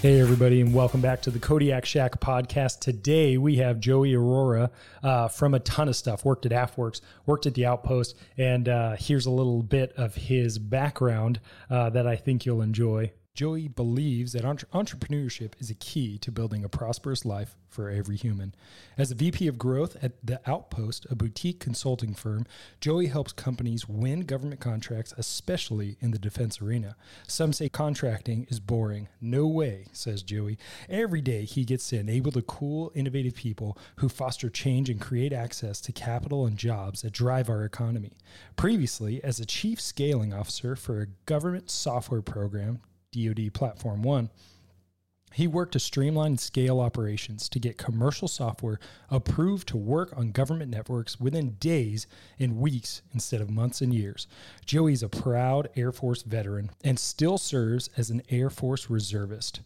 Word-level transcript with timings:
Hey, 0.00 0.20
everybody, 0.20 0.60
and 0.60 0.72
welcome 0.72 1.00
back 1.00 1.22
to 1.22 1.32
the 1.32 1.40
Kodiak 1.40 1.84
Shack 1.84 2.20
podcast. 2.20 2.78
Today 2.78 3.36
we 3.36 3.56
have 3.56 3.80
Joey 3.80 4.14
Aurora 4.14 4.70
uh, 5.02 5.26
from 5.26 5.54
a 5.54 5.58
ton 5.58 5.88
of 5.88 5.96
stuff. 5.96 6.24
Worked 6.24 6.46
at 6.46 6.52
AFWERX, 6.52 7.00
worked 7.26 7.46
at 7.46 7.54
the 7.54 7.66
Outpost, 7.66 8.14
and 8.36 8.68
uh, 8.68 8.94
here's 8.96 9.26
a 9.26 9.30
little 9.32 9.60
bit 9.60 9.92
of 9.96 10.14
his 10.14 10.60
background 10.60 11.40
uh, 11.68 11.90
that 11.90 12.06
I 12.06 12.14
think 12.14 12.46
you'll 12.46 12.62
enjoy. 12.62 13.10
Joey 13.38 13.68
believes 13.68 14.32
that 14.32 14.44
entre- 14.44 14.68
entrepreneurship 14.70 15.52
is 15.60 15.70
a 15.70 15.74
key 15.74 16.18
to 16.18 16.32
building 16.32 16.64
a 16.64 16.68
prosperous 16.68 17.24
life 17.24 17.54
for 17.68 17.88
every 17.88 18.16
human. 18.16 18.52
As 18.96 19.12
a 19.12 19.14
VP 19.14 19.46
of 19.46 19.56
growth 19.56 19.96
at 20.02 20.14
The 20.26 20.40
Outpost, 20.44 21.06
a 21.08 21.14
boutique 21.14 21.60
consulting 21.60 22.14
firm, 22.14 22.46
Joey 22.80 23.06
helps 23.06 23.30
companies 23.30 23.88
win 23.88 24.22
government 24.22 24.60
contracts, 24.60 25.14
especially 25.16 25.96
in 26.00 26.10
the 26.10 26.18
defense 26.18 26.60
arena. 26.60 26.96
Some 27.28 27.52
say 27.52 27.68
contracting 27.68 28.48
is 28.50 28.58
boring. 28.58 29.06
No 29.20 29.46
way, 29.46 29.86
says 29.92 30.24
Joey. 30.24 30.58
Every 30.88 31.20
day 31.20 31.44
he 31.44 31.64
gets 31.64 31.88
to 31.90 32.00
enable 32.00 32.32
the 32.32 32.42
cool, 32.42 32.90
innovative 32.96 33.36
people 33.36 33.78
who 33.98 34.08
foster 34.08 34.50
change 34.50 34.90
and 34.90 35.00
create 35.00 35.32
access 35.32 35.80
to 35.82 35.92
capital 35.92 36.44
and 36.44 36.56
jobs 36.56 37.02
that 37.02 37.12
drive 37.12 37.48
our 37.48 37.62
economy. 37.62 38.16
Previously, 38.56 39.22
as 39.22 39.38
a 39.38 39.46
chief 39.46 39.80
scaling 39.80 40.34
officer 40.34 40.74
for 40.74 41.02
a 41.02 41.06
government 41.24 41.70
software 41.70 42.20
program, 42.20 42.80
DoD 43.26 43.52
Platform 43.52 44.02
One, 44.02 44.30
he 45.34 45.46
worked 45.46 45.72
to 45.72 45.78
streamline 45.78 46.32
and 46.32 46.40
scale 46.40 46.80
operations 46.80 47.48
to 47.50 47.60
get 47.60 47.76
commercial 47.76 48.28
software 48.28 48.80
approved 49.10 49.68
to 49.68 49.76
work 49.76 50.16
on 50.16 50.32
government 50.32 50.70
networks 50.70 51.20
within 51.20 51.56
days 51.60 52.06
and 52.38 52.58
weeks 52.58 53.02
instead 53.12 53.40
of 53.40 53.50
months 53.50 53.80
and 53.80 53.92
years. 53.92 54.26
Joey 54.64 54.94
is 54.94 55.02
a 55.02 55.08
proud 55.08 55.68
Air 55.76 55.92
Force 55.92 56.22
veteran 56.22 56.70
and 56.82 56.98
still 56.98 57.38
serves 57.38 57.90
as 57.96 58.10
an 58.10 58.22
Air 58.30 58.48
Force 58.48 58.88
reservist 58.88 59.60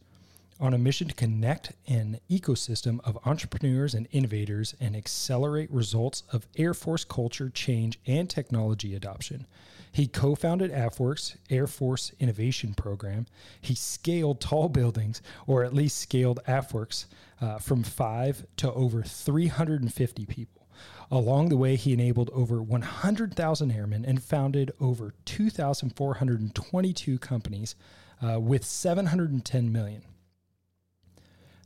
on 0.61 0.75
a 0.75 0.79
mission 0.79 1.09
to 1.09 1.15
connect 1.15 1.73
an 1.89 2.21
ecosystem 2.31 3.01
of 3.05 3.19
entrepreneurs 3.25 3.95
and 3.95 4.07
innovators 4.13 4.75
and 4.81 4.95
accelerate 4.95 5.71
results 5.71 6.23
of 6.33 6.47
Air 6.57 6.75
Force 6.75 7.05
culture 7.05 7.51
change 7.51 7.99
and 8.07 8.29
technology 8.29 8.95
adoption. 8.95 9.47
He 9.93 10.07
co 10.07 10.35
founded 10.35 10.73
AFWERX, 10.73 11.37
Air 11.51 11.67
Force 11.67 12.13
Innovation 12.19 12.73
Program. 12.73 13.27
He 13.61 13.75
scaled 13.75 14.41
tall 14.41 14.71
buildings, 14.71 15.21
or 15.47 15.63
at 15.65 15.75
least 15.75 15.99
scaled 15.99 16.41
AFWERX, 16.49 17.05
uh, 17.41 17.59
from 17.59 17.83
five 17.83 18.47
to 18.57 18.73
over 18.73 19.03
350 19.03 20.27
people. 20.27 20.67
Along 21.11 21.51
the 21.51 21.59
way, 21.59 21.77
he 21.77 21.93
enabled 21.93 22.31
over 22.33 22.63
100,000 22.63 23.71
airmen 23.71 24.07
and 24.07 24.23
founded 24.23 24.73
over 24.81 25.13
2,422 25.27 27.19
companies 27.19 27.75
uh, 28.23 28.41
with 28.41 28.65
710 28.65 29.71
million. 29.71 30.03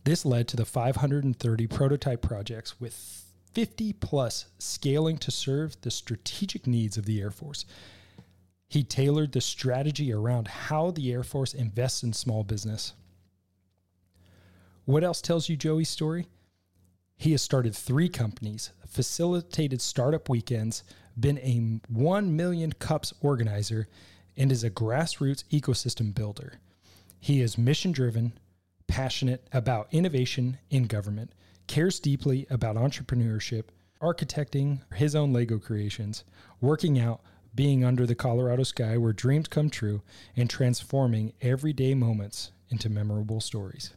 This 0.03 0.25
led 0.25 0.49
to 0.49 0.57
the 0.57 0.65
530 0.65 1.67
prototype 1.69 2.23
projects 2.23 2.81
with 2.81 3.25
50 3.53 3.93
plus 3.95 4.47
scaling 4.59 5.19
to 5.19 5.31
serve 5.31 5.81
the 5.83 5.91
strategic 5.91 6.67
needs 6.67 6.97
of 6.97 7.05
the 7.07 7.21
Air 7.21 7.31
Force. 7.31 7.65
He 8.69 8.83
tailored 8.83 9.33
the 9.33 9.41
strategy 9.41 10.13
around 10.13 10.49
how 10.49 10.91
the 10.91 11.13
Air 11.13 11.23
Force 11.23 11.55
invests 11.55 12.03
in 12.03 12.13
small 12.13 12.43
business. 12.43 12.95
What 14.85 15.05
else 15.05 15.21
tells 15.21 15.49
you 15.49 15.57
Joey's 15.57 15.89
story? 15.89 16.27
He 17.17 17.33
has 17.33 17.43
started 17.43 17.75
three 17.75 18.09
companies, 18.09 18.71
facilitated 18.87 19.81
startup 19.81 20.29
weekends, 20.29 20.85
been 21.19 21.39
a 21.39 21.81
1 21.89 22.37
million 22.37 22.73
cups 22.73 23.15
organizer, 23.21 23.89
and 24.37 24.53
is 24.53 24.65
a 24.65 24.71
grassroots 24.71 25.45
ecosystem 25.51 26.15
builder. 26.15 26.61
He 27.19 27.41
is 27.41 27.57
mission 27.57 27.93
driven, 27.93 28.35
passionate 28.87 29.49
about 29.53 29.89
innovation 29.93 30.59
in 30.71 30.85
government, 30.85 31.33
cares 31.67 31.99
deeply 31.99 32.47
about 32.51 32.77
entrepreneurship, 32.77 33.65
architecting 34.03 34.81
his 34.95 35.15
own 35.15 35.33
Lego 35.33 35.59
creations, 35.59 36.25
working 36.61 36.99
out, 36.99 37.23
being 37.57 37.85
under 37.85 38.07
the 38.07 38.15
Colorado 38.15 38.63
sky 38.63 38.97
where 38.99 39.13
dreams 39.13 39.49
come 39.49 39.71
true, 39.71 40.03
and 40.37 40.49
transforming 40.49 41.33
everyday 41.41 41.95
moments 41.95 42.53
into 42.69 42.89
memorable 42.89 43.41
stories. 43.41 43.93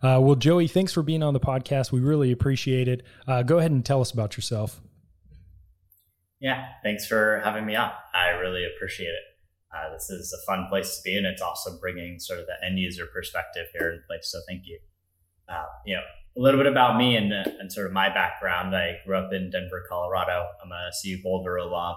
Uh, 0.00 0.20
well, 0.22 0.36
Joey, 0.36 0.68
thanks 0.68 0.92
for 0.92 1.02
being 1.02 1.24
on 1.24 1.34
the 1.34 1.40
podcast. 1.40 1.90
We 1.90 2.00
really 2.00 2.30
appreciate 2.30 2.86
it. 2.86 3.02
Uh, 3.26 3.42
go 3.42 3.58
ahead 3.58 3.72
and 3.72 3.84
tell 3.84 4.00
us 4.00 4.12
about 4.12 4.36
yourself. 4.36 4.80
Yeah, 6.40 6.66
thanks 6.84 7.04
for 7.04 7.40
having 7.42 7.66
me 7.66 7.74
on. 7.74 7.90
I 8.14 8.28
really 8.28 8.64
appreciate 8.64 9.08
it. 9.08 9.24
Uh, 9.74 9.92
this 9.92 10.08
is 10.08 10.32
a 10.32 10.46
fun 10.46 10.66
place 10.68 10.96
to 10.96 11.02
be, 11.02 11.16
and 11.16 11.26
it's 11.26 11.42
also 11.42 11.78
bringing 11.80 12.20
sort 12.20 12.38
of 12.38 12.46
the 12.46 12.64
end 12.64 12.78
user 12.78 13.06
perspective 13.06 13.66
here 13.76 13.90
in 13.90 14.02
place. 14.06 14.30
So 14.30 14.38
thank 14.48 14.62
you. 14.66 14.78
Uh, 15.48 15.64
you 15.84 15.96
know, 15.96 16.02
a 16.36 16.40
little 16.40 16.60
bit 16.60 16.70
about 16.70 16.96
me 16.96 17.16
and, 17.16 17.32
and 17.32 17.72
sort 17.72 17.86
of 17.86 17.92
my 17.92 18.08
background. 18.08 18.76
I 18.76 18.98
grew 19.04 19.16
up 19.16 19.32
in 19.32 19.50
Denver, 19.50 19.84
Colorado. 19.88 20.46
I'm 20.62 20.70
a 20.70 20.90
CU 21.02 21.20
Boulder 21.22 21.56
alum 21.56 21.96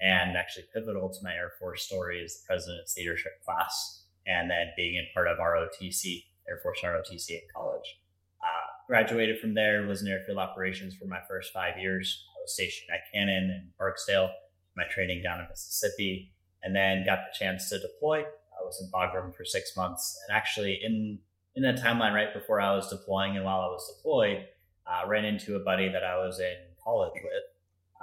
and 0.00 0.36
actually 0.36 0.64
pivotal 0.72 1.08
to 1.08 1.18
my 1.22 1.34
Air 1.34 1.52
Force 1.58 1.82
story 1.82 2.20
is 2.20 2.40
the 2.40 2.46
president's 2.46 2.96
leadership 2.96 3.32
class 3.44 4.04
and 4.26 4.50
then 4.50 4.68
being 4.76 4.96
a 4.96 5.14
part 5.14 5.28
of 5.28 5.38
ROTC, 5.38 6.24
Air 6.48 6.58
Force 6.62 6.80
ROTC 6.82 7.36
at 7.36 7.52
college. 7.54 8.00
Uh, 8.42 8.66
graduated 8.88 9.38
from 9.38 9.54
there, 9.54 9.86
was 9.86 10.02
in 10.02 10.08
airfield 10.08 10.38
operations 10.38 10.94
for 10.94 11.06
my 11.06 11.20
first 11.28 11.52
five 11.52 11.78
years. 11.78 12.24
I 12.36 12.40
was 12.42 12.54
stationed 12.54 12.90
at 12.92 13.12
Cannon 13.12 13.50
and 13.50 13.76
Barksdale, 13.78 14.30
my 14.76 14.84
training 14.90 15.22
down 15.22 15.40
in 15.40 15.46
Mississippi, 15.48 16.32
and 16.62 16.74
then 16.74 17.04
got 17.04 17.18
the 17.18 17.38
chance 17.38 17.68
to 17.70 17.78
deploy. 17.78 18.20
I 18.20 18.64
was 18.64 18.80
in 18.82 18.90
Bagram 18.90 19.34
for 19.34 19.44
six 19.44 19.76
months, 19.76 20.18
and 20.26 20.36
actually 20.36 20.80
in 20.82 21.18
in 21.56 21.62
that 21.62 21.82
timeline 21.82 22.14
right 22.14 22.32
before 22.32 22.60
I 22.60 22.74
was 22.74 22.88
deploying 22.88 23.36
and 23.36 23.44
while 23.44 23.60
I 23.60 23.66
was 23.66 23.92
deployed, 23.96 24.46
uh, 24.86 25.06
ran 25.08 25.24
into 25.24 25.56
a 25.56 25.60
buddy 25.60 25.88
that 25.88 26.04
I 26.04 26.16
was 26.16 26.38
in 26.38 26.54
college 26.82 27.12
with, 27.14 27.42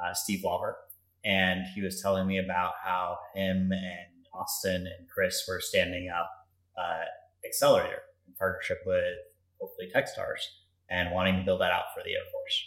uh, 0.04 0.14
Steve 0.14 0.42
Walker, 0.44 0.76
and 1.28 1.66
he 1.76 1.82
was 1.82 2.02
telling 2.02 2.26
me 2.26 2.38
about 2.38 2.74
how 2.82 3.18
him 3.36 3.70
and 3.74 4.08
Austin 4.34 4.88
and 4.88 5.10
Chris 5.10 5.44
were 5.48 5.60
standing 5.60 6.10
up 6.10 6.32
uh, 6.80 7.04
Accelerator 7.46 8.02
in 8.26 8.34
partnership 8.40 8.80
with 8.86 9.04
hopefully 9.60 9.92
Techstars 9.94 10.40
and 10.90 11.12
wanting 11.12 11.36
to 11.36 11.44
build 11.44 11.60
that 11.60 11.72
out 11.72 11.86
for 11.94 12.02
the 12.06 12.12
Air 12.12 12.22
Force. 12.32 12.66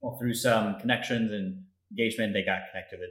Well, 0.00 0.18
through 0.18 0.34
some 0.34 0.80
connections 0.80 1.30
and 1.30 1.62
engagement, 1.92 2.32
they 2.32 2.42
got 2.42 2.62
connected 2.72 2.98
with 2.98 3.10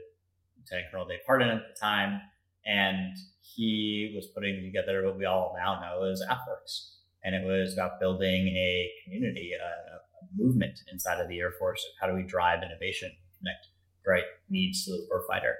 Lieutenant 0.58 0.90
Colonel 0.90 1.06
Dave 1.06 1.20
Hardin 1.26 1.48
at 1.48 1.62
the 1.62 1.80
time, 1.80 2.20
and 2.66 3.16
he 3.40 4.12
was 4.14 4.26
putting 4.26 4.62
together 4.62 5.06
what 5.06 5.16
we 5.16 5.24
all 5.24 5.56
now 5.58 5.80
know 5.80 6.04
as 6.04 6.22
AFWorks. 6.28 6.96
And 7.24 7.34
it 7.34 7.46
was 7.46 7.72
about 7.72 8.00
building 8.00 8.48
a 8.48 8.90
community, 9.04 9.52
a, 9.52 9.64
a 9.64 10.00
movement 10.36 10.80
inside 10.92 11.20
of 11.20 11.28
the 11.28 11.38
Air 11.40 11.52
Force. 11.58 11.82
How 12.00 12.06
do 12.06 12.14
we 12.14 12.22
drive 12.22 12.62
innovation, 12.62 13.10
connect 13.38 13.66
right 14.06 14.24
needs 14.48 14.84
to 14.84 14.92
the 14.92 15.06
warfighter. 15.12 15.54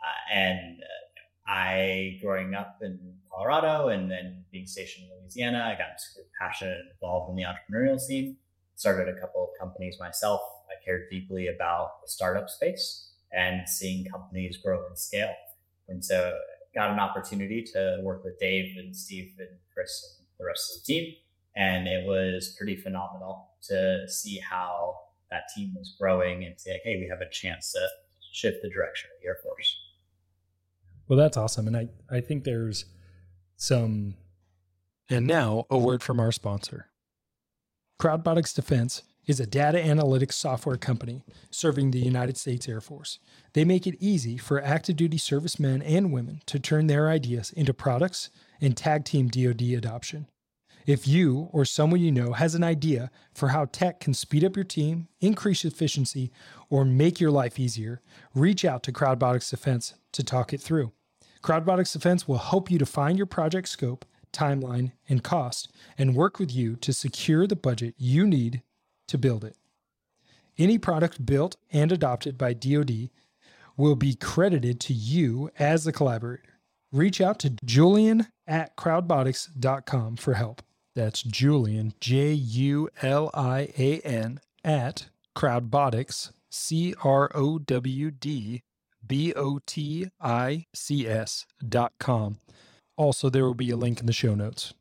Uh, 0.00 0.34
and 0.34 0.80
uh, 0.80 1.50
I, 1.50 2.18
growing 2.22 2.54
up 2.54 2.78
in 2.82 2.98
Colorado 3.32 3.88
and 3.88 4.10
then 4.10 4.44
being 4.52 4.66
stationed 4.66 5.06
in 5.06 5.22
Louisiana, 5.22 5.64
I 5.64 5.78
got 5.78 6.00
super 6.00 6.28
passionate 6.40 6.78
and 6.78 6.90
involved 6.90 7.30
in 7.30 7.36
the 7.36 7.44
entrepreneurial 7.44 7.98
scene. 7.98 8.36
Started 8.76 9.08
a 9.08 9.20
couple 9.20 9.42
of 9.42 9.50
companies 9.58 9.96
myself. 9.98 10.40
I 10.68 10.84
cared 10.84 11.08
deeply 11.10 11.48
about 11.48 12.02
the 12.02 12.08
startup 12.08 12.48
space 12.48 13.10
and 13.32 13.68
seeing 13.68 14.04
companies 14.04 14.58
grow 14.58 14.86
and 14.86 14.98
scale. 14.98 15.34
And 15.88 16.04
so 16.04 16.36
got 16.74 16.90
an 16.90 17.00
opportunity 17.00 17.64
to 17.72 17.98
work 18.02 18.24
with 18.24 18.38
Dave 18.38 18.76
and 18.76 18.94
Steve 18.94 19.32
and 19.38 19.48
Chris 19.72 20.16
and 20.18 20.26
the 20.38 20.44
rest 20.44 20.72
of 20.74 20.82
the 20.82 20.92
team. 20.92 21.14
And 21.56 21.88
it 21.88 22.06
was 22.06 22.54
pretty 22.56 22.76
phenomenal 22.76 23.50
to 23.62 24.08
see 24.08 24.38
how 24.38 24.96
that 25.30 25.44
team 25.54 25.74
was 25.76 25.94
growing 25.98 26.44
and 26.44 26.58
say, 26.58 26.80
hey, 26.84 26.96
we 26.96 27.08
have 27.08 27.20
a 27.20 27.30
chance 27.30 27.72
to 27.72 27.86
shift 28.32 28.58
the 28.62 28.70
direction 28.70 29.10
of 29.14 29.22
the 29.22 29.28
Air 29.28 29.36
Force. 29.42 29.76
Well, 31.08 31.18
that's 31.18 31.36
awesome. 31.36 31.66
And 31.66 31.76
I, 31.76 31.88
I 32.10 32.20
think 32.20 32.44
there's 32.44 32.84
some. 33.56 34.14
And 35.10 35.26
now 35.26 35.64
a 35.70 35.78
word 35.78 36.02
from 36.02 36.20
our 36.20 36.32
sponsor. 36.32 36.90
Crowdbotics 37.98 38.54
Defense 38.54 39.02
is 39.26 39.40
a 39.40 39.46
data 39.46 39.78
analytics 39.78 40.34
software 40.34 40.76
company 40.76 41.24
serving 41.50 41.90
the 41.90 41.98
United 41.98 42.36
States 42.36 42.68
Air 42.68 42.80
Force. 42.80 43.18
They 43.52 43.64
make 43.64 43.86
it 43.86 43.96
easy 44.00 44.38
for 44.38 44.62
active 44.62 44.96
duty 44.96 45.18
servicemen 45.18 45.82
and 45.82 46.12
women 46.12 46.42
to 46.46 46.58
turn 46.58 46.86
their 46.86 47.08
ideas 47.08 47.52
into 47.52 47.74
products 47.74 48.30
and 48.60 48.76
tag 48.76 49.04
team 49.04 49.28
DoD 49.28 49.62
adoption. 49.76 50.28
If 50.88 51.06
you 51.06 51.50
or 51.52 51.66
someone 51.66 52.00
you 52.00 52.10
know 52.10 52.32
has 52.32 52.54
an 52.54 52.64
idea 52.64 53.10
for 53.34 53.48
how 53.48 53.66
tech 53.66 54.00
can 54.00 54.14
speed 54.14 54.42
up 54.42 54.56
your 54.56 54.64
team, 54.64 55.08
increase 55.20 55.66
efficiency, 55.66 56.32
or 56.70 56.82
make 56.86 57.20
your 57.20 57.30
life 57.30 57.58
easier, 57.58 58.00
reach 58.34 58.64
out 58.64 58.82
to 58.84 58.92
Crowdbotics 58.92 59.50
Defense 59.50 59.92
to 60.12 60.24
talk 60.24 60.54
it 60.54 60.62
through. 60.62 60.92
Crowdbotics 61.42 61.92
Defense 61.92 62.26
will 62.26 62.38
help 62.38 62.70
you 62.70 62.78
define 62.78 63.18
your 63.18 63.26
project 63.26 63.68
scope, 63.68 64.06
timeline, 64.32 64.92
and 65.10 65.22
cost, 65.22 65.70
and 65.98 66.16
work 66.16 66.38
with 66.38 66.50
you 66.54 66.74
to 66.76 66.94
secure 66.94 67.46
the 67.46 67.54
budget 67.54 67.94
you 67.98 68.26
need 68.26 68.62
to 69.08 69.18
build 69.18 69.44
it. 69.44 69.58
Any 70.56 70.78
product 70.78 71.26
built 71.26 71.58
and 71.70 71.92
adopted 71.92 72.38
by 72.38 72.54
DoD 72.54 73.10
will 73.76 73.94
be 73.94 74.14
credited 74.14 74.80
to 74.80 74.94
you 74.94 75.50
as 75.58 75.84
the 75.84 75.92
collaborator. 75.92 76.54
Reach 76.90 77.20
out 77.20 77.38
to 77.40 77.50
Julian 77.62 78.28
at 78.46 78.74
crowdbotics.com 78.78 80.16
for 80.16 80.32
help. 80.32 80.62
That's 80.94 81.22
Julian, 81.22 81.94
J 82.00 82.32
U 82.32 82.88
L 83.02 83.30
I 83.34 83.68
A 83.78 84.00
N, 84.00 84.40
at 84.64 85.08
crowdbotics, 85.36 86.32
C 86.50 86.94
R 87.04 87.30
O 87.34 87.58
W 87.58 88.10
D 88.10 88.62
B 89.06 89.32
O 89.34 89.60
T 89.64 90.08
I 90.20 90.66
C 90.74 91.06
S 91.06 91.46
dot 91.66 91.92
com. 91.98 92.38
Also, 92.96 93.30
there 93.30 93.44
will 93.44 93.54
be 93.54 93.70
a 93.70 93.76
link 93.76 94.00
in 94.00 94.06
the 94.06 94.12
show 94.12 94.34
notes. 94.34 94.74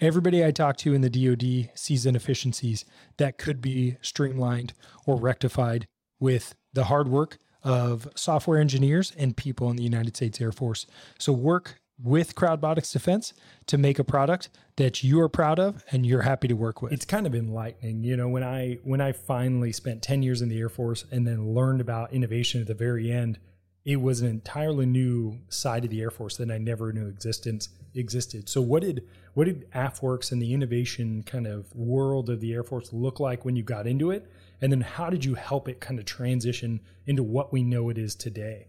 Everybody 0.00 0.44
I 0.44 0.50
talk 0.50 0.76
to 0.78 0.92
in 0.92 1.02
the 1.02 1.08
DoD 1.08 1.70
sees 1.78 2.04
inefficiencies 2.04 2.84
that 3.16 3.38
could 3.38 3.60
be 3.60 3.96
streamlined 4.02 4.74
or 5.06 5.16
rectified 5.16 5.86
with 6.18 6.56
the 6.72 6.84
hard 6.84 7.06
work 7.06 7.38
of 7.62 8.08
software 8.16 8.58
engineers 8.58 9.12
and 9.16 9.36
people 9.36 9.70
in 9.70 9.76
the 9.76 9.84
United 9.84 10.16
States 10.16 10.40
Air 10.40 10.52
Force. 10.52 10.86
So, 11.18 11.32
work 11.32 11.76
with 12.02 12.34
Crowdbotics 12.34 12.92
Defense 12.92 13.32
to 13.66 13.78
make 13.78 13.98
a 13.98 14.04
product 14.04 14.48
that 14.76 15.04
you 15.04 15.20
are 15.20 15.28
proud 15.28 15.58
of 15.58 15.84
and 15.90 16.04
you're 16.04 16.22
happy 16.22 16.48
to 16.48 16.54
work 16.54 16.82
with. 16.82 16.92
It's 16.92 17.04
kind 17.04 17.26
of 17.26 17.34
enlightening, 17.34 18.02
you 18.02 18.16
know, 18.16 18.28
when 18.28 18.42
I 18.42 18.78
when 18.82 19.00
I 19.00 19.12
finally 19.12 19.72
spent 19.72 20.02
10 20.02 20.22
years 20.22 20.42
in 20.42 20.48
the 20.48 20.58
Air 20.58 20.68
Force 20.68 21.04
and 21.10 21.26
then 21.26 21.54
learned 21.54 21.80
about 21.80 22.12
innovation 22.12 22.60
at 22.60 22.66
the 22.66 22.74
very 22.74 23.10
end 23.10 23.38
it 23.84 24.00
was 24.00 24.22
an 24.22 24.28
entirely 24.28 24.86
new 24.86 25.38
side 25.48 25.84
of 25.84 25.90
the 25.90 26.00
Air 26.00 26.10
Force 26.10 26.38
that 26.38 26.50
I 26.50 26.58
never 26.58 26.92
knew 26.92 27.06
existence 27.06 27.68
existed. 27.94 28.48
So 28.48 28.60
what 28.62 28.82
did 28.82 29.06
what 29.34 29.44
did 29.44 29.70
AFWERX 29.72 30.32
and 30.32 30.40
the 30.40 30.54
innovation 30.54 31.22
kind 31.24 31.46
of 31.46 31.74
world 31.74 32.30
of 32.30 32.40
the 32.40 32.54
Air 32.54 32.62
Force 32.62 32.92
look 32.92 33.20
like 33.20 33.44
when 33.44 33.56
you 33.56 33.62
got 33.62 33.86
into 33.86 34.10
it? 34.10 34.30
And 34.60 34.72
then 34.72 34.80
how 34.80 35.10
did 35.10 35.24
you 35.24 35.34
help 35.34 35.68
it 35.68 35.80
kind 35.80 35.98
of 35.98 36.06
transition 36.06 36.80
into 37.06 37.22
what 37.22 37.52
we 37.52 37.62
know 37.62 37.90
it 37.90 37.98
is 37.98 38.14
today? 38.14 38.68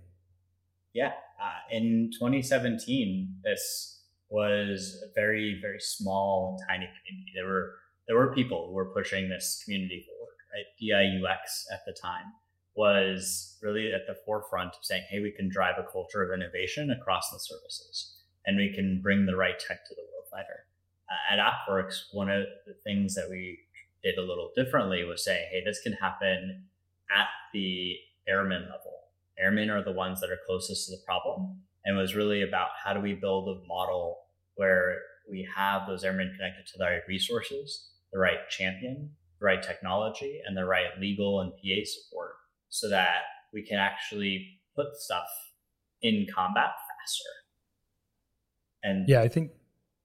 Yeah, 0.93 1.13
uh, 1.41 1.59
in 1.71 2.11
2017, 2.13 3.35
this 3.43 4.01
was 4.29 5.03
a 5.03 5.13
very 5.13 5.59
very 5.61 5.79
small 5.79 6.57
and 6.57 6.67
tiny 6.67 6.89
community. 6.97 7.31
There 7.35 7.47
were 7.47 7.73
there 8.07 8.17
were 8.17 8.33
people 8.33 8.67
who 8.67 8.73
were 8.73 8.93
pushing 8.93 9.29
this 9.29 9.61
community 9.63 10.05
forward. 10.05 10.35
Right, 10.53 10.65
DIUX 10.81 11.73
at 11.73 11.81
the 11.85 11.93
time 11.93 12.31
was 12.75 13.57
really 13.61 13.93
at 13.93 14.05
the 14.07 14.15
forefront 14.25 14.69
of 14.69 14.83
saying, 14.83 15.03
hey, 15.09 15.19
we 15.21 15.31
can 15.31 15.49
drive 15.49 15.75
a 15.77 15.91
culture 15.91 16.23
of 16.23 16.33
innovation 16.33 16.91
across 16.91 17.29
the 17.31 17.39
services 17.39 18.15
and 18.45 18.57
we 18.57 18.73
can 18.73 19.01
bring 19.01 19.25
the 19.25 19.35
right 19.35 19.57
tech 19.59 19.85
to 19.87 19.95
the 19.95 20.01
warfighter. 20.01 20.63
Uh, 21.09 21.33
at 21.33 21.39
AFWERX, 21.39 22.13
one 22.13 22.29
of 22.29 22.45
the 22.67 22.73
things 22.83 23.15
that 23.15 23.29
we 23.29 23.59
did 24.03 24.17
a 24.17 24.21
little 24.21 24.51
differently 24.55 25.03
was 25.03 25.23
saying, 25.23 25.47
hey, 25.51 25.63
this 25.63 25.79
can 25.81 25.93
happen 25.93 26.63
at 27.09 27.27
the 27.53 27.95
airman 28.27 28.63
level. 28.63 29.04
Airmen 29.39 29.69
are 29.69 29.83
the 29.83 29.91
ones 29.91 30.21
that 30.21 30.29
are 30.29 30.39
closest 30.45 30.87
to 30.87 30.95
the 30.95 31.01
problem. 31.05 31.59
And 31.83 31.97
it 31.97 32.01
was 32.01 32.15
really 32.15 32.41
about 32.41 32.69
how 32.83 32.93
do 32.93 32.99
we 32.99 33.13
build 33.13 33.47
a 33.49 33.67
model 33.67 34.19
where 34.55 34.99
we 35.29 35.47
have 35.55 35.87
those 35.87 36.03
airmen 36.03 36.33
connected 36.35 36.65
to 36.67 36.77
the 36.77 36.85
right 36.85 37.01
resources, 37.07 37.89
the 38.11 38.19
right 38.19 38.49
champion, 38.49 39.11
the 39.39 39.45
right 39.45 39.61
technology, 39.61 40.41
and 40.45 40.55
the 40.55 40.65
right 40.65 40.87
legal 40.99 41.41
and 41.41 41.51
PA 41.51 41.85
support 41.85 42.33
so 42.69 42.89
that 42.89 43.21
we 43.53 43.61
can 43.61 43.77
actually 43.77 44.59
put 44.75 44.87
stuff 44.95 45.27
in 46.01 46.27
combat 46.33 46.71
faster. 46.71 47.29
And 48.83 49.07
yeah, 49.07 49.21
I 49.21 49.27
think. 49.27 49.51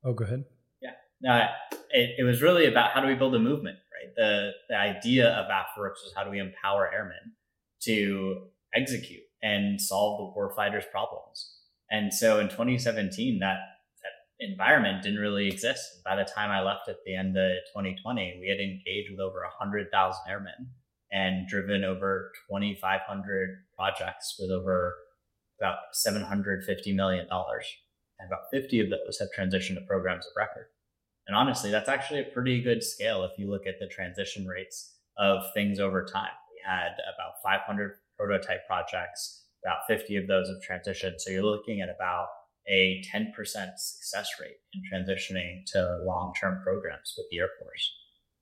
Oh, 0.04 0.12
go 0.12 0.24
ahead. 0.24 0.44
Yeah, 0.80 0.92
no, 1.20 1.46
it, 1.90 2.14
it 2.18 2.22
was 2.22 2.40
really 2.40 2.66
about 2.66 2.92
how 2.92 3.00
do 3.00 3.06
we 3.06 3.14
build 3.14 3.34
a 3.34 3.38
movement, 3.38 3.76
right? 3.92 4.14
The 4.16 4.52
the 4.68 4.76
idea 4.76 5.28
of 5.30 5.46
AFWERX 5.46 5.90
was 6.04 6.12
how 6.16 6.24
do 6.24 6.30
we 6.30 6.38
empower 6.38 6.90
airmen 6.92 7.34
to 7.82 8.48
execute 8.74 9.22
and 9.42 9.80
solve 9.80 10.18
the 10.18 10.40
warfighters' 10.40 10.90
problems. 10.90 11.56
And 11.90 12.12
so 12.12 12.38
in 12.38 12.48
2017, 12.48 13.38
that 13.40 13.58
that 14.02 14.46
environment 14.46 15.02
didn't 15.02 15.18
really 15.18 15.48
exist. 15.48 16.02
By 16.04 16.16
the 16.16 16.24
time 16.24 16.50
I 16.50 16.62
left 16.62 16.88
at 16.88 16.96
the 17.04 17.14
end 17.14 17.36
of 17.36 17.50
2020, 17.74 18.38
we 18.40 18.48
had 18.48 18.60
engaged 18.60 19.10
with 19.10 19.20
over 19.20 19.40
100,000 19.40 20.20
airmen 20.28 20.70
and 21.12 21.48
driven 21.48 21.84
over 21.84 22.32
2,500 22.48 23.64
projects 23.74 24.36
with 24.38 24.50
over 24.50 24.94
about 25.58 25.78
$750 25.94 26.94
million. 26.94 27.26
And 27.30 28.26
about 28.26 28.50
50 28.52 28.80
of 28.80 28.90
those 28.90 29.18
have 29.18 29.28
transitioned 29.36 29.74
to 29.74 29.80
programs 29.86 30.26
of 30.26 30.32
record. 30.36 30.66
And 31.26 31.36
honestly, 31.36 31.70
that's 31.70 31.88
actually 31.88 32.20
a 32.20 32.34
pretty 32.34 32.62
good 32.62 32.82
scale 32.82 33.24
if 33.24 33.38
you 33.38 33.50
look 33.50 33.66
at 33.66 33.78
the 33.78 33.86
transition 33.86 34.46
rates 34.46 34.96
of 35.18 35.42
things 35.54 35.78
over 35.80 36.04
time. 36.04 36.32
We 36.52 36.60
had 36.64 36.92
about 37.14 37.42
500 37.42 37.92
prototype 38.20 38.66
projects, 38.66 39.46
about 39.64 39.78
50 39.88 40.16
of 40.16 40.26
those 40.26 40.48
have 40.48 40.58
transitioned. 40.60 41.14
So 41.18 41.30
you're 41.30 41.42
looking 41.42 41.80
at 41.80 41.88
about 41.88 42.26
a 42.68 43.02
10% 43.14 43.32
success 43.34 44.28
rate 44.40 44.56
in 44.74 44.82
transitioning 44.92 45.64
to 45.72 45.98
long 46.04 46.32
term 46.38 46.60
programs 46.62 47.14
with 47.16 47.26
the 47.30 47.38
Air 47.38 47.48
Force. 47.60 47.92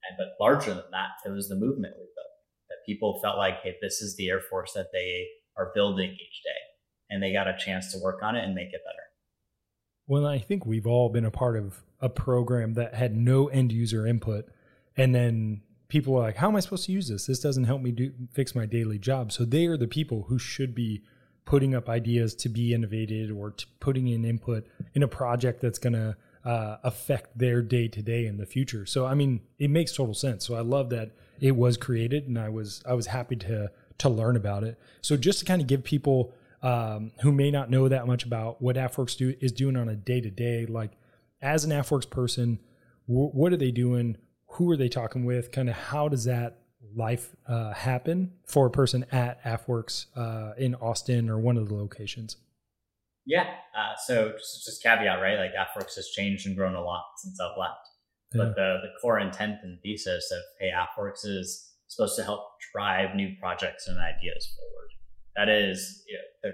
And 0.08 0.16
but 0.18 0.42
larger 0.42 0.74
than 0.74 0.90
that, 0.92 1.10
it 1.24 1.30
was 1.30 1.48
the 1.48 1.54
movement 1.54 1.94
we 1.96 2.04
built 2.04 2.34
that 2.68 2.86
people 2.86 3.20
felt 3.22 3.38
like, 3.38 3.62
hey, 3.62 3.76
this 3.80 4.00
is 4.00 4.16
the 4.16 4.28
Air 4.28 4.40
Force 4.40 4.72
that 4.74 4.88
they 4.92 5.26
are 5.56 5.72
building 5.74 6.10
each 6.10 6.42
day. 6.44 6.60
And 7.10 7.22
they 7.22 7.32
got 7.32 7.48
a 7.48 7.56
chance 7.56 7.92
to 7.92 7.98
work 7.98 8.22
on 8.22 8.36
it 8.36 8.44
and 8.44 8.54
make 8.54 8.68
it 8.68 8.82
better. 8.84 9.04
Well, 10.06 10.26
I 10.26 10.38
think 10.38 10.66
we've 10.66 10.86
all 10.86 11.08
been 11.08 11.24
a 11.24 11.30
part 11.30 11.56
of 11.56 11.82
a 12.00 12.08
program 12.08 12.74
that 12.74 12.94
had 12.94 13.16
no 13.16 13.48
end 13.48 13.72
user 13.72 14.06
input. 14.06 14.46
And 14.96 15.14
then 15.14 15.62
people 15.88 16.14
are 16.16 16.20
like, 16.20 16.36
how 16.36 16.48
am 16.48 16.56
I 16.56 16.60
supposed 16.60 16.84
to 16.86 16.92
use 16.92 17.08
this? 17.08 17.26
This 17.26 17.40
doesn't 17.40 17.64
help 17.64 17.82
me 17.82 17.90
do 17.90 18.12
fix 18.32 18.54
my 18.54 18.66
daily 18.66 18.98
job. 18.98 19.32
So 19.32 19.44
they 19.44 19.66
are 19.66 19.76
the 19.76 19.88
people 19.88 20.26
who 20.28 20.38
should 20.38 20.74
be 20.74 21.02
putting 21.44 21.74
up 21.74 21.88
ideas 21.88 22.34
to 22.34 22.48
be 22.48 22.74
innovated 22.74 23.30
or 23.30 23.54
putting 23.80 24.06
in 24.08 24.24
input 24.24 24.66
in 24.94 25.02
a 25.02 25.08
project 25.08 25.62
that's 25.62 25.78
going 25.78 25.94
to 25.94 26.16
uh, 26.44 26.76
affect 26.84 27.38
their 27.38 27.62
day 27.62 27.88
to 27.88 28.02
day 28.02 28.26
in 28.26 28.36
the 28.36 28.46
future. 28.46 28.86
So 28.86 29.06
I 29.06 29.14
mean, 29.14 29.40
it 29.58 29.70
makes 29.70 29.92
total 29.92 30.14
sense. 30.14 30.46
So 30.46 30.54
I 30.54 30.60
love 30.60 30.90
that 30.90 31.10
it 31.40 31.56
was 31.56 31.76
created, 31.76 32.28
and 32.28 32.38
I 32.38 32.48
was 32.48 32.82
I 32.86 32.94
was 32.94 33.06
happy 33.06 33.36
to 33.36 33.70
to 33.98 34.08
learn 34.08 34.36
about 34.36 34.64
it. 34.64 34.78
So 35.00 35.16
just 35.16 35.40
to 35.40 35.44
kind 35.44 35.60
of 35.60 35.66
give 35.66 35.82
people 35.84 36.32
um, 36.62 37.12
who 37.22 37.32
may 37.32 37.50
not 37.50 37.70
know 37.70 37.88
that 37.88 38.06
much 38.06 38.24
about 38.24 38.60
what 38.60 38.76
AFWERX 38.76 39.16
do, 39.16 39.34
is 39.40 39.52
doing 39.52 39.76
on 39.76 39.88
a 39.88 39.96
day 39.96 40.20
to 40.20 40.30
day, 40.30 40.66
like 40.66 40.92
as 41.40 41.64
an 41.64 41.70
AFWERX 41.70 42.10
person, 42.10 42.58
what 43.06 43.52
are 43.52 43.56
they 43.56 43.70
doing? 43.70 44.16
Who 44.52 44.70
are 44.70 44.76
they 44.76 44.88
talking 44.88 45.24
with? 45.24 45.52
Kind 45.52 45.68
of 45.68 45.76
how 45.76 46.08
does 46.08 46.24
that 46.24 46.58
life 46.94 47.36
uh, 47.46 47.72
happen 47.74 48.32
for 48.46 48.66
a 48.66 48.70
person 48.70 49.04
at 49.12 49.42
AFWERX 49.44 50.06
uh, 50.16 50.54
in 50.56 50.74
Austin 50.76 51.28
or 51.28 51.38
one 51.38 51.56
of 51.56 51.68
the 51.68 51.74
locations? 51.74 52.36
Yeah. 53.26 53.46
Uh, 53.76 53.94
so 54.06 54.32
just, 54.32 54.64
just 54.64 54.82
caveat, 54.82 55.20
right? 55.20 55.38
Like 55.38 55.52
AFWERX 55.52 55.96
has 55.96 56.08
changed 56.08 56.46
and 56.46 56.56
grown 56.56 56.74
a 56.74 56.82
lot 56.82 57.04
since 57.18 57.38
I've 57.40 57.58
left. 57.58 57.88
Yeah. 58.32 58.44
But 58.44 58.56
the, 58.56 58.78
the 58.82 58.88
core 59.00 59.18
intent 59.18 59.56
and 59.62 59.78
thesis 59.82 60.30
of, 60.32 60.40
hey, 60.60 60.70
AFWERX 60.70 61.26
is 61.26 61.74
supposed 61.88 62.16
to 62.16 62.24
help 62.24 62.40
drive 62.74 63.14
new 63.14 63.34
projects 63.40 63.86
and 63.86 63.98
ideas 63.98 64.54
forward. 64.56 64.88
That 65.36 65.48
is, 65.48 66.02
you 66.08 66.18
know, 66.44 66.52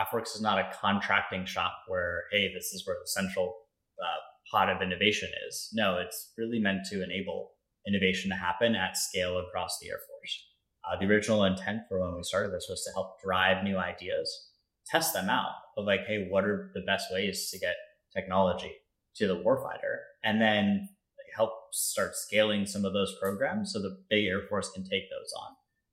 AFWERX 0.00 0.34
is 0.34 0.40
not 0.40 0.58
a 0.58 0.70
contracting 0.80 1.44
shop 1.44 1.72
where, 1.86 2.24
hey, 2.32 2.52
this 2.52 2.72
is 2.72 2.84
where 2.86 2.96
the 3.00 3.06
central 3.06 3.54
uh, 4.02 4.20
pot 4.52 4.68
of 4.68 4.82
innovation 4.82 5.30
is. 5.48 5.70
No, 5.72 5.98
it's 5.98 6.32
really 6.38 6.60
meant 6.60 6.86
to 6.90 7.02
enable 7.02 7.52
innovation 7.86 8.30
to 8.30 8.36
happen 8.36 8.76
at 8.76 8.96
scale 8.96 9.38
across 9.38 9.78
the 9.80 9.88
Air 9.88 9.98
Force. 10.08 10.46
Uh, 10.84 10.98
the 10.98 11.06
original 11.06 11.44
intent 11.44 11.82
for 11.88 12.00
when 12.00 12.14
we 12.16 12.22
started 12.22 12.52
this 12.52 12.66
was 12.68 12.84
to 12.84 12.92
help 12.92 13.20
drive 13.22 13.64
new 13.64 13.78
ideas, 13.78 14.50
test 14.86 15.14
them 15.14 15.30
out 15.30 15.52
of 15.76 15.86
like, 15.86 16.06
hey, 16.06 16.26
what 16.28 16.44
are 16.44 16.70
the 16.74 16.82
best 16.82 17.06
ways 17.12 17.50
to 17.50 17.58
get 17.58 17.74
technology 18.14 18.72
to 19.16 19.26
the 19.26 19.36
warfighter? 19.36 19.98
And 20.22 20.40
then 20.40 20.88
help 21.34 21.52
start 21.72 22.14
scaling 22.14 22.66
some 22.66 22.84
of 22.84 22.92
those 22.92 23.16
programs 23.20 23.72
so 23.72 23.80
the 23.80 23.98
big 24.10 24.26
Air 24.26 24.42
Force 24.48 24.70
can 24.70 24.84
take 24.84 25.08
those 25.10 25.32
on, 25.40 25.52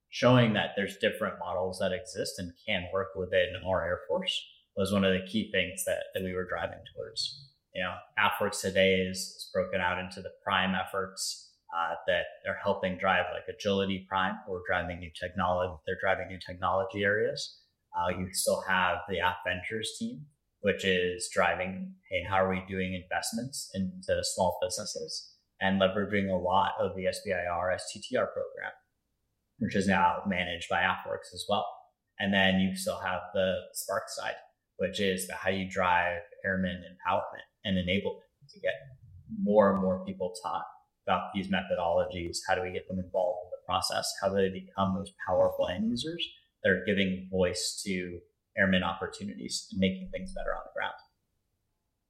showing 0.09 0.53
that 0.53 0.71
there's 0.75 0.97
different 0.97 1.39
models 1.39 1.79
that 1.79 1.91
exist 1.91 2.35
and 2.37 2.53
can 2.65 2.85
work 2.93 3.09
within 3.15 3.53
our 3.65 3.85
Air 3.85 4.01
Force 4.07 4.45
was 4.75 4.93
one 4.93 5.03
of 5.03 5.13
the 5.13 5.27
key 5.27 5.51
things 5.51 5.83
that, 5.85 6.03
that 6.13 6.23
we 6.23 6.33
were 6.33 6.47
driving 6.47 6.79
towards. 6.95 7.48
You 7.79 7.85
know, 7.85 7.95
AFWERX 8.19 8.59
today 8.59 8.95
is, 8.95 9.19
is 9.19 9.49
broken 9.53 9.79
out 9.79 9.99
into 9.99 10.21
the 10.21 10.31
prime 10.43 10.75
efforts 10.75 11.53
uh, 11.73 11.95
that 12.07 12.23
are 12.45 12.57
helping 12.61 12.97
drive 12.97 13.23
like 13.31 13.43
agility 13.47 14.05
prime 14.09 14.35
or 14.49 14.63
driving 14.67 14.99
new 14.99 15.11
technology. 15.17 15.79
They're 15.87 15.95
driving 16.01 16.27
new 16.27 16.39
technology 16.45 17.05
areas. 17.05 17.61
Uh, 17.97 18.09
you 18.09 18.27
still 18.33 18.61
have 18.67 18.97
the 19.07 19.21
App 19.21 19.37
Ventures 19.47 19.95
team, 19.97 20.25
which 20.59 20.83
is 20.83 21.29
driving, 21.33 21.93
hey, 22.11 22.21
how 22.29 22.43
are 22.43 22.49
we 22.49 22.61
doing 22.67 23.01
investments 23.01 23.71
into 23.73 24.21
small 24.23 24.59
businesses 24.61 25.35
and 25.61 25.79
leveraging 25.79 26.29
a 26.29 26.35
lot 26.35 26.73
of 26.81 26.97
the 26.97 27.05
SBIR 27.05 27.77
STTR 27.77 28.27
program, 28.27 28.73
which 29.59 29.77
is 29.77 29.87
now 29.87 30.17
managed 30.27 30.67
by 30.69 30.81
AFWERX 30.81 31.33
as 31.33 31.45
well. 31.47 31.65
And 32.19 32.33
then 32.33 32.59
you 32.59 32.75
still 32.75 32.99
have 32.99 33.21
the 33.33 33.55
Spark 33.71 34.03
side, 34.09 34.35
which 34.75 34.99
is 34.99 35.31
how 35.31 35.49
you 35.49 35.69
drive 35.71 36.19
airmen 36.43 36.83
empowerment 36.83 37.48
and 37.65 37.77
enablement 37.77 38.21
to 38.53 38.59
get 38.59 38.73
more 39.41 39.71
and 39.71 39.81
more 39.81 40.03
people 40.05 40.33
taught 40.43 40.65
about 41.07 41.29
these 41.33 41.47
methodologies? 41.47 42.37
How 42.47 42.55
do 42.55 42.61
we 42.61 42.71
get 42.71 42.87
them 42.87 42.99
involved 42.99 43.39
in 43.45 43.49
the 43.51 43.65
process? 43.65 44.11
How 44.21 44.29
do 44.29 44.35
they 44.35 44.49
become 44.49 44.95
those 44.95 45.11
powerful 45.27 45.67
end 45.67 45.89
users 45.89 46.27
that 46.63 46.71
are 46.71 46.83
giving 46.85 47.27
voice 47.31 47.81
to 47.85 48.19
airmen 48.57 48.83
opportunities 48.83 49.67
and 49.71 49.79
making 49.79 50.09
things 50.11 50.33
better 50.33 50.55
on 50.55 50.61
the 50.65 50.77
ground? 50.77 50.93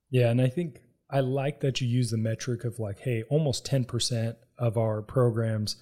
Yeah, 0.09 0.29
and 0.29 0.41
I 0.41 0.47
think 0.47 0.81
I 1.09 1.19
like 1.19 1.59
that 1.61 1.81
you 1.81 1.87
use 1.87 2.11
the 2.11 2.17
metric 2.17 2.63
of 2.63 2.79
like, 2.79 2.99
hey, 2.99 3.23
almost 3.29 3.65
10% 3.65 4.35
of 4.57 4.77
our 4.77 5.01
programs 5.01 5.75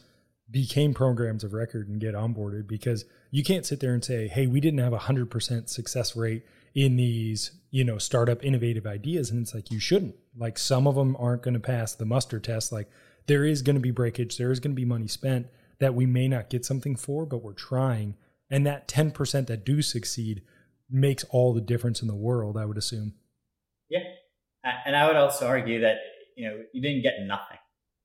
became 0.50 0.94
programs 0.94 1.44
of 1.44 1.54
record 1.54 1.90
and 1.90 2.00
get 2.00 2.14
onboarded 2.14 2.68
because 2.68 3.06
you 3.32 3.44
can't 3.44 3.66
sit 3.66 3.80
there 3.80 3.94
and 3.94 4.04
say, 4.04 4.28
hey, 4.28 4.48
we 4.48 4.62
didn't 4.62 4.80
have 4.80 4.94
a 4.94 5.00
100% 5.00 5.70
success 5.70 6.16
rate 6.16 6.44
in 6.78 6.96
these, 6.96 7.60
you 7.72 7.84
know, 7.84 7.98
startup 7.98 8.46
innovative 8.46 8.86
ideas. 8.86 9.32
And 9.32 9.42
it's 9.42 9.56
like, 9.56 9.72
you 9.72 9.80
shouldn't. 9.80 10.14
Like, 10.38 10.60
some 10.60 10.86
of 10.86 10.94
them 10.94 11.18
aren't 11.18 11.42
going 11.42 11.56
to 11.56 11.60
pass 11.60 11.96
the 11.96 12.06
muster 12.06 12.40
test. 12.40 12.72
Like, 12.72 12.88
there 13.26 13.44
is 13.44 13.64
going 13.64 13.78
to 13.78 13.82
be 13.82 13.90
breakage, 13.90 14.38
there 14.38 14.52
is 14.52 14.60
going 14.60 14.74
to 14.74 14.80
be 14.80 14.86
money 14.86 15.08
spent 15.08 15.48
that 15.80 15.96
we 15.96 16.06
may 16.06 16.28
not 16.28 16.52
get 16.52 16.66
something 16.66 16.96
for, 16.96 17.26
but 17.26 17.42
we're 17.42 17.54
trying. 17.54 18.16
And 18.52 18.64
that 18.68 18.88
10% 18.88 19.48
that 19.48 19.66
do 19.66 19.82
succeed 19.82 20.44
makes 20.88 21.24
all 21.32 21.52
the 21.52 21.62
difference 21.62 22.04
in 22.04 22.08
the 22.08 22.16
world, 22.16 22.56
I 22.58 22.66
would 22.66 22.78
assume. 22.78 23.16
Yeah. 23.90 24.04
And 24.86 24.96
I 24.96 25.08
would 25.08 25.16
also 25.16 25.48
argue 25.48 25.82
that, 25.82 25.98
you 26.36 26.48
know, 26.48 26.62
you 26.74 26.82
didn't 26.84 27.02
get 27.02 27.16
nothing. 27.26 27.58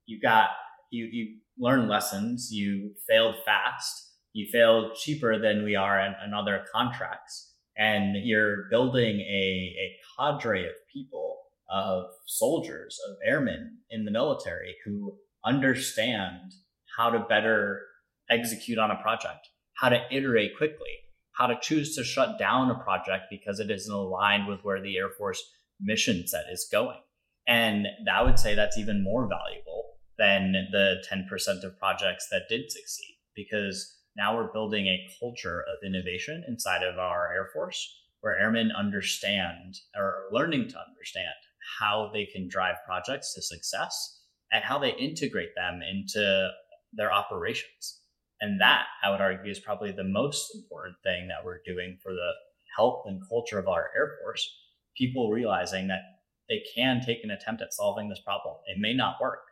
You 0.07 0.19
got, 0.19 0.49
you, 0.89 1.05
you 1.11 1.37
learned 1.59 1.89
lessons, 1.89 2.49
you 2.51 2.95
failed 3.07 3.35
fast, 3.45 4.13
you 4.33 4.47
failed 4.51 4.95
cheaper 4.95 5.39
than 5.39 5.63
we 5.63 5.75
are 5.75 5.99
in, 5.99 6.15
in 6.25 6.33
other 6.33 6.65
contracts. 6.73 7.52
And 7.77 8.15
you're 8.23 8.69
building 8.69 9.19
a, 9.19 9.75
a 9.79 9.97
cadre 10.17 10.65
of 10.65 10.73
people 10.91 11.37
of 11.69 12.05
soldiers, 12.27 12.99
of 13.09 13.17
airmen 13.25 13.79
in 13.89 14.05
the 14.05 14.11
military 14.11 14.75
who 14.85 15.17
understand 15.43 16.53
how 16.97 17.09
to 17.09 17.19
better 17.19 17.81
execute 18.29 18.77
on 18.77 18.91
a 18.91 19.01
project, 19.01 19.49
how 19.75 19.89
to 19.89 20.01
iterate 20.11 20.55
quickly, 20.57 20.99
how 21.33 21.47
to 21.47 21.57
choose 21.61 21.95
to 21.95 22.03
shut 22.03 22.37
down 22.37 22.69
a 22.69 22.75
project 22.75 23.25
because 23.29 23.59
it 23.59 23.71
isn't 23.71 23.93
aligned 23.93 24.47
with 24.47 24.59
where 24.63 24.81
the 24.81 24.97
Air 24.97 25.09
Force 25.09 25.41
mission 25.81 26.27
set 26.27 26.45
is 26.51 26.67
going. 26.71 26.99
And 27.47 27.87
I 28.11 28.21
would 28.21 28.39
say 28.39 28.55
that's 28.55 28.77
even 28.77 29.03
more 29.03 29.27
valuable 29.27 29.83
than 30.17 30.53
the 30.71 31.03
10% 31.11 31.63
of 31.63 31.77
projects 31.79 32.27
that 32.31 32.43
did 32.47 32.71
succeed 32.71 33.17
because 33.35 33.97
now 34.15 34.35
we're 34.35 34.51
building 34.51 34.87
a 34.87 35.07
culture 35.19 35.61
of 35.61 35.85
innovation 35.85 36.43
inside 36.47 36.83
of 36.83 36.99
our 36.99 37.33
Air 37.33 37.49
Force 37.53 37.99
where 38.21 38.39
airmen 38.39 38.71
understand 38.71 39.75
or 39.95 40.03
are 40.03 40.23
learning 40.31 40.69
to 40.69 40.79
understand 40.79 41.33
how 41.79 42.09
they 42.13 42.25
can 42.25 42.47
drive 42.47 42.75
projects 42.85 43.33
to 43.33 43.41
success 43.41 44.21
and 44.51 44.63
how 44.63 44.77
they 44.77 44.93
integrate 44.95 45.55
them 45.55 45.81
into 45.81 46.49
their 46.93 47.11
operations. 47.11 47.99
And 48.39 48.61
that, 48.61 48.85
I 49.03 49.09
would 49.09 49.21
argue, 49.21 49.51
is 49.51 49.59
probably 49.59 49.91
the 49.91 50.03
most 50.03 50.55
important 50.55 50.95
thing 51.03 51.27
that 51.27 51.43
we're 51.43 51.61
doing 51.65 51.97
for 52.01 52.13
the 52.13 52.31
health 52.77 53.03
and 53.05 53.21
culture 53.27 53.57
of 53.57 53.67
our 53.67 53.89
Air 53.95 54.11
Force. 54.21 54.47
People 54.95 55.31
realizing 55.31 55.87
that 55.87 56.01
they 56.49 56.61
can 56.75 57.01
take 57.03 57.23
an 57.23 57.31
attempt 57.31 57.61
at 57.61 57.73
solving 57.73 58.09
this 58.09 58.21
problem. 58.23 58.55
It 58.67 58.79
may 58.79 58.93
not 58.93 59.15
work, 59.21 59.43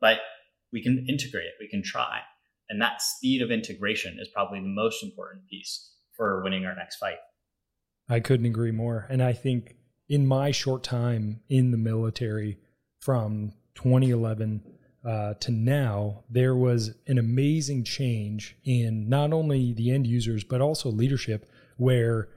but 0.00 0.18
we 0.72 0.82
can 0.82 1.06
integrate 1.08 1.46
it, 1.46 1.54
we 1.60 1.68
can 1.68 1.82
try. 1.82 2.20
And 2.68 2.80
that 2.80 3.00
speed 3.00 3.42
of 3.42 3.50
integration 3.50 4.18
is 4.20 4.28
probably 4.28 4.60
the 4.60 4.66
most 4.66 5.02
important 5.02 5.46
piece 5.48 5.92
for 6.16 6.42
winning 6.42 6.66
our 6.66 6.74
next 6.74 6.96
fight. 6.96 7.18
I 8.08 8.20
couldn't 8.20 8.46
agree 8.46 8.72
more. 8.72 9.06
And 9.08 9.22
I 9.22 9.32
think 9.32 9.76
in 10.08 10.26
my 10.26 10.50
short 10.50 10.82
time 10.82 11.40
in 11.48 11.70
the 11.70 11.76
military 11.76 12.58
from 13.00 13.52
2011 13.74 14.62
uh, 15.06 15.34
to 15.34 15.52
now, 15.52 16.24
there 16.28 16.54
was 16.54 16.94
an 17.06 17.18
amazing 17.18 17.84
change 17.84 18.56
in 18.64 19.08
not 19.08 19.32
only 19.32 19.72
the 19.72 19.90
end 19.90 20.06
users, 20.06 20.44
but 20.44 20.60
also 20.60 20.90
leadership, 20.90 21.48
where 21.76 22.28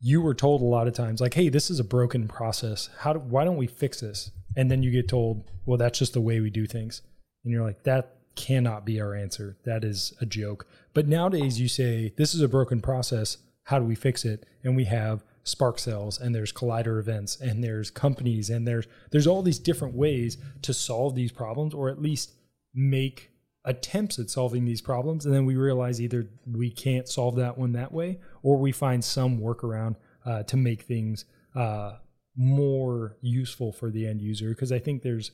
you 0.00 0.20
were 0.20 0.34
told 0.34 0.60
a 0.60 0.64
lot 0.64 0.88
of 0.88 0.94
times, 0.94 1.20
like, 1.20 1.34
hey, 1.34 1.48
this 1.48 1.70
is 1.70 1.78
a 1.78 1.84
broken 1.84 2.28
process. 2.28 2.90
How 2.98 3.12
do, 3.12 3.20
why 3.20 3.44
don't 3.44 3.56
we 3.56 3.66
fix 3.66 4.00
this? 4.00 4.30
And 4.56 4.70
then 4.70 4.82
you 4.82 4.90
get 4.90 5.08
told, 5.08 5.50
well, 5.64 5.78
that's 5.78 5.98
just 5.98 6.12
the 6.12 6.20
way 6.20 6.40
we 6.40 6.50
do 6.50 6.66
things. 6.66 7.02
And 7.44 7.52
you're 7.52 7.64
like, 7.64 7.84
that 7.84 8.15
cannot 8.36 8.84
be 8.84 9.00
our 9.00 9.14
answer. 9.14 9.56
That 9.64 9.82
is 9.82 10.12
a 10.20 10.26
joke. 10.26 10.66
But 10.94 11.08
nowadays, 11.08 11.60
you 11.60 11.68
say, 11.68 12.12
this 12.16 12.34
is 12.34 12.42
a 12.42 12.48
broken 12.48 12.80
process. 12.80 13.38
How 13.64 13.78
do 13.78 13.84
we 13.84 13.94
fix 13.94 14.24
it? 14.24 14.46
And 14.62 14.76
we 14.76 14.84
have 14.84 15.24
spark 15.46 15.78
cells 15.78 16.20
and 16.20 16.34
there's 16.34 16.52
collider 16.52 16.98
events 16.98 17.40
and 17.40 17.62
there's 17.62 17.88
companies 17.88 18.50
and 18.50 18.66
there's 18.66 18.86
there's 19.12 19.28
all 19.28 19.42
these 19.42 19.60
different 19.60 19.94
ways 19.94 20.38
to 20.60 20.74
solve 20.74 21.14
these 21.14 21.30
problems 21.30 21.72
or 21.72 21.88
at 21.88 22.02
least 22.02 22.32
make 22.74 23.30
attempts 23.64 24.18
at 24.18 24.28
solving 24.28 24.64
these 24.64 24.80
problems 24.80 25.24
and 25.24 25.32
then 25.32 25.46
we 25.46 25.54
realize 25.54 26.00
either 26.00 26.28
we 26.52 26.68
can't 26.68 27.08
solve 27.08 27.36
that 27.36 27.56
one 27.56 27.72
that 27.72 27.92
way 27.92 28.18
or 28.42 28.58
we 28.58 28.72
find 28.72 29.04
some 29.04 29.38
workaround 29.38 29.94
uh, 30.24 30.42
to 30.42 30.56
make 30.56 30.82
things 30.82 31.26
uh, 31.54 31.92
more 32.36 33.16
useful 33.20 33.70
for 33.70 33.88
the 33.88 34.04
end 34.04 34.20
user 34.20 34.48
because 34.48 34.72
i 34.72 34.80
think 34.80 35.02
there's 35.02 35.30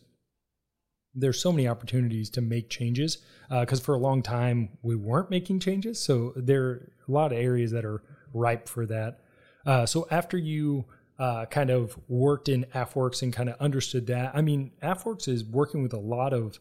there's 1.14 1.40
so 1.40 1.52
many 1.52 1.68
opportunities 1.68 2.30
to 2.30 2.40
make 2.40 2.70
changes 2.70 3.18
because 3.50 3.80
uh, 3.80 3.84
for 3.84 3.94
a 3.94 3.98
long 3.98 4.22
time 4.22 4.70
we 4.82 4.94
weren't 4.94 5.30
making 5.30 5.60
changes 5.60 5.98
so 5.98 6.32
there 6.36 6.64
are 6.64 6.92
a 7.08 7.10
lot 7.10 7.32
of 7.32 7.38
areas 7.38 7.70
that 7.70 7.84
are 7.84 8.02
ripe 8.32 8.68
for 8.68 8.86
that 8.86 9.20
uh, 9.66 9.86
so 9.86 10.06
after 10.10 10.36
you 10.38 10.84
uh, 11.18 11.46
kind 11.46 11.70
of 11.70 11.96
worked 12.08 12.48
in 12.48 12.64
AFWERX 12.74 13.22
and 13.22 13.32
kind 13.32 13.48
of 13.48 13.56
understood 13.60 14.06
that, 14.08 14.34
I 14.34 14.42
mean, 14.42 14.72
AFWERX 14.82 15.28
is 15.28 15.44
working 15.44 15.82
with 15.82 15.92
a 15.92 15.98
lot 15.98 16.32
of 16.32 16.58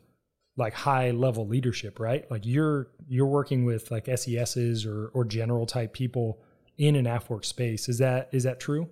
like 0.57 0.73
high 0.73 1.11
level 1.11 1.47
leadership, 1.47 1.99
right? 1.99 2.29
Like 2.29 2.45
you're 2.45 2.89
you're 3.07 3.25
working 3.25 3.65
with 3.65 3.89
like 3.89 4.05
SESs 4.05 4.85
or 4.85 5.07
or 5.13 5.25
general 5.25 5.65
type 5.65 5.93
people 5.93 6.43
in 6.77 6.95
an 6.95 7.05
AFWERX 7.05 7.45
space. 7.45 7.89
Is 7.89 7.97
that 7.99 8.29
is 8.31 8.43
that 8.43 8.59
true? 8.59 8.89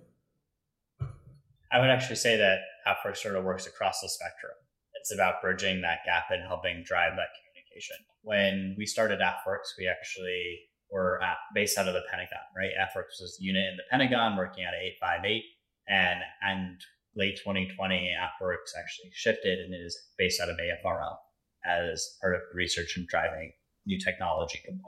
I 1.72 1.78
would 1.78 1.90
actually 1.90 2.16
say 2.16 2.36
that 2.36 2.60
AFWERX 2.88 3.18
sort 3.18 3.36
of 3.36 3.44
works 3.44 3.66
across 3.66 4.00
the 4.00 4.08
spectrum. 4.08 4.52
It's 5.00 5.12
about 5.12 5.42
bridging 5.42 5.80
that 5.82 6.04
gap 6.04 6.26
and 6.30 6.46
helping 6.46 6.84
drive 6.84 7.12
that 7.16 7.32
communication. 7.40 7.96
When 8.22 8.74
we 8.76 8.86
started 8.86 9.20
AFWERX, 9.20 9.76
we 9.78 9.88
actually 9.88 10.60
were 10.90 11.22
at, 11.22 11.36
based 11.54 11.78
out 11.78 11.88
of 11.88 11.94
the 11.94 12.02
Pentagon, 12.10 12.44
right? 12.56 12.70
AFWERX 12.78 13.20
was 13.20 13.38
a 13.40 13.44
unit 13.44 13.64
in 13.64 13.76
the 13.76 13.84
Pentagon 13.90 14.36
working 14.36 14.64
at 14.64 14.74
858. 14.74 15.42
And, 15.88 16.20
and 16.42 16.80
late 17.16 17.36
2020, 17.38 18.14
AFWERX 18.20 18.78
actually 18.78 19.10
shifted 19.12 19.58
and 19.58 19.74
is 19.74 19.98
based 20.18 20.40
out 20.40 20.50
of 20.50 20.56
AFRL 20.56 21.16
as 21.64 22.16
part 22.20 22.34
of 22.34 22.42
research 22.54 22.94
and 22.96 23.06
driving 23.08 23.52
new 23.86 23.98
technology 23.98 24.60
component. 24.64 24.84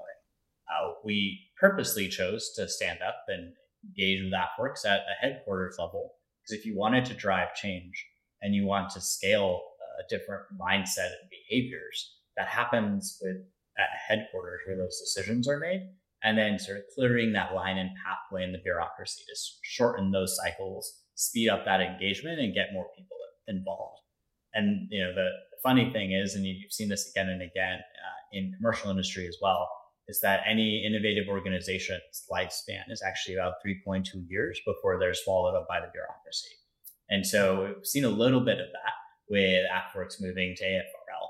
Uh, 0.68 0.92
we 1.04 1.40
purposely 1.60 2.08
chose 2.08 2.52
to 2.56 2.68
stand 2.68 3.00
up 3.02 3.16
and 3.28 3.52
engage 3.84 4.22
with 4.22 4.32
AFWERX 4.32 4.86
at 4.86 5.00
a 5.00 5.20
headquarters 5.20 5.76
level 5.78 6.12
because 6.42 6.58
if 6.58 6.66
you 6.66 6.76
wanted 6.76 7.04
to 7.06 7.14
drive 7.14 7.54
change 7.54 8.06
and 8.40 8.54
you 8.54 8.66
want 8.66 8.90
to 8.90 9.00
scale 9.00 9.60
a 9.98 10.08
different 10.08 10.42
mindset 10.58 11.12
and 11.20 11.30
behaviors, 11.30 12.16
that 12.36 12.48
happens 12.48 13.18
with 13.22 13.36
at 13.78 13.88
headquarters 14.08 14.60
where 14.66 14.76
those 14.76 15.00
decisions 15.00 15.48
are 15.48 15.58
made. 15.58 15.88
and 16.24 16.38
then 16.38 16.56
sort 16.56 16.78
of 16.78 16.84
clearing 16.94 17.32
that 17.32 17.52
line 17.52 17.78
and 17.78 17.90
pathway 18.06 18.44
in 18.44 18.52
the 18.52 18.58
bureaucracy 18.62 19.24
to 19.26 19.34
shorten 19.62 20.12
those 20.12 20.36
cycles, 20.36 21.00
speed 21.16 21.48
up 21.48 21.64
that 21.64 21.80
engagement, 21.80 22.38
and 22.38 22.54
get 22.54 22.72
more 22.72 22.86
people 22.96 23.16
involved. 23.48 23.98
And 24.54 24.86
you 24.88 25.02
know, 25.02 25.12
the, 25.14 25.28
funny 25.62 25.92
thing 25.92 26.12
is, 26.12 26.34
and 26.34 26.44
you've 26.44 26.72
seen 26.72 26.88
this 26.88 27.08
again 27.10 27.28
and 27.28 27.40
again 27.40 27.78
uh, 27.78 28.22
in 28.32 28.52
commercial 28.56 28.90
industry 28.90 29.28
as 29.28 29.36
well, 29.40 29.68
is 30.08 30.20
that 30.20 30.40
any 30.44 30.84
innovative 30.84 31.28
organization's 31.28 32.24
lifespan 32.30 32.82
is 32.90 33.02
actually 33.06 33.36
about 33.36 33.54
3.2 33.64 34.04
years 34.28 34.60
before 34.66 34.98
they're 34.98 35.14
swallowed 35.14 35.54
up 35.54 35.68
by 35.68 35.80
the 35.80 35.86
bureaucracy. 35.92 36.50
And 37.08 37.24
so 37.24 37.74
we've 37.76 37.86
seen 37.86 38.04
a 38.04 38.08
little 38.08 38.40
bit 38.40 38.58
of 38.58 38.66
that 38.72 38.94
with 39.28 39.64
AFWERX 39.70 40.20
moving 40.20 40.54
to 40.56 40.64
AFRL. 40.64 41.28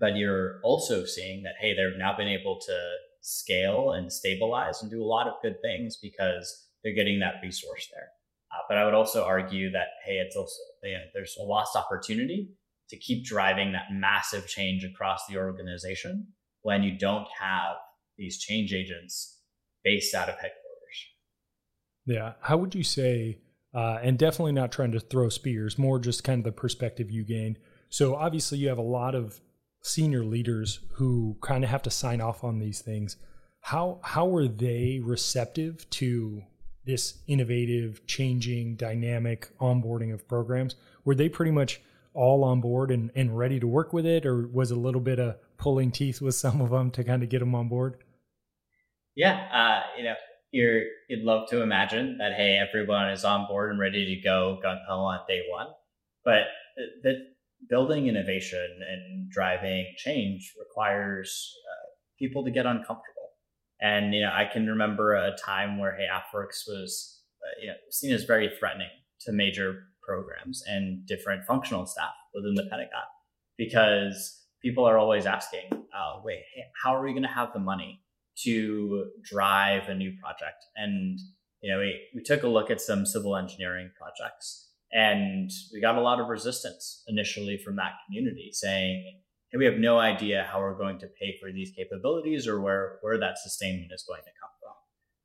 But 0.00 0.16
you're 0.16 0.60
also 0.62 1.04
seeing 1.04 1.42
that, 1.44 1.54
hey, 1.60 1.74
they've 1.74 1.98
now 1.98 2.16
been 2.16 2.28
able 2.28 2.58
to 2.66 2.94
scale 3.20 3.92
and 3.92 4.12
stabilize 4.12 4.82
and 4.82 4.90
do 4.90 5.02
a 5.02 5.06
lot 5.06 5.28
of 5.28 5.34
good 5.42 5.56
things 5.62 5.96
because 5.96 6.66
they're 6.82 6.94
getting 6.94 7.20
that 7.20 7.34
resource 7.42 7.88
there. 7.92 8.08
Uh, 8.52 8.62
but 8.68 8.78
I 8.78 8.84
would 8.84 8.94
also 8.94 9.24
argue 9.24 9.70
that, 9.70 9.88
hey, 10.04 10.14
it's 10.14 10.36
also, 10.36 10.58
you 10.82 10.92
know, 10.92 11.04
there's 11.14 11.36
a 11.40 11.44
lost 11.44 11.76
opportunity 11.76 12.50
to 12.88 12.96
keep 12.96 13.24
driving 13.24 13.72
that 13.72 13.92
massive 13.92 14.46
change 14.46 14.84
across 14.84 15.26
the 15.26 15.36
organization 15.38 16.26
when 16.62 16.82
you 16.82 16.98
don't 16.98 17.28
have 17.38 17.76
these 18.18 18.38
change 18.38 18.74
agents 18.74 19.38
based 19.84 20.14
out 20.14 20.28
of 20.28 20.34
headquarters. 20.34 20.58
Yeah. 22.04 22.32
How 22.40 22.56
would 22.56 22.74
you 22.74 22.84
say, 22.84 23.38
uh, 23.74 23.98
and 24.02 24.18
definitely 24.18 24.52
not 24.52 24.72
trying 24.72 24.92
to 24.92 25.00
throw 25.00 25.28
spears, 25.28 25.78
more 25.78 25.98
just 25.98 26.24
kind 26.24 26.40
of 26.40 26.44
the 26.44 26.52
perspective 26.52 27.10
you 27.10 27.24
gain. 27.24 27.56
So 27.88 28.14
obviously, 28.14 28.58
you 28.58 28.68
have 28.68 28.78
a 28.78 28.82
lot 28.82 29.14
of 29.14 29.40
senior 29.82 30.24
leaders 30.24 30.80
who 30.94 31.36
kind 31.40 31.64
of 31.64 31.70
have 31.70 31.82
to 31.82 31.90
sign 31.90 32.20
off 32.20 32.44
on 32.44 32.58
these 32.58 32.80
things. 32.80 33.16
How 33.60 34.00
how 34.02 34.34
are 34.34 34.48
they 34.48 35.00
receptive 35.02 35.88
to 35.90 36.42
this 36.84 37.18
innovative, 37.26 38.06
changing, 38.06 38.76
dynamic 38.76 39.48
onboarding 39.60 40.12
of 40.12 40.26
programs? 40.26 40.74
Were 41.04 41.14
they 41.14 41.28
pretty 41.28 41.52
much 41.52 41.80
all 42.14 42.44
on 42.44 42.60
board 42.60 42.90
and, 42.90 43.10
and 43.14 43.36
ready 43.36 43.58
to 43.60 43.66
work 43.66 43.92
with 43.92 44.04
it, 44.04 44.26
or 44.26 44.46
was 44.48 44.70
a 44.70 44.76
little 44.76 45.00
bit 45.00 45.18
of 45.18 45.36
pulling 45.56 45.90
teeth 45.90 46.20
with 46.20 46.34
some 46.34 46.60
of 46.60 46.70
them 46.70 46.90
to 46.90 47.04
kind 47.04 47.22
of 47.22 47.28
get 47.28 47.38
them 47.38 47.54
on 47.54 47.68
board? 47.68 47.96
Yeah, 49.14 49.46
uh, 49.52 49.96
you 49.96 50.04
know, 50.04 50.14
you're, 50.52 50.82
you'd 51.08 51.24
love 51.24 51.48
to 51.48 51.62
imagine 51.62 52.18
that 52.18 52.34
hey, 52.34 52.56
everyone 52.56 53.10
is 53.10 53.24
on 53.24 53.46
board 53.48 53.70
and 53.70 53.80
ready 53.80 54.14
to 54.14 54.22
go 54.22 54.58
gun 54.62 54.78
ho 54.88 55.00
on 55.00 55.20
day 55.26 55.42
one, 55.50 55.68
but 56.24 56.42
the, 57.02 57.32
building 57.68 58.08
innovation 58.08 58.80
and 58.88 59.30
driving 59.30 59.86
change 59.96 60.52
requires 60.58 61.54
uh, 61.70 61.86
people 62.18 62.44
to 62.44 62.50
get 62.50 62.66
uncomfortable. 62.66 63.30
And 63.80 64.14
you 64.14 64.20
know, 64.20 64.32
I 64.32 64.48
can 64.52 64.66
remember 64.66 65.14
a 65.14 65.36
time 65.36 65.78
where 65.78 65.96
hey, 65.96 66.06
AFWERX 66.12 66.66
was 66.68 67.22
uh, 67.42 67.60
you 67.60 67.68
know 67.68 67.74
seen 67.90 68.12
as 68.12 68.24
very 68.24 68.50
threatening 68.58 68.90
to 69.20 69.32
major 69.32 69.84
programs 70.02 70.62
and 70.66 71.06
different 71.06 71.44
functional 71.44 71.86
staff 71.86 72.12
within 72.34 72.54
the 72.54 72.64
Pentagon 72.64 73.04
because 73.56 74.42
people 74.60 74.84
are 74.84 74.98
always 74.98 75.26
asking, 75.26 75.68
uh, 75.72 76.20
wait, 76.24 76.42
how 76.82 76.94
are 76.94 77.02
we 77.02 77.12
going 77.12 77.22
to 77.22 77.28
have 77.28 77.52
the 77.52 77.60
money 77.60 78.02
to 78.44 79.10
drive 79.22 79.88
a 79.88 79.94
new 79.94 80.12
project? 80.22 80.64
And 80.76 81.18
you 81.60 81.72
know, 81.72 81.78
we, 81.78 82.00
we 82.14 82.22
took 82.22 82.42
a 82.42 82.48
look 82.48 82.70
at 82.70 82.80
some 82.80 83.06
civil 83.06 83.36
engineering 83.36 83.90
projects 83.96 84.70
and 84.92 85.50
we 85.72 85.80
got 85.80 85.96
a 85.96 86.00
lot 86.00 86.20
of 86.20 86.28
resistance 86.28 87.02
initially 87.08 87.56
from 87.56 87.76
that 87.76 87.92
community 88.06 88.50
saying, 88.52 89.20
hey, 89.50 89.58
we 89.58 89.64
have 89.64 89.78
no 89.78 89.98
idea 89.98 90.46
how 90.50 90.60
we're 90.60 90.76
going 90.76 90.98
to 90.98 91.06
pay 91.06 91.36
for 91.40 91.50
these 91.50 91.72
capabilities 91.76 92.46
or 92.46 92.60
where, 92.60 92.98
where 93.00 93.18
that 93.18 93.38
sustainment 93.38 93.90
is 93.94 94.04
going 94.06 94.20
to 94.20 94.30
come 94.40 94.50
from. 94.60 94.74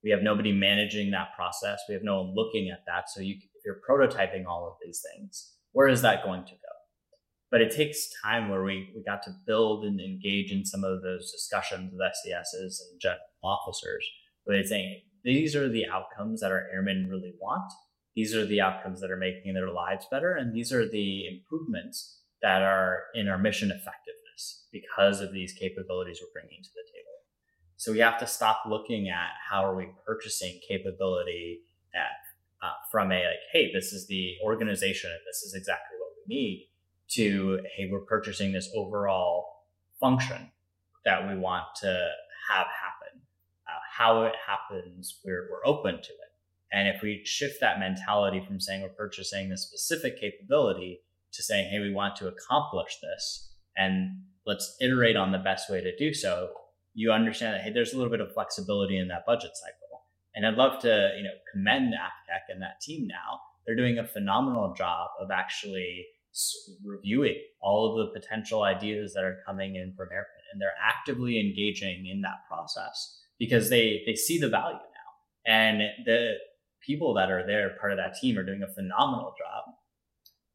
We 0.03 0.11
have 0.11 0.21
nobody 0.21 0.53
managing 0.53 1.11
that 1.11 1.35
process. 1.35 1.79
We 1.89 1.95
have 1.95 2.03
no 2.03 2.21
one 2.21 2.35
looking 2.35 2.69
at 2.69 2.83
that. 2.87 3.09
So 3.09 3.19
you, 3.19 3.35
if 3.35 3.63
you're 3.65 3.81
prototyping 3.87 4.45
all 4.45 4.67
of 4.67 4.77
these 4.83 5.03
things, 5.11 5.53
where 5.73 5.89
is 5.89 6.01
that 6.03 6.23
going 6.23 6.45
to 6.45 6.51
go? 6.51 6.66
But 7.49 7.61
it 7.61 7.75
takes 7.75 8.09
time 8.23 8.49
where 8.49 8.63
we, 8.63 8.91
we 8.95 9.03
got 9.03 9.23
to 9.23 9.35
build 9.45 9.85
and 9.85 10.01
engage 10.01 10.51
in 10.51 10.65
some 10.65 10.83
of 10.83 11.01
those 11.01 11.31
discussions 11.31 11.91
with 11.93 12.01
SESs 12.01 12.81
and 12.89 12.99
jet 12.99 13.19
officers 13.43 14.05
where 14.43 14.57
they're 14.57 14.65
saying, 14.65 15.01
these 15.23 15.55
are 15.55 15.69
the 15.69 15.85
outcomes 15.87 16.41
that 16.41 16.51
our 16.51 16.67
airmen 16.73 17.07
really 17.09 17.33
want 17.39 17.71
these 18.17 18.33
are 18.33 18.47
the 18.47 18.61
outcomes 18.61 18.99
that 19.01 19.11
are 19.11 19.15
making 19.15 19.53
their 19.53 19.69
lives 19.69 20.07
better. 20.09 20.33
And 20.33 20.51
these 20.51 20.73
are 20.73 20.89
the 20.89 21.27
improvements 21.27 22.21
that 22.41 22.63
are 22.63 23.03
in 23.13 23.27
our 23.27 23.37
mission 23.37 23.69
effectiveness 23.69 24.65
because 24.71 25.21
of 25.21 25.31
these 25.31 25.53
capabilities 25.53 26.19
we're 26.19 26.41
bringing 26.41 26.63
to 26.63 26.69
the 26.73 26.81
table. 26.91 27.13
So 27.75 27.91
we 27.91 27.99
have 27.99 28.19
to 28.19 28.25
stop 28.25 28.63
looking 28.67 29.07
at 29.07 29.33
how 29.47 29.63
are 29.63 29.75
we 29.75 29.89
purchasing 30.03 30.59
capability 30.67 31.59
at, 31.93 32.65
uh, 32.67 32.73
from 32.91 33.11
a 33.11 33.23
like, 33.23 33.35
hey, 33.53 33.71
this 33.71 33.93
is 33.93 34.07
the 34.07 34.33
organization 34.43 35.11
and 35.11 35.19
this 35.29 35.43
is 35.43 35.53
exactly 35.53 35.97
what 35.99 36.09
we 36.17 36.35
need 36.35 36.66
to, 37.09 37.59
hey, 37.75 37.89
we're 37.91 38.01
purchasing 38.01 38.51
this 38.51 38.69
overall 38.75 39.45
function 39.99 40.51
that 41.05 41.27
we 41.27 41.37
want 41.37 41.65
to 41.81 42.09
have 42.49 42.67
happen. 42.67 43.21
Uh, 43.67 43.79
how 43.91 44.23
it 44.23 44.35
happens, 44.45 45.19
we're, 45.23 45.47
we're 45.51 45.65
open 45.65 45.95
to 45.95 45.99
it. 45.99 46.31
And 46.71 46.87
if 46.87 47.01
we 47.01 47.21
shift 47.23 47.61
that 47.61 47.79
mentality 47.79 48.43
from 48.45 48.59
saying 48.59 48.81
we're 48.81 48.89
purchasing 48.89 49.51
a 49.51 49.57
specific 49.57 50.19
capability 50.19 51.01
to 51.33 51.43
saying, 51.43 51.69
hey, 51.69 51.79
we 51.79 51.93
want 51.93 52.15
to 52.17 52.27
accomplish 52.27 52.97
this 53.01 53.53
and 53.77 54.23
let's 54.45 54.75
iterate 54.81 55.15
on 55.15 55.31
the 55.31 55.37
best 55.37 55.69
way 55.69 55.81
to 55.81 55.95
do 55.95 56.13
so, 56.13 56.49
you 56.93 57.11
understand 57.11 57.53
that, 57.53 57.61
hey, 57.61 57.71
there's 57.71 57.93
a 57.93 57.97
little 57.97 58.11
bit 58.11 58.21
of 58.21 58.33
flexibility 58.33 58.97
in 58.97 59.07
that 59.09 59.25
budget 59.25 59.51
cycle. 59.53 60.03
And 60.35 60.45
I'd 60.45 60.55
love 60.55 60.81
to, 60.81 61.13
you 61.17 61.23
know, 61.23 61.29
commend 61.51 61.93
AFCEC 61.93 62.53
and 62.53 62.61
that 62.61 62.81
team 62.81 63.07
now. 63.07 63.39
They're 63.65 63.75
doing 63.75 63.99
a 63.99 64.07
phenomenal 64.07 64.73
job 64.73 65.09
of 65.19 65.31
actually 65.31 66.05
reviewing 66.83 67.35
all 67.61 67.89
of 67.89 67.97
the 67.97 68.19
potential 68.19 68.63
ideas 68.63 69.13
that 69.13 69.23
are 69.23 69.39
coming 69.45 69.75
in 69.75 69.93
from 69.95 70.09
airmen. 70.11 70.27
And 70.51 70.61
they're 70.61 70.73
actively 70.81 71.39
engaging 71.39 72.07
in 72.07 72.21
that 72.21 72.45
process 72.47 73.21
because 73.39 73.69
they, 73.69 74.01
they 74.05 74.15
see 74.15 74.39
the 74.39 74.49
value 74.49 74.77
now. 74.77 75.51
And 75.51 75.81
the 76.05 76.33
people 76.85 77.13
that 77.15 77.31
are 77.31 77.45
there, 77.45 77.75
part 77.79 77.91
of 77.91 77.97
that 77.97 78.15
team, 78.19 78.37
are 78.37 78.43
doing 78.43 78.63
a 78.63 78.73
phenomenal 78.73 79.33
job 79.37 79.73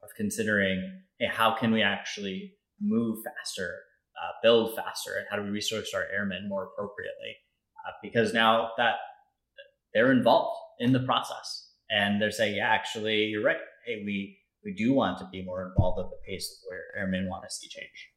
of 0.01 0.09
considering, 0.17 1.01
hey, 1.19 1.27
how 1.27 1.55
can 1.55 1.71
we 1.71 1.81
actually 1.81 2.53
move 2.81 3.19
faster, 3.23 3.79
uh, 4.21 4.31
build 4.41 4.75
faster, 4.75 5.11
and 5.17 5.25
how 5.29 5.37
do 5.37 5.43
we 5.43 5.49
resource 5.49 5.93
our 5.93 6.05
airmen 6.13 6.49
more 6.49 6.65
appropriately? 6.65 7.35
Uh, 7.87 7.91
because 8.01 8.33
now 8.33 8.69
that 8.77 8.95
they're 9.93 10.11
involved 10.11 10.57
in 10.79 10.91
the 10.91 11.01
process, 11.01 11.69
and 11.89 12.21
they're 12.21 12.31
saying, 12.31 12.55
yeah, 12.55 12.67
actually, 12.67 13.25
you're 13.25 13.43
right. 13.43 13.57
Hey, 13.85 14.01
we 14.05 14.37
we 14.63 14.73
do 14.73 14.93
want 14.93 15.17
to 15.19 15.27
be 15.31 15.43
more 15.43 15.65
involved 15.67 15.99
at 15.99 16.09
the 16.09 16.17
pace 16.25 16.63
where 16.67 16.83
airmen 16.97 17.29
want 17.29 17.43
to 17.43 17.53
see 17.53 17.67
change. 17.67 18.09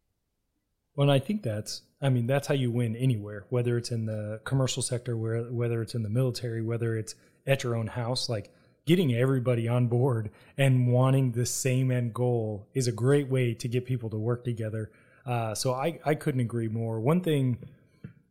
Well, 0.94 1.11
I 1.11 1.18
think 1.18 1.42
that's, 1.42 1.82
I 2.00 2.09
mean, 2.09 2.26
that's 2.26 2.48
how 2.48 2.54
you 2.54 2.70
win 2.70 2.96
anywhere, 2.96 3.44
whether 3.50 3.76
it's 3.76 3.90
in 3.90 4.06
the 4.06 4.40
commercial 4.44 4.82
sector, 4.82 5.16
where, 5.16 5.42
whether 5.44 5.82
it's 5.82 5.94
in 5.94 6.02
the 6.02 6.09
military, 6.09 6.62
whether 6.62 6.96
it's 6.96 7.14
at 7.46 7.62
your 7.62 7.76
own 7.76 7.87
house, 7.87 8.28
like 8.28 8.50
getting 8.87 9.14
everybody 9.14 9.68
on 9.68 9.88
board 9.88 10.30
and 10.56 10.90
wanting 10.90 11.32
the 11.32 11.44
same 11.44 11.90
end 11.90 12.14
goal 12.14 12.66
is 12.72 12.87
a 12.87 12.92
great 12.92 13.28
way 13.28 13.52
to 13.52 13.68
get 13.68 13.85
people 13.85 14.09
to 14.09 14.16
work 14.16 14.44
together. 14.44 14.90
Uh, 15.26 15.54
so 15.54 15.74
I, 15.74 15.98
I 16.04 16.14
couldn't 16.14 16.40
agree 16.40 16.68
more. 16.68 17.00
One 17.00 17.20
thing 17.20 17.59